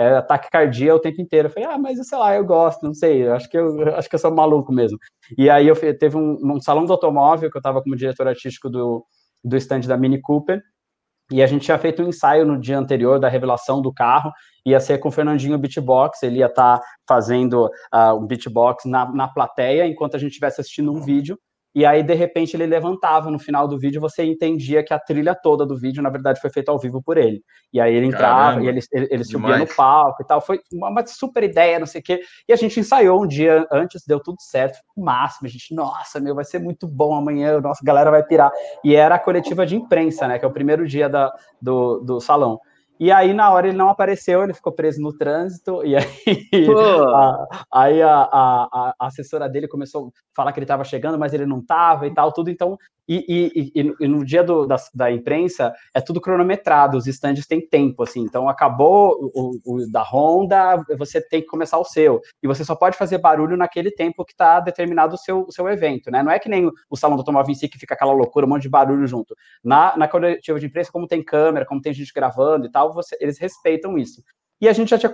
é, 0.02 0.18
ataque 0.18 0.50
cardíaco 0.50 0.98
o 0.98 1.02
tempo 1.02 1.22
inteiro. 1.22 1.48
Eu 1.48 1.52
falei, 1.52 1.70
ah, 1.70 1.78
mas 1.78 2.00
sei 2.08 2.18
lá, 2.18 2.36
eu 2.36 2.44
gosto, 2.44 2.84
não 2.84 2.94
sei, 2.94 3.28
acho 3.28 3.48
que 3.50 3.58
eu 3.58 3.96
acho 3.96 4.10
que 4.10 4.16
eu 4.16 4.20
sou 4.20 4.34
maluco 4.34 4.74
mesmo. 4.74 4.98
E 5.38 5.50
aí 5.50 5.68
eu 5.68 5.76
teve 5.98 6.18
um, 6.18 6.38
um 6.44 6.60
salão 6.60 6.86
do 6.86 6.92
automóvel 6.92 7.52
que 7.52 7.58
eu 7.58 7.60
estava 7.60 7.82
como 7.84 7.96
diretor 7.96 8.28
artístico 8.28 8.70
do, 8.70 9.06
do 9.44 9.56
stand 9.58 9.82
da 9.82 9.96
Mini 9.98 10.20
Cooper. 10.20 10.62
E 11.32 11.42
a 11.42 11.48
gente 11.48 11.64
tinha 11.64 11.78
feito 11.78 12.04
um 12.04 12.08
ensaio 12.08 12.46
no 12.46 12.60
dia 12.60 12.78
anterior 12.78 13.18
da 13.18 13.30
revelação 13.30 13.82
do 13.82 13.94
carro, 13.94 14.32
ia 14.66 14.80
ser 14.82 14.98
com 14.98 15.08
o 15.08 15.12
Fernandinho 15.12 15.58
Beatbox, 15.58 16.24
ele 16.24 16.40
ia 16.40 16.48
estar 16.48 16.80
tá 16.80 16.86
fazendo 17.08 17.68
uh, 17.94 18.14
um 18.20 18.28
beatbox 18.28 18.84
na, 18.86 19.10
na 19.14 19.30
plateia, 19.30 19.88
enquanto 19.88 20.16
a 20.16 20.20
gente 20.20 20.32
estivesse 20.32 20.60
assistindo 20.60 20.92
um 20.92 21.00
vídeo, 21.00 21.38
e 21.74 21.86
aí, 21.86 22.04
de 22.04 22.14
repente, 22.14 22.56
ele 22.56 22.66
levantava 22.66 23.32
no 23.32 23.40
final 23.40 23.66
do 23.66 23.80
vídeo, 23.80 24.02
você 24.02 24.26
entendia 24.26 24.84
que 24.84 24.94
a 24.94 25.00
trilha 25.00 25.34
toda 25.34 25.66
do 25.66 25.78
vídeo, 25.78 26.04
na 26.04 26.10
verdade, 26.10 26.42
foi 26.42 26.50
feita 26.50 26.70
ao 26.70 26.78
vivo 26.78 27.02
por 27.02 27.18
ele. 27.18 27.42
E 27.72 27.80
aí 27.80 27.96
ele 27.96 28.08
entrava 28.08 28.56
Caramba, 28.56 28.66
e 28.66 28.68
ele, 28.68 28.82
ele, 28.92 29.08
ele 29.10 29.24
subia 29.24 29.58
no 29.58 29.68
palco 29.68 30.22
e 30.22 30.26
tal. 30.26 30.42
Foi 30.42 30.60
uma, 30.74 30.90
uma, 30.90 31.08
super 31.08 31.44
ideia, 31.44 31.80
não 31.80 31.86
sei 31.86 32.02
o 32.02 32.04
quê. 32.04 32.20
E 32.48 32.52
a 32.52 32.58
gente 32.58 32.78
ensaiou 32.78 33.24
um 33.24 33.28
dia 33.28 33.66
antes, 33.72 34.04
deu 34.06 34.20
tudo 34.20 34.42
certo, 34.42 34.80
o 34.98 35.04
máximo. 35.04 35.48
A 35.48 35.50
gente, 35.50 35.74
nossa, 35.74 36.20
meu, 36.20 36.36
vai 36.36 36.44
ser 36.44 36.60
muito 36.60 36.86
bom 36.86 37.16
amanhã, 37.16 37.62
nossa, 37.62 37.80
a 37.82 37.86
galera 37.86 38.12
vai 38.12 38.24
pirar. 38.24 38.52
E 38.84 38.94
era 38.94 39.16
a 39.16 39.20
coletiva 39.20 39.66
de 39.66 39.78
imprensa, 39.78 40.28
né? 40.28 40.38
Que 40.38 40.44
é 40.44 40.48
o 40.48 40.54
primeiro 40.54 40.86
dia 40.86 41.08
da, 41.08 41.34
do, 41.62 42.00
do 42.00 42.20
salão. 42.20 42.60
E 43.02 43.12
aí, 43.12 43.34
na 43.34 43.50
hora, 43.50 43.68
ele 43.68 43.76
não 43.76 43.90
apareceu, 43.90 44.44
ele 44.44 44.54
ficou 44.54 44.72
preso 44.72 45.02
no 45.02 45.12
trânsito, 45.12 45.84
e 45.84 45.96
aí, 45.96 46.06
a, 47.16 47.48
aí 47.72 48.00
a, 48.00 48.30
a, 48.32 48.94
a, 49.00 49.08
assessora 49.08 49.50
dele 49.50 49.68
começou 49.68 50.10
a 50.10 50.12
falar 50.36 50.52
que 50.52 50.60
ele 50.60 50.66
estava 50.66 50.84
chegando, 50.84 51.18
mas 51.18 51.34
ele 51.34 51.48
não 51.48 51.62
estava 51.62 52.06
e 52.06 52.14
tal, 52.14 52.32
tudo. 52.32 52.52
Então, 52.52 52.78
e, 53.14 53.72
e, 53.76 53.94
e, 54.00 54.08
no 54.08 54.24
dia 54.24 54.44
do, 54.44 54.66
da, 54.66 54.78
da, 54.94 55.12
imprensa 55.12 55.74
é 55.94 56.00
tudo 56.00 56.22
cronometrado, 56.22 56.98
os 56.98 57.08
estandes 57.08 57.46
têm 57.46 57.60
tempo, 57.60 58.04
assim. 58.04 58.22
Então 58.22 58.48
acabou 58.48 59.18
o, 59.34 59.60
o, 59.66 59.92
da 59.92 60.02
Honda, 60.02 60.78
você 60.98 61.20
tem 61.20 61.42
que 61.42 61.48
começar 61.48 61.78
o 61.78 61.84
seu. 61.84 62.22
E 62.42 62.48
você 62.48 62.64
só 62.64 62.74
pode 62.74 62.98
fazer 62.98 63.18
barulho 63.18 63.58
naquele 63.58 63.92
tempo 63.92 64.24
que 64.24 64.32
está 64.32 64.62
determinado 64.62 65.16
o 65.16 65.18
seu, 65.18 65.42
o 65.42 65.52
seu 65.52 65.68
evento, 65.68 66.10
né? 66.10 66.24
Não 66.24 66.32
é 66.32 66.40
que 66.40 66.48
nem 66.48 66.70
o 66.90 66.96
salão 66.96 67.18
do 67.18 67.22
automóvel 67.22 67.52
em 67.52 67.56
si 67.56 67.68
que 67.68 67.78
fica 67.78 67.96
aquela 67.96 68.14
loucura, 68.14 68.46
um 68.46 68.50
monte 68.50 68.64
de 68.64 68.70
barulho 68.70 69.06
junto. 69.06 69.36
Na, 69.62 69.98
na 69.98 70.08
coletiva 70.08 70.60
de 70.60 70.68
imprensa, 70.68 70.92
como 70.92 71.08
tem 71.08 71.24
câmera, 71.24 71.66
como 71.66 71.82
tem 71.82 71.94
gente 71.94 72.14
gravando 72.14 72.66
e 72.68 72.72
tal, 72.72 72.91
você, 72.92 73.18
eles 73.20 73.40
respeitam 73.40 73.98
isso. 73.98 74.22
e 74.60 74.70
a 74.70 74.74
gente 74.74 74.90
já 74.90 74.98
tinha 74.98 75.12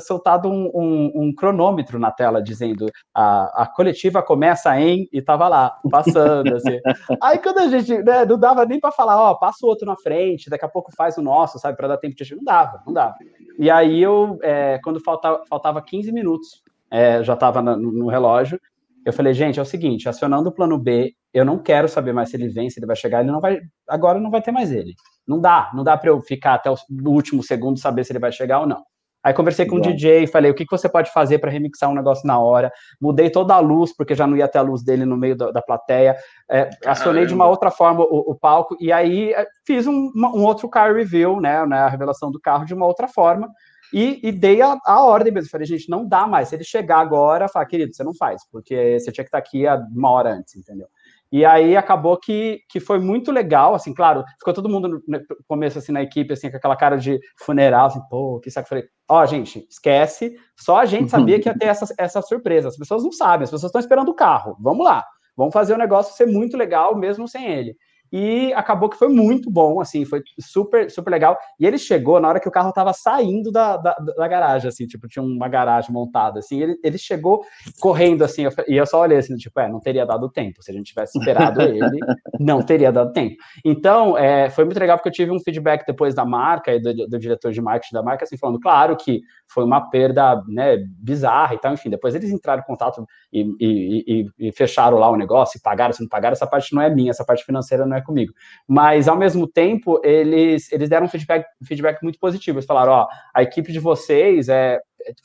soltado 0.00 0.48
um, 0.48 0.70
um, 0.74 1.12
um 1.14 1.34
cronômetro 1.34 1.98
na 1.98 2.10
tela 2.10 2.42
dizendo 2.42 2.86
a, 3.14 3.62
a 3.62 3.66
coletiva 3.66 4.22
começa 4.22 4.78
em 4.80 5.08
e 5.12 5.22
tava 5.22 5.46
lá, 5.46 5.78
passando, 5.90 6.56
assim. 6.56 6.80
Aí 7.22 7.38
quando 7.38 7.58
a 7.58 7.68
gente, 7.68 7.96
né, 8.02 8.24
não 8.24 8.38
dava 8.38 8.64
nem 8.64 8.80
para 8.80 8.90
falar, 8.90 9.20
ó, 9.20 9.34
passa 9.34 9.64
o 9.64 9.68
outro 9.68 9.86
na 9.86 9.96
frente, 9.96 10.50
daqui 10.50 10.64
a 10.64 10.68
pouco 10.68 10.90
faz 10.96 11.16
o 11.16 11.22
nosso, 11.22 11.58
sabe, 11.58 11.76
para 11.76 11.88
dar 11.88 11.98
tempo 11.98 12.16
de 12.16 12.34
não 12.34 12.42
dava, 12.42 12.82
não 12.84 12.92
dava. 12.92 13.14
E 13.58 13.70
aí 13.70 14.02
eu, 14.02 14.38
é, 14.42 14.80
quando 14.82 15.00
faltava, 15.00 15.42
faltava 15.48 15.82
15 15.82 16.10
minutos, 16.10 16.62
é, 16.90 17.22
já 17.22 17.34
estava 17.34 17.62
no, 17.62 17.76
no 17.76 18.08
relógio, 18.08 18.60
eu 19.04 19.12
falei, 19.12 19.32
gente, 19.32 19.58
é 19.58 19.62
o 19.62 19.66
seguinte, 19.66 20.08
acionando 20.08 20.48
o 20.48 20.52
plano 20.52 20.78
B, 20.78 21.12
eu 21.32 21.44
não 21.44 21.58
quero 21.58 21.88
saber 21.88 22.12
mais 22.12 22.30
se 22.30 22.36
ele 22.36 22.48
vem, 22.48 22.68
se 22.68 22.78
ele 22.78 22.86
vai 22.86 22.96
chegar, 22.96 23.20
ele 23.20 23.30
não 23.30 23.40
vai, 23.40 23.58
agora 23.88 24.18
não 24.18 24.30
vai 24.30 24.42
ter 24.42 24.52
mais 24.52 24.70
ele. 24.72 24.94
Não 25.26 25.40
dá, 25.40 25.70
não 25.74 25.84
dá 25.84 25.96
para 25.96 26.10
eu 26.10 26.20
ficar 26.20 26.54
até 26.54 26.70
o 26.70 26.76
último 27.06 27.42
segundo 27.42 27.78
saber 27.78 28.04
se 28.04 28.12
ele 28.12 28.18
vai 28.18 28.32
chegar 28.32 28.60
ou 28.60 28.66
não. 28.66 28.82
Aí 29.22 29.34
conversei 29.34 29.66
com 29.66 29.76
o 29.76 29.80
DJ, 29.80 30.26
falei, 30.28 30.50
o 30.50 30.54
que, 30.54 30.64
que 30.64 30.70
você 30.70 30.88
pode 30.88 31.12
fazer 31.12 31.38
para 31.38 31.50
remixar 31.50 31.90
um 31.90 31.94
negócio 31.94 32.26
na 32.26 32.38
hora? 32.38 32.72
Mudei 33.00 33.28
toda 33.28 33.52
a 33.52 33.58
luz, 33.58 33.94
porque 33.94 34.14
já 34.14 34.26
não 34.26 34.36
ia 34.36 34.46
ter 34.46 34.58
a 34.58 34.62
luz 34.62 34.82
dele 34.82 35.04
no 35.04 35.16
meio 35.16 35.36
da, 35.36 35.50
da 35.50 35.60
plateia. 35.60 36.16
É, 36.50 36.70
acionei 36.86 37.26
de 37.26 37.34
uma 37.34 37.46
outra 37.46 37.70
forma 37.70 38.04
o, 38.04 38.30
o 38.30 38.34
palco, 38.34 38.76
e 38.80 38.92
aí 38.92 39.32
é, 39.32 39.44
fiz 39.66 39.86
um, 39.86 40.10
um, 40.14 40.44
outro 40.44 40.68
car 40.68 40.94
review, 40.94 41.40
né, 41.40 41.66
né, 41.66 41.78
a 41.78 41.88
revelação 41.88 42.30
do 42.30 42.40
carro 42.40 42.64
de 42.64 42.72
uma 42.72 42.86
outra 42.86 43.08
forma, 43.08 43.48
e, 43.92 44.20
e 44.22 44.32
dei 44.32 44.60
a, 44.60 44.78
a, 44.84 45.02
ordem 45.02 45.32
mesmo. 45.32 45.50
Falei, 45.50 45.66
gente, 45.66 45.88
não 45.88 46.06
dá 46.06 46.26
mais. 46.26 46.48
Se 46.48 46.56
ele 46.56 46.64
chegar 46.64 46.98
agora, 46.98 47.48
fala, 47.48 47.66
querido, 47.66 47.94
você 47.94 48.04
não 48.04 48.14
faz, 48.14 48.42
porque 48.50 48.98
você 48.98 49.10
tinha 49.12 49.24
que 49.24 49.28
estar 49.28 49.38
aqui 49.38 49.64
uma 49.94 50.10
hora 50.10 50.32
antes, 50.32 50.56
entendeu? 50.56 50.86
E 51.30 51.44
aí 51.44 51.76
acabou 51.76 52.16
que, 52.18 52.60
que 52.70 52.80
foi 52.80 52.98
muito 52.98 53.30
legal, 53.30 53.74
assim, 53.74 53.92
claro, 53.92 54.24
ficou 54.38 54.54
todo 54.54 54.68
mundo 54.68 54.88
no 54.88 55.20
começo, 55.46 55.78
assim, 55.78 55.92
na 55.92 56.02
equipe, 56.02 56.32
assim, 56.32 56.50
com 56.50 56.56
aquela 56.56 56.74
cara 56.74 56.96
de 56.96 57.20
funeral, 57.36 57.86
assim, 57.88 58.00
pô, 58.08 58.40
que 58.40 58.50
saco. 58.50 58.68
Falei, 58.68 58.84
ó, 59.06 59.22
oh, 59.22 59.26
gente, 59.26 59.66
esquece, 59.68 60.34
só 60.56 60.78
a 60.78 60.86
gente 60.86 61.10
sabia 61.10 61.38
que 61.38 61.46
ia 61.48 61.58
ter 61.58 61.66
essa, 61.66 61.86
essa 61.98 62.22
surpresa, 62.22 62.68
as 62.68 62.78
pessoas 62.78 63.04
não 63.04 63.12
sabem, 63.12 63.44
as 63.44 63.50
pessoas 63.50 63.68
estão 63.68 63.80
esperando 63.80 64.08
o 64.08 64.14
carro, 64.14 64.56
vamos 64.58 64.86
lá, 64.86 65.04
vamos 65.36 65.52
fazer 65.52 65.74
o 65.74 65.78
negócio 65.78 66.16
ser 66.16 66.26
muito 66.26 66.56
legal 66.56 66.96
mesmo 66.96 67.28
sem 67.28 67.46
ele 67.46 67.76
e 68.12 68.52
acabou 68.54 68.88
que 68.88 68.96
foi 68.96 69.08
muito 69.08 69.50
bom, 69.50 69.80
assim, 69.80 70.04
foi 70.04 70.22
super, 70.40 70.90
super 70.90 71.10
legal. 71.10 71.36
E 71.58 71.66
ele 71.66 71.78
chegou 71.78 72.20
na 72.20 72.28
hora 72.28 72.40
que 72.40 72.48
o 72.48 72.52
carro 72.52 72.70
estava 72.70 72.92
saindo 72.92 73.52
da, 73.52 73.76
da, 73.76 73.94
da, 73.94 74.28
garagem, 74.28 74.68
assim, 74.68 74.86
tipo, 74.86 75.08
tinha 75.08 75.22
uma 75.22 75.48
garagem 75.48 75.92
montada, 75.92 76.38
assim, 76.38 76.60
ele, 76.60 76.78
ele 76.82 76.98
chegou 76.98 77.44
correndo, 77.80 78.24
assim, 78.24 78.44
eu, 78.44 78.52
e 78.66 78.76
eu 78.76 78.86
só 78.86 79.00
olhei 79.00 79.18
assim, 79.18 79.36
tipo, 79.36 79.58
é, 79.60 79.68
não 79.68 79.80
teria 79.80 80.06
dado 80.06 80.28
tempo, 80.30 80.62
se 80.62 80.70
a 80.70 80.74
gente 80.74 80.86
tivesse 80.86 81.18
esperado 81.18 81.60
ele, 81.62 81.98
não 82.40 82.62
teria 82.62 82.90
dado 82.90 83.12
tempo. 83.12 83.36
Então, 83.64 84.16
é, 84.16 84.50
foi 84.50 84.64
muito 84.64 84.78
legal 84.78 84.96
porque 84.96 85.08
eu 85.08 85.12
tive 85.12 85.30
um 85.30 85.40
feedback 85.40 85.86
depois 85.86 86.14
da 86.14 86.24
marca 86.24 86.72
e 86.72 86.80
do, 86.80 87.06
do 87.06 87.18
diretor 87.18 87.52
de 87.52 87.60
marketing 87.60 87.94
da 87.94 88.02
marca, 88.02 88.24
assim, 88.24 88.36
falando, 88.36 88.60
claro 88.60 88.96
que 88.96 89.20
foi 89.46 89.64
uma 89.64 89.90
perda, 89.90 90.42
né, 90.48 90.76
bizarra 90.98 91.54
e 91.54 91.58
tal, 91.58 91.72
enfim, 91.72 91.90
depois 91.90 92.14
eles 92.14 92.30
entraram 92.30 92.62
em 92.62 92.66
contato 92.66 93.06
e, 93.32 93.42
e, 93.60 94.04
e, 94.40 94.48
e 94.48 94.52
fecharam 94.52 94.98
lá 94.98 95.10
o 95.10 95.16
negócio, 95.16 95.58
e 95.58 95.62
pagaram, 95.62 95.92
se 95.92 96.00
não 96.00 96.08
pagaram, 96.08 96.32
essa 96.32 96.46
parte 96.46 96.74
não 96.74 96.82
é 96.82 96.90
minha, 96.90 97.10
essa 97.10 97.24
parte 97.24 97.44
financeira 97.44 97.86
não 97.86 97.96
é 97.96 97.97
comigo. 98.02 98.32
Mas, 98.66 99.08
ao 99.08 99.16
mesmo 99.16 99.46
tempo, 99.46 100.00
eles, 100.04 100.70
eles 100.72 100.88
deram 100.88 101.06
um 101.06 101.08
feedback, 101.08 101.46
feedback 101.64 102.02
muito 102.02 102.18
positivo. 102.18 102.58
Eles 102.58 102.66
falaram, 102.66 102.92
ó, 102.92 103.08
a 103.34 103.42
equipe 103.42 103.72
de 103.72 103.78
vocês 103.78 104.48
é, 104.48 104.80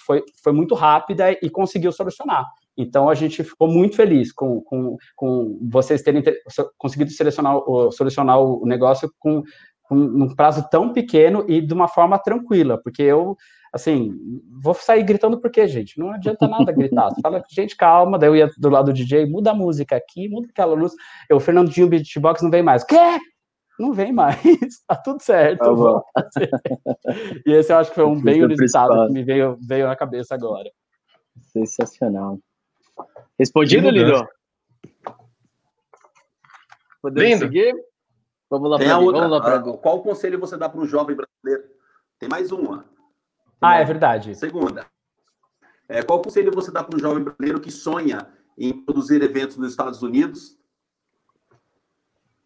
foi, 0.06 0.24
foi 0.44 0.54
muito 0.54 0.76
rápida 0.76 1.32
e 1.32 1.50
conseguiu 1.50 1.92
solucionar. 1.92 2.46
Então, 2.78 3.10
a 3.10 3.14
gente 3.14 3.44
ficou 3.44 3.68
muito 3.68 3.96
feliz 3.96 4.32
com, 4.32 4.62
com, 4.62 4.98
com 5.16 5.60
vocês 5.70 6.02
terem 6.02 6.22
ter, 6.22 6.42
conseguido 6.78 7.12
selecionar, 7.12 7.56
solucionar 7.92 8.40
o 8.40 8.66
negócio 8.66 9.12
com, 9.20 9.44
com 9.84 9.96
um 9.96 10.36
prazo 10.36 10.68
tão 10.70 10.92
pequeno 10.92 11.46
e 11.48 11.62
de 11.62 11.74
uma 11.74 11.88
forma 11.88 12.18
tranquila, 12.18 12.80
porque 12.82 13.04
eu 13.04 13.38
assim, 13.74 14.16
vou 14.62 14.76
sair 14.76 15.04
gritando 15.04 15.40
por 15.40 15.50
quê, 15.50 15.68
gente? 15.68 15.98
Não 15.98 16.12
adianta 16.12 16.48
nada 16.48 16.72
gritar. 16.72 17.10
Você 17.10 17.22
fala, 17.22 17.44
gente, 17.50 17.76
calma, 17.76 18.20
daí 18.20 18.30
eu 18.30 18.36
ia 18.36 18.50
do 18.58 18.70
lado 18.70 18.86
do 18.86 18.94
DJ, 18.94 19.26
muda 19.26 19.52
a 19.52 19.56
música 19.56 19.96
aqui, 19.96 20.30
muda 20.30 20.48
aquela 20.48 20.76
luz. 20.76 20.94
Eu, 21.28 21.38
o 21.38 21.40
Fernandinho 21.40 21.90
Beatbox 21.90 22.44
não 22.44 22.52
vem 22.52 22.62
mais. 22.62 22.84
Quê? 22.84 23.20
Não 23.80 23.92
vem 23.92 24.14
mais, 24.14 24.40
tá 24.88 24.96
tudo 24.96 25.20
certo. 25.20 25.60
Tá 26.14 26.24
e 27.44 27.52
esse 27.52 27.74
eu 27.74 27.78
acho 27.78 27.90
que 27.90 27.96
foi 27.96 28.06
um 28.06 28.22
bem 28.22 28.40
inusitado 28.40 29.08
que 29.08 29.14
me 29.14 29.24
veio, 29.24 29.58
veio 29.68 29.88
na 29.88 29.96
cabeça 29.96 30.36
agora. 30.36 30.70
Sensacional. 31.52 32.38
Respondido, 33.40 33.90
Lido? 33.90 34.28
Podemos 37.02 37.32
Lindo. 37.32 37.46
seguir? 37.46 37.76
Vamos 38.48 38.70
lá, 38.70 38.78
para 38.78 38.96
Vamos 39.00 39.32
lá 39.32 39.42
pra... 39.42 39.56
Ah, 39.56 39.78
qual 39.78 40.04
conselho 40.04 40.40
você 40.40 40.56
dá 40.56 40.70
para 40.70 40.80
um 40.80 40.86
jovem 40.86 41.16
brasileiro? 41.16 41.74
Tem 42.20 42.30
mais 42.30 42.52
uma. 42.52 42.93
Ah, 43.64 43.78
é 43.78 43.86
verdade. 43.86 44.36
Segunda. 44.36 44.86
É, 45.88 46.02
qual 46.02 46.22
conselho 46.22 46.52
você 46.52 46.72
dá 46.72 46.84
para 46.84 46.96
um 46.96 47.00
jovem 47.00 47.24
brasileiro 47.24 47.60
que 47.60 47.72
sonha 47.72 48.28
em 48.58 48.84
produzir 48.84 49.22
eventos 49.22 49.58
nos 49.58 49.72
Estados 49.72 50.02
Unidos? 50.02 50.58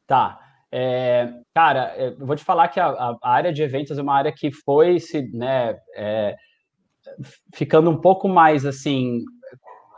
Tá. 0.05 0.39
É, 0.72 1.34
cara, 1.53 1.93
é, 1.95 2.09
eu 2.09 2.26
vou 2.26 2.36
te 2.36 2.43
falar 2.43 2.68
que 2.68 2.80
a, 2.80 2.88
a, 2.88 3.18
área 3.24 3.53
de 3.53 3.63
eventos 3.63 3.97
é 3.97 4.01
uma 4.01 4.15
área 4.15 4.32
que 4.32 4.51
foi 4.51 4.99
se, 4.99 5.22
né, 5.34 5.78
é, 5.95 6.36
ficando 7.53 7.89
um 7.89 7.99
pouco 7.99 8.28
mais 8.28 8.65
assim 8.65 9.24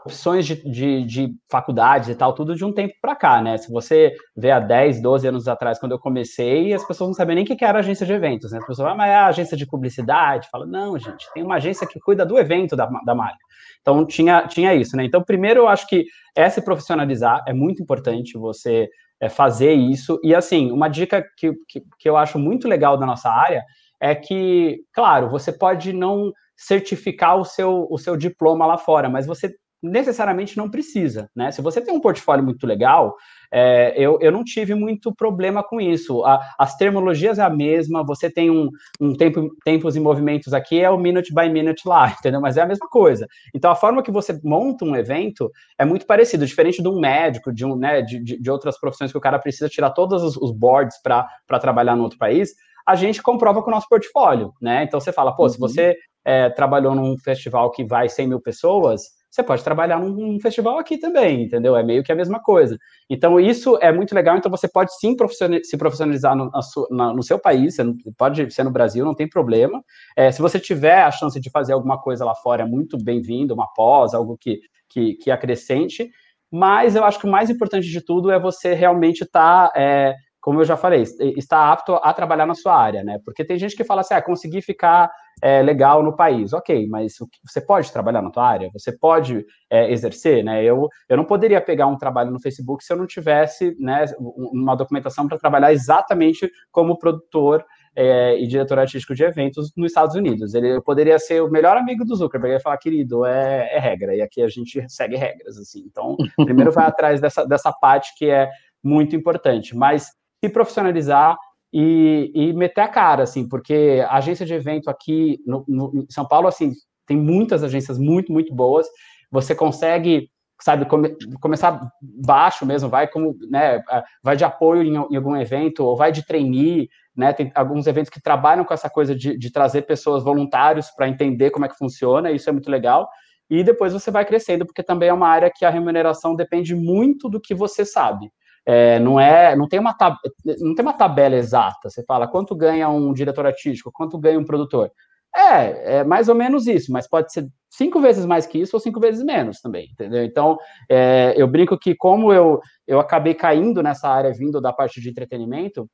opções 0.05 0.45
de, 0.45 0.55
de, 0.69 1.05
de, 1.05 1.35
faculdades 1.49 2.09
e 2.09 2.15
tal, 2.15 2.33
tudo 2.33 2.55
de 2.55 2.63
um 2.63 2.73
tempo 2.73 2.93
para 3.01 3.15
cá, 3.15 3.41
né? 3.41 3.57
Se 3.57 3.71
você 3.71 4.13
vê 4.35 4.51
há 4.51 4.59
10, 4.59 5.01
12 5.01 5.27
anos 5.27 5.47
atrás, 5.47 5.79
quando 5.79 5.91
eu 5.91 5.99
comecei, 5.99 6.73
as 6.73 6.85
pessoas 6.85 7.09
não 7.09 7.13
sabiam 7.13 7.35
nem 7.35 7.43
o 7.43 7.47
que 7.47 7.63
era 7.63 7.79
agência 7.79 8.05
de 8.05 8.13
eventos, 8.13 8.51
né? 8.51 8.59
As 8.59 8.65
pessoas 8.65 8.87
falam, 8.87 8.93
ah, 8.93 8.97
mas 8.97 9.09
é 9.09 9.15
a 9.15 9.27
agência 9.27 9.57
de 9.57 9.65
publicidade? 9.65 10.47
Fala, 10.49 10.65
não, 10.65 10.97
gente, 10.97 11.27
tem 11.33 11.43
uma 11.43 11.55
agência 11.55 11.85
que 11.85 11.99
cuida 11.99 12.25
do 12.25 12.37
evento 12.37 12.75
da, 12.75 12.85
da 13.05 13.13
marca. 13.13 13.39
Então, 13.81 14.05
tinha, 14.05 14.47
tinha 14.47 14.73
isso, 14.73 14.95
né? 14.95 15.03
Então, 15.03 15.21
primeiro, 15.23 15.61
eu 15.61 15.67
acho 15.67 15.87
que 15.87 16.05
é 16.35 16.49
se 16.49 16.61
profissionalizar, 16.61 17.43
é 17.47 17.53
muito 17.53 17.81
importante 17.81 18.37
você 18.37 18.87
é, 19.19 19.27
fazer 19.27 19.73
isso. 19.73 20.19
E, 20.23 20.33
assim, 20.33 20.71
uma 20.71 20.87
dica 20.87 21.23
que, 21.37 21.53
que, 21.67 21.81
que 21.99 22.09
eu 22.09 22.15
acho 22.15 22.39
muito 22.39 22.67
legal 22.67 22.97
da 22.97 23.05
nossa 23.05 23.29
área 23.29 23.63
é 23.99 24.15
que, 24.15 24.79
claro, 24.93 25.29
você 25.29 25.51
pode 25.51 25.91
não 25.91 26.31
certificar 26.55 27.37
o 27.37 27.45
seu, 27.45 27.87
o 27.89 27.97
seu 27.97 28.17
diploma 28.17 28.65
lá 28.65 28.77
fora, 28.77 29.09
mas 29.09 29.25
você 29.25 29.53
necessariamente 29.81 30.57
não 30.57 30.69
precisa, 30.69 31.29
né? 31.35 31.51
Se 31.51 31.61
você 31.61 31.79
tem 31.81 31.93
um 31.93 32.01
portfólio 32.01 32.43
muito 32.43 32.67
legal, 32.67 33.15
é, 33.51 33.93
eu, 33.97 34.19
eu 34.21 34.31
não 34.31 34.43
tive 34.43 34.75
muito 34.75 35.13
problema 35.13 35.63
com 35.63 35.79
isso. 35.79 36.23
A, 36.25 36.39
as 36.57 36.75
terminologias 36.75 37.39
é 37.39 37.43
a 37.43 37.49
mesma, 37.49 38.03
você 38.03 38.29
tem 38.29 38.49
um, 38.49 38.69
um 38.99 39.15
tempo, 39.15 39.49
tempos 39.63 39.95
e 39.95 39.99
movimentos 39.99 40.53
aqui, 40.53 40.79
é 40.79 40.89
o 40.89 40.97
minute 40.97 41.33
by 41.33 41.49
minute 41.49 41.87
lá, 41.87 42.09
entendeu? 42.19 42.41
Mas 42.41 42.57
é 42.57 42.61
a 42.61 42.65
mesma 42.65 42.87
coisa. 42.87 43.27
Então, 43.53 43.71
a 43.71 43.75
forma 43.75 44.03
que 44.03 44.11
você 44.11 44.39
monta 44.43 44.85
um 44.85 44.95
evento 44.95 45.49
é 45.77 45.85
muito 45.85 46.05
parecido, 46.05 46.45
diferente 46.45 46.81
de 46.81 46.87
um 46.87 46.99
médico, 46.99 47.53
de, 47.53 47.65
um, 47.65 47.75
né, 47.75 48.01
de, 48.01 48.23
de, 48.23 48.39
de 48.39 48.51
outras 48.51 48.79
profissões 48.79 49.11
que 49.11 49.17
o 49.17 49.21
cara 49.21 49.39
precisa 49.39 49.69
tirar 49.69 49.91
todos 49.91 50.23
os, 50.23 50.37
os 50.37 50.51
boards 50.51 51.01
para 51.01 51.59
trabalhar 51.59 51.95
no 51.95 52.03
outro 52.03 52.17
país, 52.17 52.53
a 52.85 52.95
gente 52.95 53.21
comprova 53.21 53.61
com 53.61 53.69
o 53.69 53.73
nosso 53.73 53.87
portfólio, 53.87 54.51
né? 54.59 54.83
Então, 54.83 54.99
você 54.99 55.11
fala, 55.11 55.35
pô, 55.35 55.43
uhum. 55.43 55.49
se 55.49 55.59
você 55.59 55.95
é, 56.25 56.49
trabalhou 56.49 56.95
num 56.95 57.17
festival 57.19 57.71
que 57.71 57.83
vai 57.83 58.09
100 58.09 58.27
mil 58.27 58.41
pessoas, 58.41 59.18
você 59.29 59.43
pode 59.43 59.63
trabalhar 59.63 59.99
num, 59.99 60.09
num, 60.09 60.39
festival 60.39 60.79
aqui 60.79 60.97
também, 60.97 61.43
entendeu? 61.43 61.75
É 61.75 61.83
meio 61.83 62.03
que 62.03 62.11
a 62.11 62.15
mesma 62.15 62.41
coisa. 62.41 62.77
Então, 63.09 63.39
isso 63.39 63.77
é 63.81 63.91
muito 63.91 64.13
legal. 64.15 64.37
Então, 64.37 64.49
você 64.49 64.67
pode 64.67 64.91
sim 64.97 65.15
se 65.63 65.77
profissionalizar 65.77 66.35
no, 66.35 66.49
na, 66.89 67.13
no 67.13 67.21
seu 67.21 67.37
país, 67.37 67.75
você 67.75 67.83
pode 68.17 68.51
ser 68.51 68.63
no 68.63 68.71
Brasil, 68.71 69.05
não 69.05 69.13
tem 69.13 69.29
problema. 69.29 69.83
É, 70.15 70.31
se 70.31 70.41
você 70.41 70.59
tiver 70.59 71.03
a 71.03 71.11
chance 71.11 71.39
de 71.39 71.49
fazer 71.49 71.73
alguma 71.73 72.01
coisa 72.01 72.25
lá 72.25 72.33
fora, 72.33 72.63
é 72.63 72.65
muito 72.65 72.97
bem-vindo, 72.97 73.53
uma 73.53 73.67
pós, 73.75 74.13
algo 74.13 74.35
que, 74.37 74.59
que, 74.89 75.13
que 75.15 75.29
acrescente. 75.29 76.09
Mas 76.51 76.95
eu 76.95 77.03
acho 77.03 77.19
que 77.19 77.27
o 77.27 77.31
mais 77.31 77.49
importante 77.49 77.87
de 77.87 78.01
tudo 78.01 78.31
é 78.31 78.39
você 78.39 78.73
realmente 78.73 79.23
estar. 79.23 79.69
Tá, 79.69 79.79
é, 79.79 80.15
como 80.41 80.61
eu 80.61 80.65
já 80.65 80.77
falei, 80.77 81.03
está 81.35 81.71
apto 81.71 81.95
a 81.95 82.13
trabalhar 82.13 82.45
na 82.45 82.55
sua 82.55 82.75
área, 82.75 83.03
né? 83.03 83.19
Porque 83.25 83.43
tem 83.43 83.57
gente 83.57 83.75
que 83.75 83.83
fala 83.83 84.01
assim, 84.01 84.13
ah, 84.13 84.21
consegui 84.21 84.61
ficar 84.61 85.11
é, 85.41 85.61
legal 85.61 86.01
no 86.01 86.15
país. 86.15 86.53
Ok, 86.53 86.87
mas 86.87 87.15
você 87.45 87.59
pode 87.59 87.91
trabalhar 87.91 88.21
na 88.21 88.31
tua 88.31 88.47
área? 88.47 88.69
Você 88.73 88.91
pode 88.97 89.45
é, 89.69 89.91
exercer, 89.91 90.43
né? 90.43 90.63
Eu, 90.63 90.87
eu 91.07 91.17
não 91.17 91.25
poderia 91.25 91.59
pegar 91.59 91.87
um 91.87 91.97
trabalho 91.97 92.31
no 92.31 92.39
Facebook 92.39 92.83
se 92.83 92.93
eu 92.93 92.97
não 92.97 93.05
tivesse 93.05 93.75
né, 93.79 94.05
uma 94.19 94.75
documentação 94.75 95.27
para 95.27 95.37
trabalhar 95.37 95.73
exatamente 95.73 96.49
como 96.71 96.97
produtor 96.97 97.65
é, 97.95 98.39
e 98.39 98.47
diretor 98.47 98.79
artístico 98.79 99.13
de 99.13 99.23
eventos 99.23 99.73
nos 99.75 99.87
Estados 99.87 100.15
Unidos. 100.15 100.53
Ele 100.53 100.75
eu 100.75 100.81
poderia 100.81 101.19
ser 101.19 101.41
o 101.41 101.49
melhor 101.49 101.75
amigo 101.75 102.05
do 102.05 102.15
Zuckerberg 102.15 102.55
e 102.55 102.61
falar, 102.61 102.77
querido, 102.77 103.25
é, 103.25 103.75
é 103.75 103.79
regra, 103.79 104.15
e 104.15 104.21
aqui 104.21 104.41
a 104.41 104.47
gente 104.47 104.83
segue 104.87 105.17
regras, 105.17 105.57
assim. 105.57 105.83
Então, 105.85 106.15
primeiro 106.37 106.71
vai 106.71 106.85
atrás 106.87 107.19
dessa, 107.19 107.45
dessa 107.45 107.73
parte 107.73 108.13
que 108.17 108.29
é 108.29 108.49
muito 108.83 109.15
importante. 109.15 109.75
Mas 109.75 110.07
se 110.43 110.49
profissionalizar 110.51 111.37
e, 111.71 112.31
e 112.33 112.53
meter 112.53 112.81
a 112.81 112.87
cara, 112.87 113.23
assim, 113.23 113.47
porque 113.47 114.03
a 114.07 114.17
agência 114.17 114.45
de 114.45 114.53
evento 114.53 114.89
aqui 114.89 115.39
no, 115.45 115.63
no, 115.67 115.91
em 115.95 116.11
São 116.11 116.27
Paulo, 116.27 116.47
assim, 116.47 116.73
tem 117.05 117.17
muitas 117.17 117.63
agências 117.63 117.97
muito, 117.97 118.31
muito 118.31 118.53
boas. 118.53 118.87
Você 119.31 119.53
consegue 119.53 120.29
sabe, 120.61 120.85
come, 120.85 121.15
começar 121.39 121.89
baixo 122.01 122.65
mesmo, 122.65 122.89
vai 122.89 123.07
como, 123.07 123.35
né, 123.49 123.81
vai 124.21 124.35
de 124.35 124.43
apoio 124.43 124.83
em, 124.83 124.93
em, 124.93 125.15
algum 125.15 125.35
evento, 125.35 125.85
ou 125.85 125.95
vai 125.95 126.11
de 126.11 126.25
trainee, 126.25 126.89
né, 127.15 127.31
tem 127.31 127.51
alguns 127.55 127.87
eventos 127.87 128.09
que 128.09 128.21
trabalham 128.21 128.65
com 128.65 128.73
essa 128.73 128.89
coisa 128.89 129.15
de, 129.15 129.37
de 129.37 129.51
trazer 129.51 129.83
pessoas 129.83 130.23
voluntários 130.23 130.89
para 130.91 131.07
entender 131.07 131.51
como 131.51 131.65
é 131.65 131.69
que 131.69 131.77
funciona, 131.77 132.31
isso 132.31 132.49
é 132.49 132.51
muito 132.51 132.69
legal, 132.69 133.07
e 133.49 133.63
depois 133.63 133.93
você 133.93 134.11
vai 134.11 134.25
crescendo, 134.25 134.65
porque 134.65 134.83
também 134.83 135.09
é 135.09 135.13
uma 135.13 135.27
área 135.27 135.51
que 135.53 135.65
a 135.65 135.69
remuneração 135.69 136.35
depende 136.35 136.75
muito 136.75 137.29
do 137.29 137.39
que 137.39 137.55
você 137.55 137.85
sabe. 137.85 138.29
É, 138.71 138.99
não 138.99 139.19
é, 139.19 139.55
não 139.55 139.67
tem 139.67 139.79
uma 139.79 139.95
tab, 139.95 140.15
não 140.59 140.75
tem 140.75 140.85
uma 140.85 140.93
tabela 140.93 141.35
exata. 141.35 141.89
Você 141.89 142.03
fala 142.05 142.27
quanto 142.27 142.55
ganha 142.55 142.87
um 142.87 143.11
diretor 143.11 143.47
artístico, 143.47 143.91
quanto 143.91 144.15
ganha 144.19 144.37
um 144.37 144.45
produtor. 144.45 144.91
É, 145.35 145.97
é 145.97 146.03
mais 146.03 146.29
ou 146.29 146.35
menos 146.35 146.67
isso, 146.67 146.91
mas 146.91 147.07
pode 147.07 147.33
ser 147.33 147.47
cinco 147.67 147.99
vezes 147.99 148.27
mais 148.27 148.45
que 148.45 148.59
isso 148.59 148.75
ou 148.75 148.79
cinco 148.79 148.99
vezes 148.99 149.23
menos 149.23 149.59
também, 149.59 149.89
entendeu? 149.91 150.23
Então, 150.23 150.55
é, 150.87 151.33
eu 151.35 151.47
brinco 151.47 151.79
que 151.79 151.95
como 151.95 152.31
eu, 152.31 152.61
eu 152.85 152.99
acabei 152.99 153.33
caindo 153.33 153.81
nessa 153.81 154.07
área 154.07 154.31
vindo 154.33 154.61
da 154.61 154.71
parte 154.71 155.01
de 155.01 155.09
entretenimento, 155.09 155.89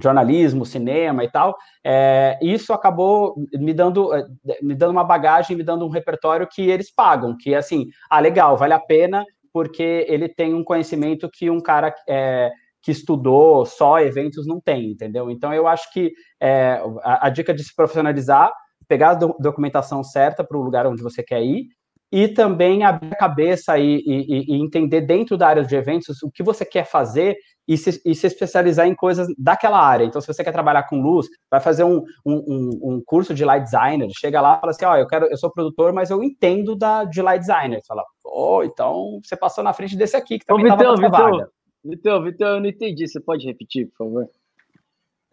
jornalismo, 0.00 0.64
cinema 0.64 1.24
e 1.24 1.30
tal, 1.30 1.56
é, 1.84 2.38
isso 2.40 2.72
acabou 2.72 3.34
me 3.54 3.74
dando, 3.74 4.14
é, 4.14 4.24
me 4.62 4.74
dando 4.76 4.92
uma 4.92 5.04
bagagem, 5.04 5.56
me 5.56 5.64
dando 5.64 5.84
um 5.84 5.90
repertório 5.90 6.48
que 6.48 6.62
eles 6.70 6.92
pagam, 6.94 7.36
que 7.36 7.54
é 7.54 7.56
assim, 7.56 7.88
ah, 8.08 8.20
legal, 8.20 8.56
vale 8.56 8.72
a 8.72 8.78
pena, 8.78 9.24
porque 9.54 10.04
ele 10.08 10.28
tem 10.28 10.52
um 10.52 10.64
conhecimento 10.64 11.30
que 11.32 11.48
um 11.48 11.60
cara 11.60 11.94
é, 12.08 12.50
que 12.82 12.90
estudou 12.90 13.64
só 13.64 14.00
eventos 14.00 14.48
não 14.48 14.60
tem, 14.60 14.90
entendeu? 14.90 15.30
Então, 15.30 15.54
eu 15.54 15.68
acho 15.68 15.92
que 15.92 16.12
é, 16.42 16.82
a, 17.04 17.28
a 17.28 17.30
dica 17.30 17.54
de 17.54 17.62
se 17.62 17.74
profissionalizar 17.74 18.52
pegar 18.88 19.10
a 19.10 19.14
documentação 19.14 20.02
certa 20.02 20.44
para 20.44 20.58
o 20.58 20.62
lugar 20.62 20.86
onde 20.86 21.02
você 21.02 21.22
quer 21.22 21.42
ir 21.42 21.68
e 22.14 22.28
também 22.28 22.84
abrir 22.84 23.12
a 23.12 23.16
cabeça 23.16 23.76
e, 23.76 23.96
e, 24.06 24.54
e, 24.54 24.62
entender 24.62 25.00
dentro 25.00 25.36
da 25.36 25.48
área 25.48 25.64
de 25.64 25.74
eventos 25.74 26.22
o 26.22 26.30
que 26.30 26.44
você 26.44 26.64
quer 26.64 26.86
fazer 26.86 27.36
e 27.66 27.76
se, 27.76 28.00
e 28.06 28.14
se, 28.14 28.28
especializar 28.28 28.86
em 28.86 28.94
coisas 28.94 29.26
daquela 29.36 29.84
área. 29.84 30.04
Então, 30.04 30.20
se 30.20 30.26
você 30.28 30.44
quer 30.44 30.52
trabalhar 30.52 30.84
com 30.84 31.02
luz, 31.02 31.26
vai 31.50 31.58
fazer 31.58 31.82
um, 31.82 32.04
um, 32.24 32.78
um 32.84 33.02
curso 33.04 33.34
de 33.34 33.44
light 33.44 33.64
designer, 33.64 34.08
chega 34.16 34.40
lá 34.40 34.58
e 34.58 34.60
fala 34.60 34.70
assim, 34.70 34.84
ó, 34.84 34.92
oh, 34.92 34.96
eu 34.96 35.08
quero, 35.08 35.26
eu 35.26 35.36
sou 35.36 35.50
produtor, 35.50 35.92
mas 35.92 36.08
eu 36.08 36.22
entendo 36.22 36.76
da, 36.76 37.02
de 37.02 37.20
light 37.20 37.40
designer. 37.40 37.80
Você 37.80 37.88
fala, 37.88 38.04
oh, 38.24 38.62
então 38.62 39.18
você 39.20 39.36
passou 39.36 39.64
na 39.64 39.72
frente 39.72 39.96
desse 39.96 40.16
aqui, 40.16 40.38
que 40.38 40.46
também 40.46 40.66
estava 40.66 40.96
na 40.96 41.08
vaga. 41.08 41.50
Vitor, 41.84 42.22
Vitor, 42.22 42.46
eu 42.46 42.60
não 42.60 42.68
entendi. 42.68 43.08
Você 43.08 43.20
pode 43.20 43.44
repetir, 43.44 43.88
por 43.88 44.06
favor? 44.06 44.28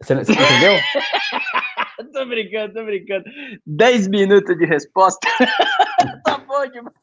Você, 0.02 0.16
você 0.16 0.32
entendeu? 0.32 0.80
tô 2.12 2.26
brincando, 2.26 2.74
tô 2.74 2.84
brincando. 2.84 3.24
10 3.64 4.08
minutos 4.08 4.58
de 4.58 4.66
resposta. 4.66 5.28
bom 6.62 6.70
demais. 6.70 6.94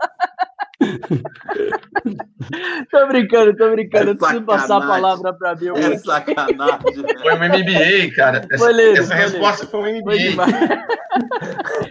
tô 2.89 3.07
brincando, 3.07 3.53
tô 3.57 3.69
brincando. 3.71 4.11
É 4.11 4.15
preciso 4.15 4.43
passar 4.43 4.77
a 4.77 4.87
palavra 4.87 5.33
para 5.33 5.53
mim. 5.55 5.67
É 5.67 5.97
sacanagem. 5.97 6.79
Foi 7.21 7.33
um 7.33 7.37
MBA, 7.37 8.15
cara. 8.15 8.47
Essa, 8.49 8.63
foi 8.63 8.73
lindo, 8.73 8.99
essa 8.99 9.13
foi 9.13 9.17
resposta 9.17 9.63
lindo. 9.63 9.71
foi 9.71 9.81
um 9.81 10.01
MBA. 10.01 10.15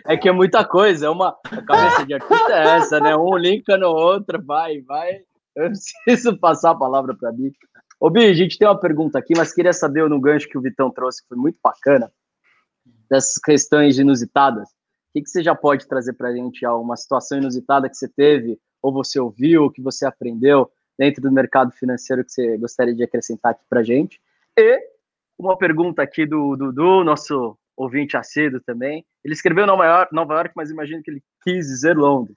é 0.07 0.17
que 0.17 0.29
é 0.29 0.33
muita 0.33 0.65
coisa. 0.65 1.07
É 1.07 1.11
uma 1.11 1.37
a 1.51 1.63
cabeça 1.63 2.07
de 2.07 2.15
artista 2.15 2.53
é 2.53 2.77
essa, 2.77 3.01
né? 3.01 3.15
Um 3.15 3.37
linka 3.37 3.77
no 3.77 3.89
outro, 3.89 4.43
vai, 4.43 4.81
vai. 4.83 5.21
Eu 5.55 5.71
preciso 6.05 6.39
passar 6.39 6.71
a 6.71 6.79
palavra 6.79 7.15
para 7.15 7.31
mim. 7.33 7.53
Ô, 8.01 8.09
Bi, 8.09 8.27
a 8.27 8.35
gente 8.35 8.57
tem 8.57 8.67
uma 8.67 8.79
pergunta 8.79 9.19
aqui, 9.19 9.35
mas 9.37 9.53
queria 9.53 9.73
saber 9.73 10.09
no 10.09 10.21
gancho 10.21 10.49
que 10.49 10.57
o 10.57 10.63
Vitão 10.63 10.89
trouxe, 10.91 11.21
que 11.23 11.29
foi 11.29 11.37
muito 11.37 11.59
bacana 11.63 12.11
dessas 13.11 13.39
questões 13.39 13.99
inusitadas. 13.99 14.78
O 15.09 15.13
que, 15.15 15.23
que 15.23 15.31
você 15.31 15.43
já 15.43 15.55
pode 15.55 15.87
trazer 15.89 16.13
para 16.13 16.29
a 16.29 16.35
gente 16.35 16.67
uma 16.67 16.97
situação 16.97 17.39
inusitada 17.39 17.89
que 17.89 17.97
você 17.97 18.09
teve, 18.09 18.59
ou 18.83 18.93
você 18.93 19.19
ouviu, 19.19 19.71
que 19.71 19.83
você 19.83 20.07
aprendeu 20.07 20.71
dentro 20.99 21.23
do 21.23 21.33
mercado 21.33 21.73
financeiro 21.73 22.25
que 22.25 22.31
você 22.31 22.57
gostaria 22.59 22.95
de 22.95 23.03
acrescentar 23.03 23.53
aqui 23.53 23.65
para 23.69 23.81
a 23.81 23.85
gente? 23.85 24.21
E 24.57 24.81
uma 25.39 25.57
pergunta 25.57 26.03
aqui 26.03 26.27
do 26.27 26.57
Dudu, 26.57 27.05
nosso 27.05 27.57
ouvinte 27.77 28.17
assíduo 28.17 28.61
também. 28.61 29.05
Ele 29.25 29.35
escreveu 29.35 29.67
Nova 29.67 29.87
York, 29.87 30.15
Nova 30.15 30.35
York, 30.35 30.53
mas 30.57 30.71
imagino 30.71 31.03
que 31.03 31.11
ele 31.11 31.23
quis 31.43 31.67
dizer 31.67 31.97
Londres. 31.97 32.37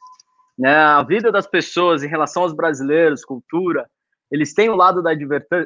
Né? 0.58 0.74
A 0.76 1.02
vida 1.02 1.32
das 1.32 1.48
pessoas 1.48 2.04
em 2.04 2.08
relação 2.08 2.44
aos 2.44 2.54
brasileiros, 2.54 3.26
cultura, 3.26 3.90
eles 4.32 4.54
têm 4.54 4.70
o 4.70 4.76
lado 4.76 5.02
da, 5.02 5.12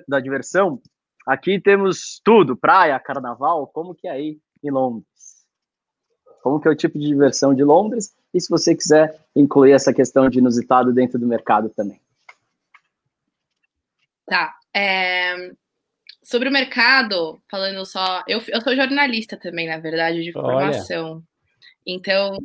da 0.07 0.19
diversão. 0.19 0.81
Aqui 1.27 1.59
temos 1.59 2.21
tudo, 2.23 2.55
praia, 2.55 2.99
carnaval, 2.99 3.67
como 3.67 3.93
que 3.93 4.07
é 4.07 4.11
aí 4.11 4.39
em 4.63 4.71
Londres. 4.71 5.05
Como 6.45 6.59
que 6.61 6.67
é 6.67 6.71
o 6.71 6.75
tipo 6.75 6.99
de 6.99 7.07
diversão 7.07 7.55
de 7.55 7.63
Londres? 7.63 8.15
E 8.31 8.39
se 8.39 8.47
você 8.51 8.75
quiser 8.75 9.19
incluir 9.35 9.71
essa 9.71 9.91
questão 9.91 10.29
de 10.29 10.37
inusitado 10.37 10.93
dentro 10.93 11.17
do 11.17 11.25
mercado 11.25 11.69
também. 11.69 11.99
Tá. 14.27 14.53
É... 14.71 15.49
Sobre 16.21 16.47
o 16.47 16.51
mercado, 16.51 17.41
falando 17.49 17.83
só. 17.83 18.23
Eu, 18.27 18.43
eu 18.49 18.61
sou 18.61 18.75
jornalista 18.75 19.35
também, 19.35 19.67
na 19.67 19.79
verdade, 19.79 20.23
de 20.23 20.31
formação. 20.31 21.13
Olha. 21.13 21.23
Então, 21.83 22.37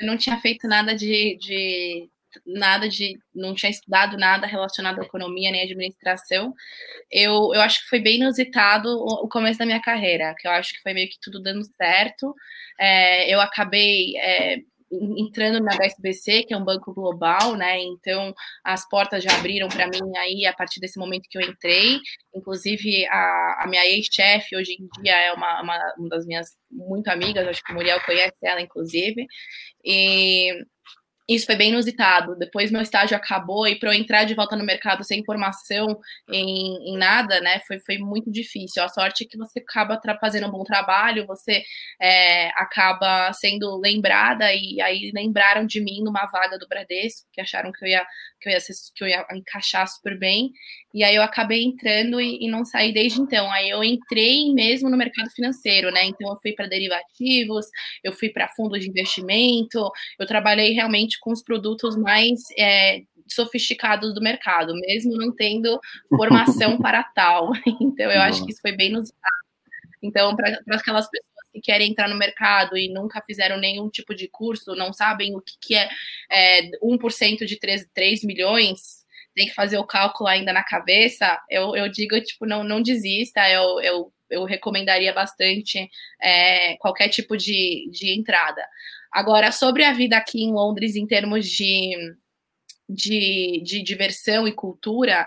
eu 0.00 0.06
não 0.08 0.16
tinha 0.16 0.40
feito 0.40 0.66
nada 0.66 0.92
de, 0.96 1.38
de 1.40 2.10
nada 2.44 2.88
de. 2.88 3.18
não 3.34 3.54
tinha 3.54 3.70
estudado 3.70 4.16
nada 4.16 4.46
relacionado 4.46 5.00
à 5.00 5.04
economia 5.04 5.50
nem 5.50 5.62
administração. 5.62 6.54
Eu, 7.10 7.52
eu 7.54 7.60
acho 7.60 7.82
que 7.82 7.88
foi 7.88 8.00
bem 8.00 8.16
inusitado 8.16 8.88
o, 8.88 9.24
o 9.24 9.28
começo 9.28 9.58
da 9.58 9.66
minha 9.66 9.80
carreira, 9.80 10.34
que 10.38 10.46
eu 10.46 10.52
acho 10.52 10.74
que 10.74 10.82
foi 10.82 10.92
meio 10.94 11.08
que 11.08 11.18
tudo 11.20 11.42
dando 11.42 11.64
certo. 11.76 12.34
É, 12.78 13.32
eu 13.32 13.40
acabei. 13.40 14.16
É, 14.18 14.58
entrando 14.90 15.60
na 15.60 15.74
HSBC, 15.74 16.44
que 16.44 16.54
é 16.54 16.56
um 16.56 16.64
banco 16.64 16.94
global, 16.94 17.56
né? 17.56 17.80
Então 17.80 18.32
as 18.62 18.88
portas 18.88 19.22
já 19.22 19.34
abriram 19.36 19.68
para 19.68 19.88
mim 19.88 20.16
aí 20.16 20.46
a 20.46 20.52
partir 20.52 20.80
desse 20.80 20.98
momento 20.98 21.28
que 21.28 21.36
eu 21.36 21.42
entrei. 21.42 21.98
Inclusive 22.34 23.06
a, 23.06 23.62
a 23.64 23.66
minha 23.68 23.84
ex-chefe 23.84 24.56
hoje 24.56 24.76
em 24.78 25.02
dia 25.02 25.16
é 25.16 25.32
uma, 25.32 25.62
uma, 25.62 25.94
uma, 25.98 26.08
das 26.08 26.26
minhas 26.26 26.48
muito 26.70 27.08
amigas, 27.08 27.46
acho 27.46 27.62
que 27.64 27.72
o 27.72 27.74
Muriel 27.74 28.00
conhece 28.04 28.36
ela, 28.42 28.60
inclusive. 28.60 29.26
E 29.84 30.52
isso 31.28 31.46
foi 31.46 31.56
bem 31.56 31.70
inusitado. 31.70 32.36
Depois 32.36 32.70
meu 32.70 32.80
estágio 32.80 33.16
acabou 33.16 33.66
e 33.66 33.78
para 33.78 33.90
eu 33.90 33.94
entrar 33.94 34.24
de 34.24 34.34
volta 34.34 34.54
no 34.56 34.64
mercado 34.64 35.02
sem 35.02 35.24
formação 35.24 35.98
em, 36.30 36.92
em, 36.92 36.96
nada, 36.96 37.40
né, 37.40 37.60
foi, 37.66 37.80
foi 37.80 37.98
muito 37.98 38.30
difícil. 38.30 38.82
A 38.82 38.88
sorte 38.88 39.24
é 39.24 39.26
que 39.26 39.36
você 39.36 39.58
acaba 39.60 40.00
fazendo 40.20 40.46
um 40.46 40.50
bom 40.50 40.62
trabalho, 40.62 41.26
você 41.26 41.64
é, 42.00 42.48
acaba 42.50 43.32
sendo 43.32 43.76
lembrada 43.78 44.52
e 44.52 44.80
aí 44.80 45.10
lembraram 45.14 45.66
de 45.66 45.80
mim 45.80 46.02
numa 46.02 46.26
vaga 46.26 46.58
do 46.58 46.68
Bradesco, 46.68 47.28
que 47.32 47.40
acharam 47.40 47.72
que 47.72 47.84
eu 47.84 47.88
ia 47.88 48.06
que 48.46 48.50
eu 48.50 48.52
ia, 48.52 48.60
que 48.94 49.04
eu 49.04 49.08
ia 49.08 49.26
encaixar 49.32 49.86
super 49.88 50.18
bem. 50.18 50.52
E 50.94 51.04
aí 51.04 51.14
eu 51.14 51.22
acabei 51.22 51.62
entrando 51.62 52.20
e, 52.20 52.44
e, 52.44 52.50
não 52.50 52.64
saí 52.64 52.92
desde 52.92 53.20
então. 53.20 53.50
Aí 53.50 53.70
eu 53.70 53.82
entrei 53.84 54.52
mesmo 54.54 54.88
no 54.88 54.96
mercado 54.96 55.30
financeiro, 55.30 55.90
né? 55.90 56.04
Então 56.04 56.30
eu 56.30 56.36
fui 56.40 56.52
para 56.52 56.66
derivativos, 56.66 57.66
eu 58.02 58.12
fui 58.12 58.28
para 58.28 58.48
fundos 58.48 58.80
de 58.80 58.88
investimento, 58.88 59.90
eu 60.18 60.26
trabalhei 60.26 60.72
realmente 60.72 61.18
com 61.20 61.32
os 61.32 61.42
produtos 61.42 61.96
mais 61.96 62.40
é, 62.58 63.02
sofisticados 63.28 64.14
do 64.14 64.22
mercado, 64.22 64.74
mesmo 64.74 65.16
não 65.16 65.34
tendo 65.34 65.78
formação 66.08 66.78
para 66.80 67.02
tal. 67.02 67.50
Então 67.80 68.10
eu 68.10 68.20
acho 68.20 68.44
que 68.44 68.52
isso 68.52 68.60
foi 68.60 68.72
bem 68.72 68.90
nos 68.90 69.10
então, 70.02 70.36
para 70.36 70.50
aquelas 70.70 71.08
pessoas 71.08 71.35
que 71.60 71.72
querem 71.72 71.90
entrar 71.90 72.08
no 72.08 72.16
mercado 72.16 72.76
e 72.76 72.88
nunca 72.92 73.22
fizeram 73.22 73.58
nenhum 73.58 73.88
tipo 73.88 74.14
de 74.14 74.28
curso, 74.28 74.74
não 74.74 74.92
sabem 74.92 75.34
o 75.34 75.40
que, 75.40 75.54
que 75.60 75.74
é, 75.74 75.88
é 76.30 76.70
1% 76.82 77.44
de 77.44 77.58
3, 77.58 77.88
3 77.92 78.24
milhões, 78.24 79.04
tem 79.34 79.46
que 79.46 79.54
fazer 79.54 79.78
o 79.78 79.86
cálculo 79.86 80.28
ainda 80.28 80.52
na 80.52 80.64
cabeça, 80.64 81.38
eu, 81.50 81.76
eu 81.76 81.88
digo, 81.90 82.18
tipo, 82.20 82.46
não, 82.46 82.64
não 82.64 82.82
desista, 82.82 83.48
eu, 83.50 83.80
eu, 83.80 84.12
eu 84.30 84.44
recomendaria 84.44 85.12
bastante 85.12 85.88
é, 86.20 86.76
qualquer 86.78 87.08
tipo 87.08 87.36
de, 87.36 87.88
de 87.90 88.18
entrada. 88.18 88.66
Agora, 89.12 89.52
sobre 89.52 89.84
a 89.84 89.92
vida 89.92 90.16
aqui 90.16 90.42
em 90.42 90.52
Londres 90.52 90.96
em 90.96 91.06
termos 91.06 91.46
de, 91.46 91.92
de, 92.88 93.62
de 93.64 93.82
diversão 93.82 94.48
e 94.48 94.52
cultura, 94.52 95.26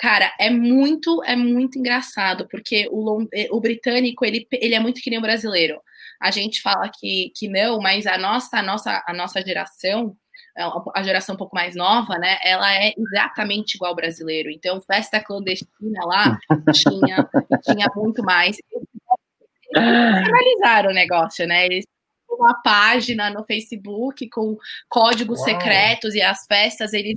Cara, 0.00 0.32
é 0.40 0.48
muito, 0.48 1.22
é 1.24 1.36
muito 1.36 1.78
engraçado, 1.78 2.48
porque 2.48 2.88
o, 2.90 3.28
eh, 3.34 3.48
o 3.50 3.60
britânico, 3.60 4.24
ele, 4.24 4.48
ele 4.50 4.74
é 4.74 4.80
muito 4.80 5.02
que 5.02 5.10
nem 5.10 5.18
o 5.18 5.22
brasileiro. 5.22 5.78
A 6.18 6.30
gente 6.30 6.62
fala 6.62 6.88
que, 6.88 7.30
que 7.36 7.48
não, 7.48 7.78
mas 7.80 8.06
a 8.06 8.16
nossa, 8.16 8.56
a 8.58 8.62
nossa, 8.62 9.04
a 9.06 9.12
nossa 9.12 9.42
geração, 9.42 10.16
é, 10.56 10.62
a 10.94 11.02
geração 11.02 11.34
um 11.34 11.38
pouco 11.38 11.54
mais 11.54 11.76
nova, 11.76 12.16
né? 12.18 12.38
Ela 12.42 12.74
é 12.74 12.94
exatamente 12.96 13.74
igual 13.74 13.90
ao 13.90 13.96
brasileiro. 13.96 14.50
Então, 14.50 14.80
festa 14.80 15.22
clandestina 15.22 16.00
lá 16.06 16.38
tinha, 16.72 17.28
tinha 17.62 17.86
muito 17.94 18.22
mais. 18.22 18.56
Eles 19.76 20.28
analisaram 20.28 20.90
o 20.92 20.94
negócio, 20.94 21.46
né? 21.46 21.66
Eles 21.66 21.84
uma 22.30 22.54
página 22.62 23.28
no 23.28 23.44
Facebook 23.44 24.28
com 24.30 24.56
códigos 24.88 25.40
Uau. 25.40 25.48
secretos 25.48 26.14
e 26.14 26.22
as 26.22 26.46
festas 26.46 26.94
eles 26.94 27.16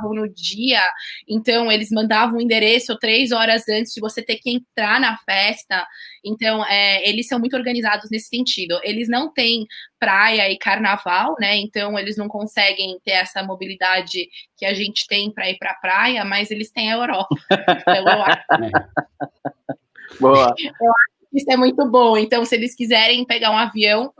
fechavam 0.00 0.14
no 0.14 0.28
dia, 0.28 0.80
então 1.28 1.70
eles 1.70 1.90
mandavam 1.90 2.38
o 2.38 2.40
endereço 2.40 2.98
três 2.98 3.32
horas 3.32 3.68
antes 3.68 3.92
de 3.92 4.00
você 4.00 4.22
ter 4.22 4.36
que 4.36 4.50
entrar 4.50 5.00
na 5.00 5.16
festa. 5.18 5.86
Então, 6.24 6.64
é, 6.66 7.08
eles 7.08 7.28
são 7.28 7.38
muito 7.38 7.56
organizados 7.56 8.10
nesse 8.10 8.28
sentido. 8.28 8.78
Eles 8.82 9.08
não 9.08 9.32
têm 9.32 9.66
praia 9.98 10.50
e 10.50 10.58
carnaval, 10.58 11.34
né? 11.38 11.56
Então, 11.56 11.98
eles 11.98 12.16
não 12.16 12.28
conseguem 12.28 12.98
ter 13.04 13.12
essa 13.12 13.42
mobilidade 13.42 14.28
que 14.56 14.64
a 14.64 14.74
gente 14.74 15.06
tem 15.06 15.32
para 15.32 15.50
ir 15.50 15.58
para 15.58 15.72
a 15.72 15.74
praia, 15.74 16.24
mas 16.24 16.50
eles 16.50 16.70
têm 16.70 16.90
a 16.90 16.96
Europa. 16.96 17.34
Então, 17.50 18.08
eu 18.08 18.22
acho... 18.22 18.42
Boa. 20.20 20.54
Eu 20.58 20.90
acho 20.90 21.30
que 21.30 21.38
isso 21.38 21.50
é 21.50 21.56
muito 21.56 21.88
bom. 21.88 22.16
Então, 22.16 22.44
se 22.44 22.54
eles 22.54 22.74
quiserem 22.74 23.24
pegar 23.24 23.50
um 23.52 23.56
avião, 23.56 24.12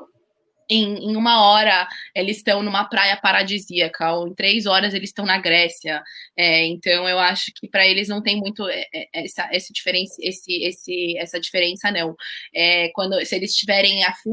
em, 0.71 1.11
em, 1.11 1.17
uma 1.17 1.45
hora 1.45 1.89
eles 2.15 2.39
estão 2.39 2.63
numa 2.63 2.85
praia 2.85 3.17
paradisíaca, 3.17 4.13
ou 4.15 4.29
em 4.29 4.35
três 4.35 4.67
horas 4.67 4.95
eles 4.95 5.11
estão 5.11 5.27
na 5.27 5.39
Grécia. 5.39 6.03
É, 6.37 6.65
então 6.67 7.09
eu 7.09 7.19
acho 7.19 7.53
que 7.57 7.69
para 7.69 7.87
eles 7.87 8.09
não 8.09 8.23
tem 8.23 8.37
muito 8.37 8.69
é, 8.69 8.87
é, 8.95 9.09
essa, 9.13 9.49
essa, 9.53 9.73
diferença, 9.73 10.15
esse, 10.21 10.63
esse, 10.65 11.19
essa 11.19 11.41
diferença, 11.41 11.91
não. 11.91 12.15
É, 12.55 12.91
quando 12.95 13.23
se 13.25 13.35
eles 13.35 13.51
estiverem 13.51 14.05
afim 14.05 14.31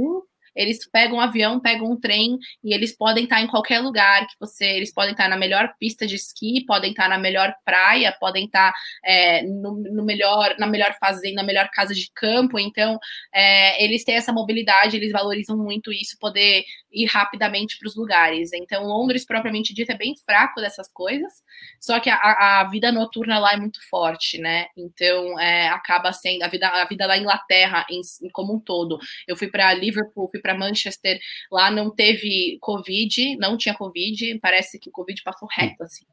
eles 0.57 0.79
pegam 0.89 1.17
um 1.17 1.21
avião, 1.21 1.59
pegam 1.59 1.91
um 1.91 1.99
trem 1.99 2.37
e 2.63 2.73
eles 2.73 2.95
podem 2.95 3.25
estar 3.25 3.39
em 3.41 3.47
qualquer 3.47 3.79
lugar 3.79 4.25
que 4.25 4.33
você, 4.39 4.65
eles 4.65 4.91
podem 4.91 5.11
estar 5.11 5.29
na 5.29 5.37
melhor 5.37 5.73
pista 5.79 6.07
de 6.07 6.15
esqui, 6.15 6.65
podem 6.65 6.91
estar 6.91 7.07
na 7.07 7.17
melhor 7.17 7.53
praia, 7.63 8.15
podem 8.19 8.45
estar 8.45 8.73
é, 9.05 9.43
no, 9.43 9.77
no, 9.77 10.03
melhor, 10.03 10.55
na 10.57 10.65
melhor 10.65 10.95
fazenda, 10.99 11.35
na 11.35 11.43
melhor 11.43 11.69
casa 11.71 11.93
de 11.93 12.11
campo. 12.13 12.57
Então, 12.57 12.97
é, 13.33 13.83
eles 13.83 14.03
têm 14.03 14.15
essa 14.15 14.33
mobilidade, 14.33 14.97
eles 14.97 15.11
valorizam 15.11 15.55
muito 15.55 15.93
isso, 15.93 16.17
poder 16.19 16.63
ir 16.91 17.05
rapidamente 17.05 17.77
para 17.77 17.87
os 17.87 17.95
lugares. 17.95 18.51
Então, 18.53 18.83
Londres, 18.83 19.25
propriamente 19.25 19.73
dito, 19.73 19.91
é 19.91 19.97
bem 19.97 20.15
fraco 20.25 20.59
dessas 20.59 20.91
coisas, 20.91 21.31
só 21.79 21.99
que 21.99 22.09
a, 22.09 22.61
a 22.61 22.69
vida 22.69 22.91
noturna 22.91 23.37
lá 23.37 23.53
é 23.53 23.57
muito 23.57 23.79
forte, 23.89 24.39
né? 24.39 24.67
Então, 24.75 25.39
é, 25.39 25.67
acaba 25.69 26.11
sendo 26.11 26.43
a 26.43 26.47
vida, 26.47 26.67
a 26.67 26.85
vida 26.85 27.07
da 27.07 27.17
Inglaterra 27.17 27.85
em, 27.89 28.01
como 28.31 28.55
um 28.55 28.59
todo. 28.59 28.97
Eu 29.27 29.35
fui 29.35 29.47
para 29.47 29.73
Liverpool, 29.73 30.29
fui 30.31 30.41
para 30.47 30.57
Manchester, 30.57 31.19
lá 31.51 31.69
não 31.69 31.93
teve 31.93 32.57
Covid, 32.61 33.35
não 33.37 33.57
tinha 33.57 33.75
Covid, 33.75 34.39
parece 34.39 34.79
que 34.79 34.89
o 34.89 34.91
Covid 34.91 35.21
passou 35.23 35.47
reto, 35.51 35.83
assim, 35.83 36.05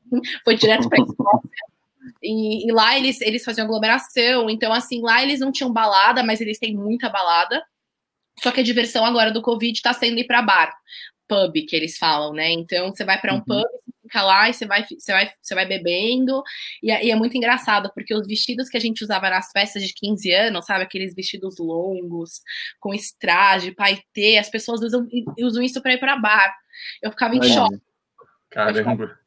foi 0.42 0.56
direto 0.56 0.88
para 0.88 1.00
a 1.00 1.06
Escócia. 1.06 1.50
E, 2.22 2.68
e, 2.68 2.72
lá 2.72 2.98
eles, 2.98 3.20
eles 3.20 3.44
faziam 3.44 3.64
aglomeração, 3.64 4.50
então 4.50 4.72
assim, 4.72 5.00
lá 5.00 5.22
eles 5.22 5.40
não 5.40 5.52
tinham 5.52 5.72
balada, 5.72 6.22
mas 6.22 6.40
eles 6.40 6.58
têm 6.58 6.74
muita 6.74 7.08
balada. 7.08 7.62
Só 8.42 8.50
que 8.50 8.60
a 8.60 8.64
diversão 8.64 9.04
agora 9.04 9.30
do 9.30 9.40
Covid 9.40 9.72
está 9.72 9.92
sendo 9.92 10.18
ir 10.18 10.24
para 10.24 10.42
bar, 10.42 10.74
pub, 11.28 11.52
que 11.66 11.76
eles 11.76 11.96
falam, 11.96 12.32
né? 12.32 12.50
Então 12.50 12.90
você 12.90 13.04
vai 13.04 13.20
para 13.20 13.32
um 13.32 13.36
uhum. 13.36 13.44
pub, 13.44 13.64
fica 14.14 14.22
lá 14.22 14.48
e 14.48 14.54
você 14.54 14.66
vai, 14.66 14.84
você 14.84 15.12
vai, 15.12 15.32
você 15.42 15.54
vai 15.54 15.66
bebendo. 15.66 16.42
E, 16.82 16.90
e, 16.90 17.10
é 17.10 17.16
muito 17.16 17.36
engraçado, 17.36 17.90
porque 17.92 18.14
os 18.14 18.26
vestidos 18.26 18.68
que 18.68 18.76
a 18.76 18.80
gente 18.80 19.02
usava 19.02 19.28
nas 19.28 19.50
festas 19.50 19.82
de 19.82 19.92
15 19.92 20.32
anos, 20.32 20.66
sabe? 20.66 20.84
Aqueles 20.84 21.14
vestidos 21.14 21.58
longos, 21.58 22.40
com 22.78 22.94
estraje, 22.94 23.72
paetê, 23.72 24.38
as 24.38 24.48
pessoas 24.48 24.80
usam, 24.80 25.06
usam 25.38 25.62
isso 25.62 25.82
para 25.82 25.94
ir 25.94 25.98
para 25.98 26.16
bar. 26.16 26.54
Eu 27.02 27.10
ficava 27.10 27.34
em 27.34 27.40
Olha. 27.40 27.48
choque. 27.48 27.82
Caramba. 28.50 29.18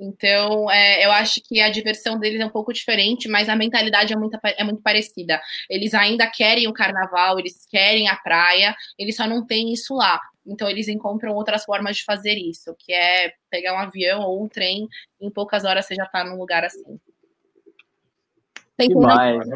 Então, 0.00 0.70
é, 0.70 1.04
eu 1.04 1.12
acho 1.12 1.42
que 1.46 1.60
a 1.60 1.68
diversão 1.68 2.18
deles 2.18 2.40
é 2.40 2.46
um 2.46 2.50
pouco 2.50 2.72
diferente, 2.72 3.28
mas 3.28 3.50
a 3.50 3.56
mentalidade 3.56 4.14
é 4.14 4.16
muito, 4.16 4.38
é 4.42 4.64
muito 4.64 4.80
parecida. 4.80 5.38
Eles 5.68 5.92
ainda 5.92 6.26
querem 6.26 6.66
o 6.66 6.72
carnaval, 6.72 7.38
eles 7.38 7.66
querem 7.66 8.08
a 8.08 8.16
praia, 8.16 8.74
eles 8.98 9.14
só 9.14 9.26
não 9.26 9.44
têm 9.44 9.74
isso 9.74 9.94
lá. 9.94 10.18
Então, 10.46 10.68
eles 10.68 10.88
encontram 10.88 11.34
outras 11.34 11.64
formas 11.64 11.96
de 11.96 12.04
fazer 12.04 12.34
isso, 12.34 12.74
que 12.78 12.92
é 12.92 13.32
pegar 13.50 13.74
um 13.74 13.78
avião 13.78 14.22
ou 14.22 14.44
um 14.44 14.48
trem, 14.48 14.88
em 15.20 15.30
poucas 15.30 15.64
horas 15.64 15.86
você 15.86 15.94
já 15.94 16.04
está 16.04 16.24
num 16.24 16.38
lugar 16.38 16.64
assim. 16.64 16.98
Tem 18.76 18.88
Demais. 18.88 19.46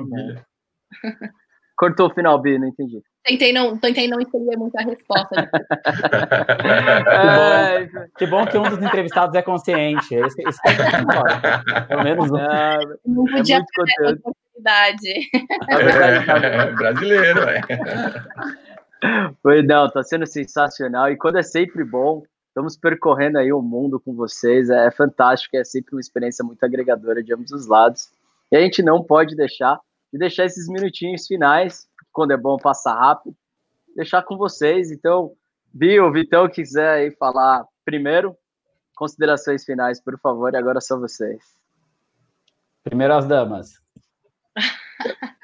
Cortou 1.76 2.09
o 2.09 2.14
final, 2.14 2.38
B, 2.38 2.59
não 2.59 2.68
entendi. 2.68 3.01
Tentei 3.24 3.53
não, 3.53 3.76
tentei 3.76 4.09
não 4.09 4.20
entender 4.20 4.57
muito 4.57 4.76
a 4.76 4.82
resposta. 4.82 5.51
é, 7.07 7.86
que, 7.86 7.93
bom, 7.93 8.07
que, 8.16 8.26
bom, 8.26 8.47
que 8.47 8.59
um 8.59 8.62
dos 8.62 8.82
entrevistados 8.82 9.34
é 9.34 9.43
consciente. 9.43 10.14
Esse, 10.14 10.43
esse 10.43 10.61
é 10.66 11.84
Pelo 11.86 12.03
menos 12.03 12.30
um. 12.30 12.38
É, 12.38 12.78
não 13.07 13.24
podia 13.24 13.59
é 13.59 13.64
perder 13.74 14.07
a 14.07 14.12
oportunidade. 14.12 15.09
É, 15.68 16.66
é, 16.66 16.72
brasileiro, 16.76 17.41
é. 17.49 17.61
Foi, 19.42 19.62
não, 19.62 19.88
tá 19.88 20.03
sendo 20.03 20.26
sensacional. 20.26 21.11
E 21.11 21.16
quando 21.16 21.38
é 21.38 21.42
sempre 21.42 21.84
bom, 21.84 22.22
estamos 22.48 22.76
percorrendo 22.76 23.38
aí 23.38 23.53
o 23.53 23.62
mundo 23.62 23.98
com 24.01 24.14
vocês. 24.14 24.68
É 24.70 24.90
fantástico, 24.90 25.57
é 25.57 25.64
sempre 25.64 25.94
uma 25.94 26.01
experiência 26.01 26.44
muito 26.44 26.62
agregadora 26.64 27.22
de 27.22 27.32
ambos 27.32 27.51
os 27.53 27.66
lados. 27.66 28.11
E 28.53 28.57
a 28.57 28.61
gente 28.61 28.82
não 28.82 29.03
pode 29.03 29.34
deixar 29.36 29.80
de 30.12 30.18
deixar 30.18 30.44
esses 30.44 30.68
minutinhos 30.68 31.26
finais 31.26 31.86
quando 32.12 32.32
é 32.32 32.36
bom 32.36 32.57
passar 32.57 32.94
rápido, 32.94 33.36
deixar 33.94 34.22
com 34.22 34.36
vocês. 34.36 34.90
Então, 34.90 35.32
Bill, 35.72 36.11
Vitão, 36.12 36.48
quiser 36.48 36.90
aí 36.90 37.11
falar 37.12 37.64
primeiro, 37.84 38.36
considerações 38.96 39.64
finais, 39.64 40.03
por 40.03 40.18
favor, 40.18 40.53
e 40.53 40.57
agora 40.57 40.80
são 40.80 40.98
vocês. 41.01 41.40
Primeiro 42.82 43.14
as 43.14 43.26
damas. 43.26 43.80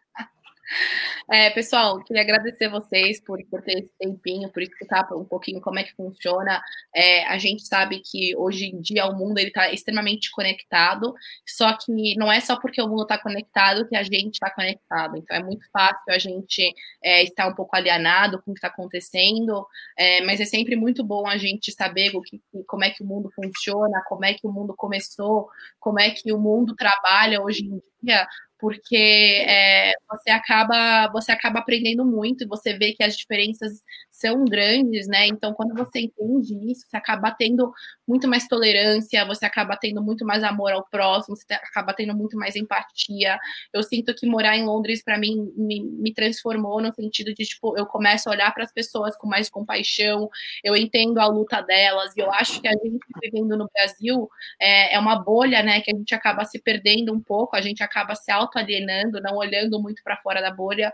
É, 1.28 1.50
pessoal, 1.50 1.98
queria 2.04 2.22
agradecer 2.22 2.68
vocês 2.68 3.20
por, 3.20 3.44
por 3.46 3.60
ter 3.60 3.80
esse 3.80 3.92
tempinho, 3.98 4.48
por 4.48 4.62
explicar 4.62 5.12
um 5.12 5.24
pouquinho 5.24 5.60
como 5.60 5.76
é 5.76 5.82
que 5.82 5.92
funciona. 5.92 6.62
É, 6.94 7.26
a 7.26 7.36
gente 7.36 7.66
sabe 7.66 8.00
que 8.00 8.36
hoje 8.36 8.66
em 8.66 8.80
dia 8.80 9.06
o 9.06 9.16
mundo 9.16 9.38
está 9.38 9.72
extremamente 9.72 10.30
conectado, 10.30 11.12
só 11.44 11.76
que 11.76 12.16
não 12.16 12.30
é 12.30 12.40
só 12.40 12.56
porque 12.60 12.80
o 12.80 12.86
mundo 12.86 13.02
está 13.02 13.18
conectado 13.18 13.88
que 13.88 13.96
a 13.96 14.04
gente 14.04 14.34
está 14.34 14.50
conectado. 14.50 15.16
Então 15.16 15.36
é 15.36 15.42
muito 15.42 15.68
fácil 15.72 16.14
a 16.14 16.18
gente 16.18 16.72
é, 17.02 17.24
estar 17.24 17.48
um 17.48 17.54
pouco 17.54 17.74
alienado 17.74 18.40
com 18.42 18.52
o 18.52 18.54
que 18.54 18.58
está 18.58 18.68
acontecendo, 18.68 19.66
é, 19.98 20.20
mas 20.24 20.40
é 20.40 20.44
sempre 20.44 20.76
muito 20.76 21.02
bom 21.02 21.26
a 21.26 21.36
gente 21.36 21.72
saber 21.72 22.14
o 22.14 22.22
que, 22.22 22.40
como 22.68 22.84
é 22.84 22.90
que 22.90 23.02
o 23.02 23.06
mundo 23.06 23.32
funciona, 23.34 24.00
como 24.06 24.24
é 24.24 24.32
que 24.32 24.46
o 24.46 24.52
mundo 24.52 24.74
começou, 24.76 25.48
como 25.80 25.98
é 25.98 26.08
que 26.08 26.32
o 26.32 26.38
mundo 26.38 26.76
trabalha 26.76 27.42
hoje 27.42 27.64
em 27.64 27.82
dia 28.00 28.28
porque 28.58 28.96
é, 28.96 29.92
você 30.08 30.30
acaba 30.30 31.08
você 31.12 31.32
acaba 31.32 31.58
aprendendo 31.60 32.04
muito 32.04 32.44
e 32.44 32.46
você 32.48 32.76
vê 32.76 32.92
que 32.92 33.02
as 33.02 33.16
diferenças 33.16 33.82
são 34.18 34.44
grandes, 34.46 35.06
né? 35.06 35.26
Então, 35.26 35.52
quando 35.52 35.74
você 35.74 36.00
entende 36.00 36.54
isso, 36.70 36.86
você 36.88 36.96
acaba 36.96 37.30
tendo 37.30 37.70
muito 38.08 38.26
mais 38.26 38.48
tolerância, 38.48 39.24
você 39.26 39.44
acaba 39.44 39.76
tendo 39.76 40.02
muito 40.02 40.24
mais 40.24 40.42
amor 40.42 40.72
ao 40.72 40.86
próximo, 40.86 41.36
você 41.36 41.52
acaba 41.52 41.92
tendo 41.92 42.14
muito 42.16 42.36
mais 42.36 42.56
empatia. 42.56 43.38
Eu 43.72 43.82
sinto 43.82 44.14
que 44.14 44.26
morar 44.26 44.56
em 44.56 44.64
Londres, 44.64 45.02
para 45.04 45.18
mim, 45.18 45.52
me, 45.56 45.82
me, 45.82 46.14
transformou 46.14 46.80
no 46.80 46.92
sentido 46.94 47.34
de, 47.34 47.44
tipo, 47.44 47.76
eu 47.76 47.84
começo 47.84 48.28
a 48.28 48.32
olhar 48.32 48.52
para 48.54 48.64
as 48.64 48.72
pessoas 48.72 49.14
com 49.16 49.26
mais 49.26 49.50
compaixão, 49.50 50.30
eu 50.64 50.74
entendo 50.74 51.18
a 51.18 51.26
luta 51.26 51.60
delas, 51.60 52.16
e 52.16 52.20
eu 52.20 52.32
acho 52.32 52.60
que 52.60 52.68
a 52.68 52.72
gente 52.72 52.98
vivendo 53.22 53.56
no 53.56 53.68
Brasil 53.72 54.28
é, 54.60 54.94
é 54.94 54.98
uma 54.98 55.16
bolha, 55.22 55.62
né? 55.62 55.80
Que 55.82 55.92
a 55.94 55.96
gente 55.96 56.14
acaba 56.14 56.44
se 56.46 56.58
perdendo 56.58 57.12
um 57.12 57.20
pouco, 57.20 57.54
a 57.54 57.60
gente 57.60 57.82
acaba 57.82 58.14
se 58.14 58.30
auto-alienando, 58.30 59.20
não 59.20 59.36
olhando 59.36 59.80
muito 59.80 60.02
para 60.02 60.16
fora 60.16 60.40
da 60.40 60.50
bolha. 60.50 60.92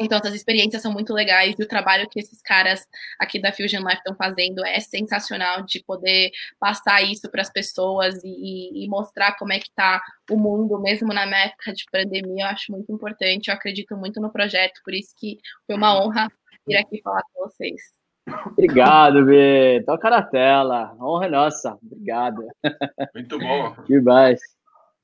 Então, 0.00 0.18
essas 0.18 0.34
experiências 0.34 0.80
são 0.80 0.92
muito 0.92 1.12
legais 1.12 1.54
e 1.58 1.62
o 1.62 1.68
trabalho 1.68 2.08
que 2.08 2.18
esses 2.18 2.40
caras 2.40 2.86
aqui 3.18 3.40
da 3.40 3.52
Fusion 3.52 3.80
Life 3.80 3.98
estão 3.98 4.14
fazendo 4.14 4.64
é 4.64 4.80
sensacional 4.80 5.62
de 5.62 5.84
poder 5.84 6.30
passar 6.58 7.02
isso 7.02 7.30
para 7.30 7.42
as 7.42 7.50
pessoas 7.50 8.18
e, 8.24 8.84
e, 8.84 8.88
mostrar 8.88 9.36
como 9.36 9.52
é 9.52 9.58
que 9.58 9.68
está 9.68 10.00
o 10.30 10.36
mundo, 10.36 10.80
mesmo 10.80 11.12
na 11.12 11.24
época 11.24 11.72
de 11.72 11.84
pandemia. 11.92 12.44
Eu 12.44 12.48
acho 12.48 12.72
muito 12.72 12.90
importante, 12.90 13.48
eu 13.48 13.54
acredito 13.54 13.94
muito 13.96 14.20
no 14.20 14.32
projeto, 14.32 14.80
por 14.82 14.94
isso 14.94 15.14
que 15.16 15.38
foi 15.66 15.76
uma 15.76 15.94
honra 16.02 16.28
vir 16.66 16.76
aqui 16.76 17.00
falar 17.02 17.22
com 17.34 17.44
vocês. 17.44 17.80
Obrigado, 18.46 19.24
B. 19.24 19.82
Toca 19.84 20.08
na 20.08 20.22
tela. 20.22 20.96
Honra 21.00 21.26
é 21.26 21.30
nossa. 21.30 21.78
Obrigado. 21.82 22.46
Muito 23.14 23.38
bom. 23.38 23.74
Que 23.86 24.00
mais. 24.00 24.40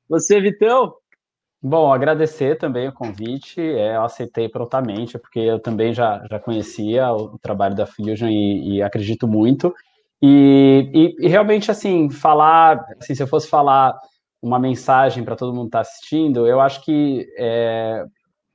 Você, 0.08 0.40
Vitão? 0.40 0.94
Bom, 1.68 1.92
agradecer 1.92 2.56
também 2.58 2.86
o 2.86 2.92
convite, 2.92 3.60
é, 3.60 3.96
eu 3.96 4.04
aceitei 4.04 4.48
prontamente, 4.48 5.18
porque 5.18 5.40
eu 5.40 5.58
também 5.58 5.92
já, 5.92 6.24
já 6.30 6.38
conhecia 6.38 7.10
o, 7.10 7.36
trabalho 7.40 7.74
da 7.74 7.84
Fusion 7.84 8.28
e, 8.28 8.76
e 8.76 8.82
acredito 8.82 9.26
muito. 9.26 9.74
E, 10.22 10.88
e, 10.94 11.26
e, 11.26 11.28
realmente, 11.28 11.68
assim, 11.68 12.08
falar, 12.08 12.86
assim, 13.00 13.16
se 13.16 13.22
eu 13.24 13.26
fosse 13.26 13.48
falar 13.48 13.98
uma 14.40 14.60
mensagem 14.60 15.24
para 15.24 15.34
todo 15.34 15.52
mundo 15.52 15.64
que 15.64 15.68
está 15.70 15.80
assistindo, 15.80 16.46
eu 16.46 16.60
acho 16.60 16.84
que 16.84 17.26
é, 17.36 18.04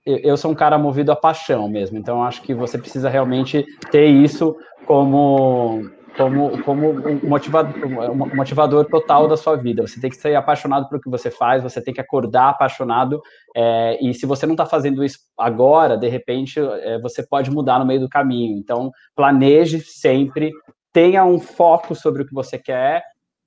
eu 0.05 0.37
sou 0.37 0.49
um 0.49 0.55
cara 0.55 0.77
movido 0.77 1.11
a 1.11 1.15
paixão 1.15 1.67
mesmo, 1.67 1.97
então 1.97 2.23
acho 2.23 2.41
que 2.41 2.53
você 2.53 2.77
precisa 2.77 3.09
realmente 3.09 3.65
ter 3.91 4.05
isso 4.05 4.55
como 4.85 5.81
como, 6.17 6.61
como 6.63 6.89
um, 6.89 7.19
motivador, 7.27 8.15
motivador 8.35 8.85
total 8.85 9.27
da 9.27 9.37
sua 9.37 9.55
vida. 9.55 9.85
Você 9.85 9.99
tem 9.99 10.09
que 10.09 10.15
ser 10.15 10.35
apaixonado 10.35 10.89
pelo 10.89 11.01
que 11.01 11.09
você 11.09 11.31
faz, 11.31 11.63
você 11.63 11.81
tem 11.81 11.93
que 11.93 12.01
acordar 12.01 12.49
apaixonado, 12.49 13.21
é, 13.55 13.97
e 14.03 14.13
se 14.13 14.25
você 14.25 14.45
não 14.45 14.53
está 14.53 14.65
fazendo 14.65 15.03
isso 15.03 15.19
agora, 15.37 15.97
de 15.97 16.07
repente, 16.07 16.59
é, 16.59 16.99
você 16.99 17.25
pode 17.25 17.49
mudar 17.49 17.79
no 17.79 17.85
meio 17.85 18.01
do 18.01 18.09
caminho. 18.09 18.57
Então, 18.57 18.91
planeje 19.15 19.79
sempre, 19.79 20.51
tenha 20.91 21.23
um 21.25 21.39
foco 21.39 21.95
sobre 21.95 22.23
o 22.23 22.25
que 22.25 22.33
você 22.33 22.57
quer, 22.57 23.03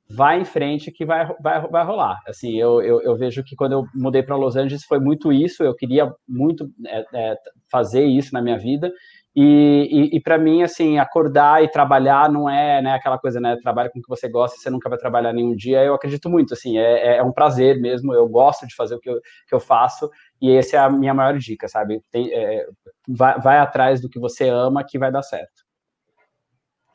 vai 0.09 0.41
em 0.41 0.45
frente 0.45 0.91
que 0.91 1.05
vai, 1.05 1.27
vai, 1.41 1.61
vai 1.69 1.85
rolar. 1.85 2.19
Assim, 2.27 2.57
eu, 2.57 2.83
eu, 2.83 3.01
eu 3.03 3.17
vejo 3.17 3.43
que 3.43 3.57
quando 3.57 3.73
eu 3.73 3.85
mudei 3.95 4.23
para 4.23 4.37
Los 4.37 4.57
Angeles 4.57 4.85
foi 4.85 4.99
muito 4.99 5.33
isso, 5.33 5.62
eu 5.62 5.75
queria 5.75 6.12
muito 6.29 6.71
é, 6.87 7.37
fazer 7.71 8.05
isso 8.05 8.33
na 8.33 8.43
minha 8.43 8.59
vida, 8.59 8.93
e, 9.37 9.89
e, 10.12 10.16
e 10.16 10.20
para 10.20 10.39
mim, 10.39 10.62
assim, 10.62 10.99
acordar 10.99 11.62
e 11.64 11.68
trabalhar 11.68 12.30
não 12.30 12.49
é 12.49 12.80
né, 12.80 12.95
aquela 12.95 13.18
coisa, 13.18 13.41
né? 13.41 13.57
Trabalha 13.61 13.91
com 13.91 13.99
o 13.99 14.03
que 14.03 14.09
você 14.09 14.28
gosta 14.28 14.57
e 14.57 14.61
você 14.61 14.70
nunca 14.70 14.89
vai 14.89 14.97
trabalhar 14.97 15.32
nenhum 15.32 15.57
dia. 15.57 15.82
Eu 15.82 15.95
acredito 15.95 16.30
muito, 16.30 16.55
assim, 16.55 16.78
é, 16.78 17.16
é 17.16 17.22
um 17.22 17.32
prazer 17.32 17.80
mesmo. 17.80 18.14
Eu 18.14 18.28
gosto 18.28 18.66
de 18.66 18.74
fazer 18.76 18.95
o 18.95 19.01
que 19.01 19.11
eu, 19.11 19.20
que 19.49 19.55
eu 19.55 19.59
faço 19.59 20.09
e 20.41 20.53
essa 20.53 20.76
é 20.76 20.78
a 20.78 20.89
minha 20.89 21.12
maior 21.12 21.37
dica, 21.37 21.66
sabe? 21.66 22.01
Tem, 22.12 22.32
é, 22.32 22.66
vai, 23.09 23.41
vai 23.41 23.59
atrás 23.59 24.01
do 24.01 24.09
que 24.09 24.20
você 24.20 24.49
ama 24.49 24.85
que 24.85 24.99
vai 24.99 25.11
dar 25.11 25.22
certo. 25.22 25.64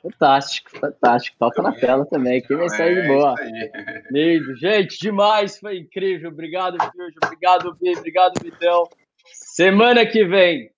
Fantástico, 0.01 0.79
fantástico. 0.79 1.37
Toca 1.37 1.61
na 1.61 1.73
tela 1.73 2.05
também, 2.05 2.41
que 2.41 2.55
mensagem 2.55 2.99
é, 2.99 3.07
boa. 3.07 3.35
Lindo. 4.09 4.55
Gente, 4.55 4.97
demais, 4.97 5.59
foi 5.59 5.79
incrível. 5.79 6.29
Obrigado, 6.29 6.77
Filho. 6.79 7.13
Obrigado, 7.21 7.77
Vi. 7.81 7.97
Obrigado, 7.97 8.41
Vitão. 8.41 8.83
Semana 9.25 10.05
que 10.05 10.23
vem, 10.23 10.71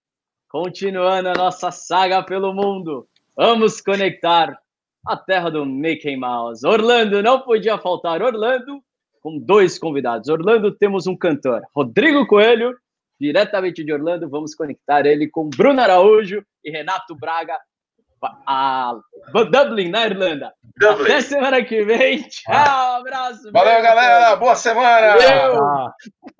continuando 0.52 1.30
a 1.30 1.34
nossa 1.34 1.72
saga 1.72 2.22
pelo 2.22 2.54
mundo, 2.54 3.08
vamos 3.38 3.80
conectar 3.80 4.60
a 5.08 5.16
terra 5.16 5.50
do 5.50 5.66
Mickey 5.66 6.18
Mouse. 6.18 6.68
Orlando, 6.68 7.24
não 7.24 7.40
podia 7.40 7.78
faltar 7.78 8.22
Orlando, 8.22 8.84
com 9.22 9.40
dois 9.40 9.80
convidados. 9.80 10.28
Orlando, 10.28 10.70
temos 10.70 11.08
um 11.08 11.16
cantor, 11.16 11.62
Rodrigo 11.74 12.28
Coelho, 12.28 12.76
diretamente 13.18 13.82
de 13.82 13.94
Orlando. 13.94 14.30
Vamos 14.30 14.54
conectar 14.54 15.06
ele 15.06 15.30
com 15.30 15.50
Bruno 15.50 15.80
Araújo 15.80 16.44
e 16.66 16.70
Renato 16.70 17.16
Braga, 17.16 17.58
a 18.46 19.00
Dublin, 19.50 19.90
na 19.90 20.06
Irlanda. 20.06 20.54
Dublin. 20.78 21.06
Até 21.06 21.22
semana 21.22 21.64
que 21.64 21.82
vem. 21.86 22.24
Tchau, 22.28 22.98
abraço. 22.98 23.50
Valeu, 23.54 23.72
beijo. 23.72 23.84
galera. 23.84 24.36
Boa 24.36 24.56
semana. 24.56 25.16
Valeu. 25.16 25.92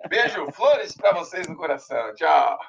Beijo, 0.10 0.52
flores 0.52 0.96
para 0.98 1.14
vocês 1.14 1.48
no 1.48 1.56
coração. 1.56 2.14
Tchau. 2.16 2.60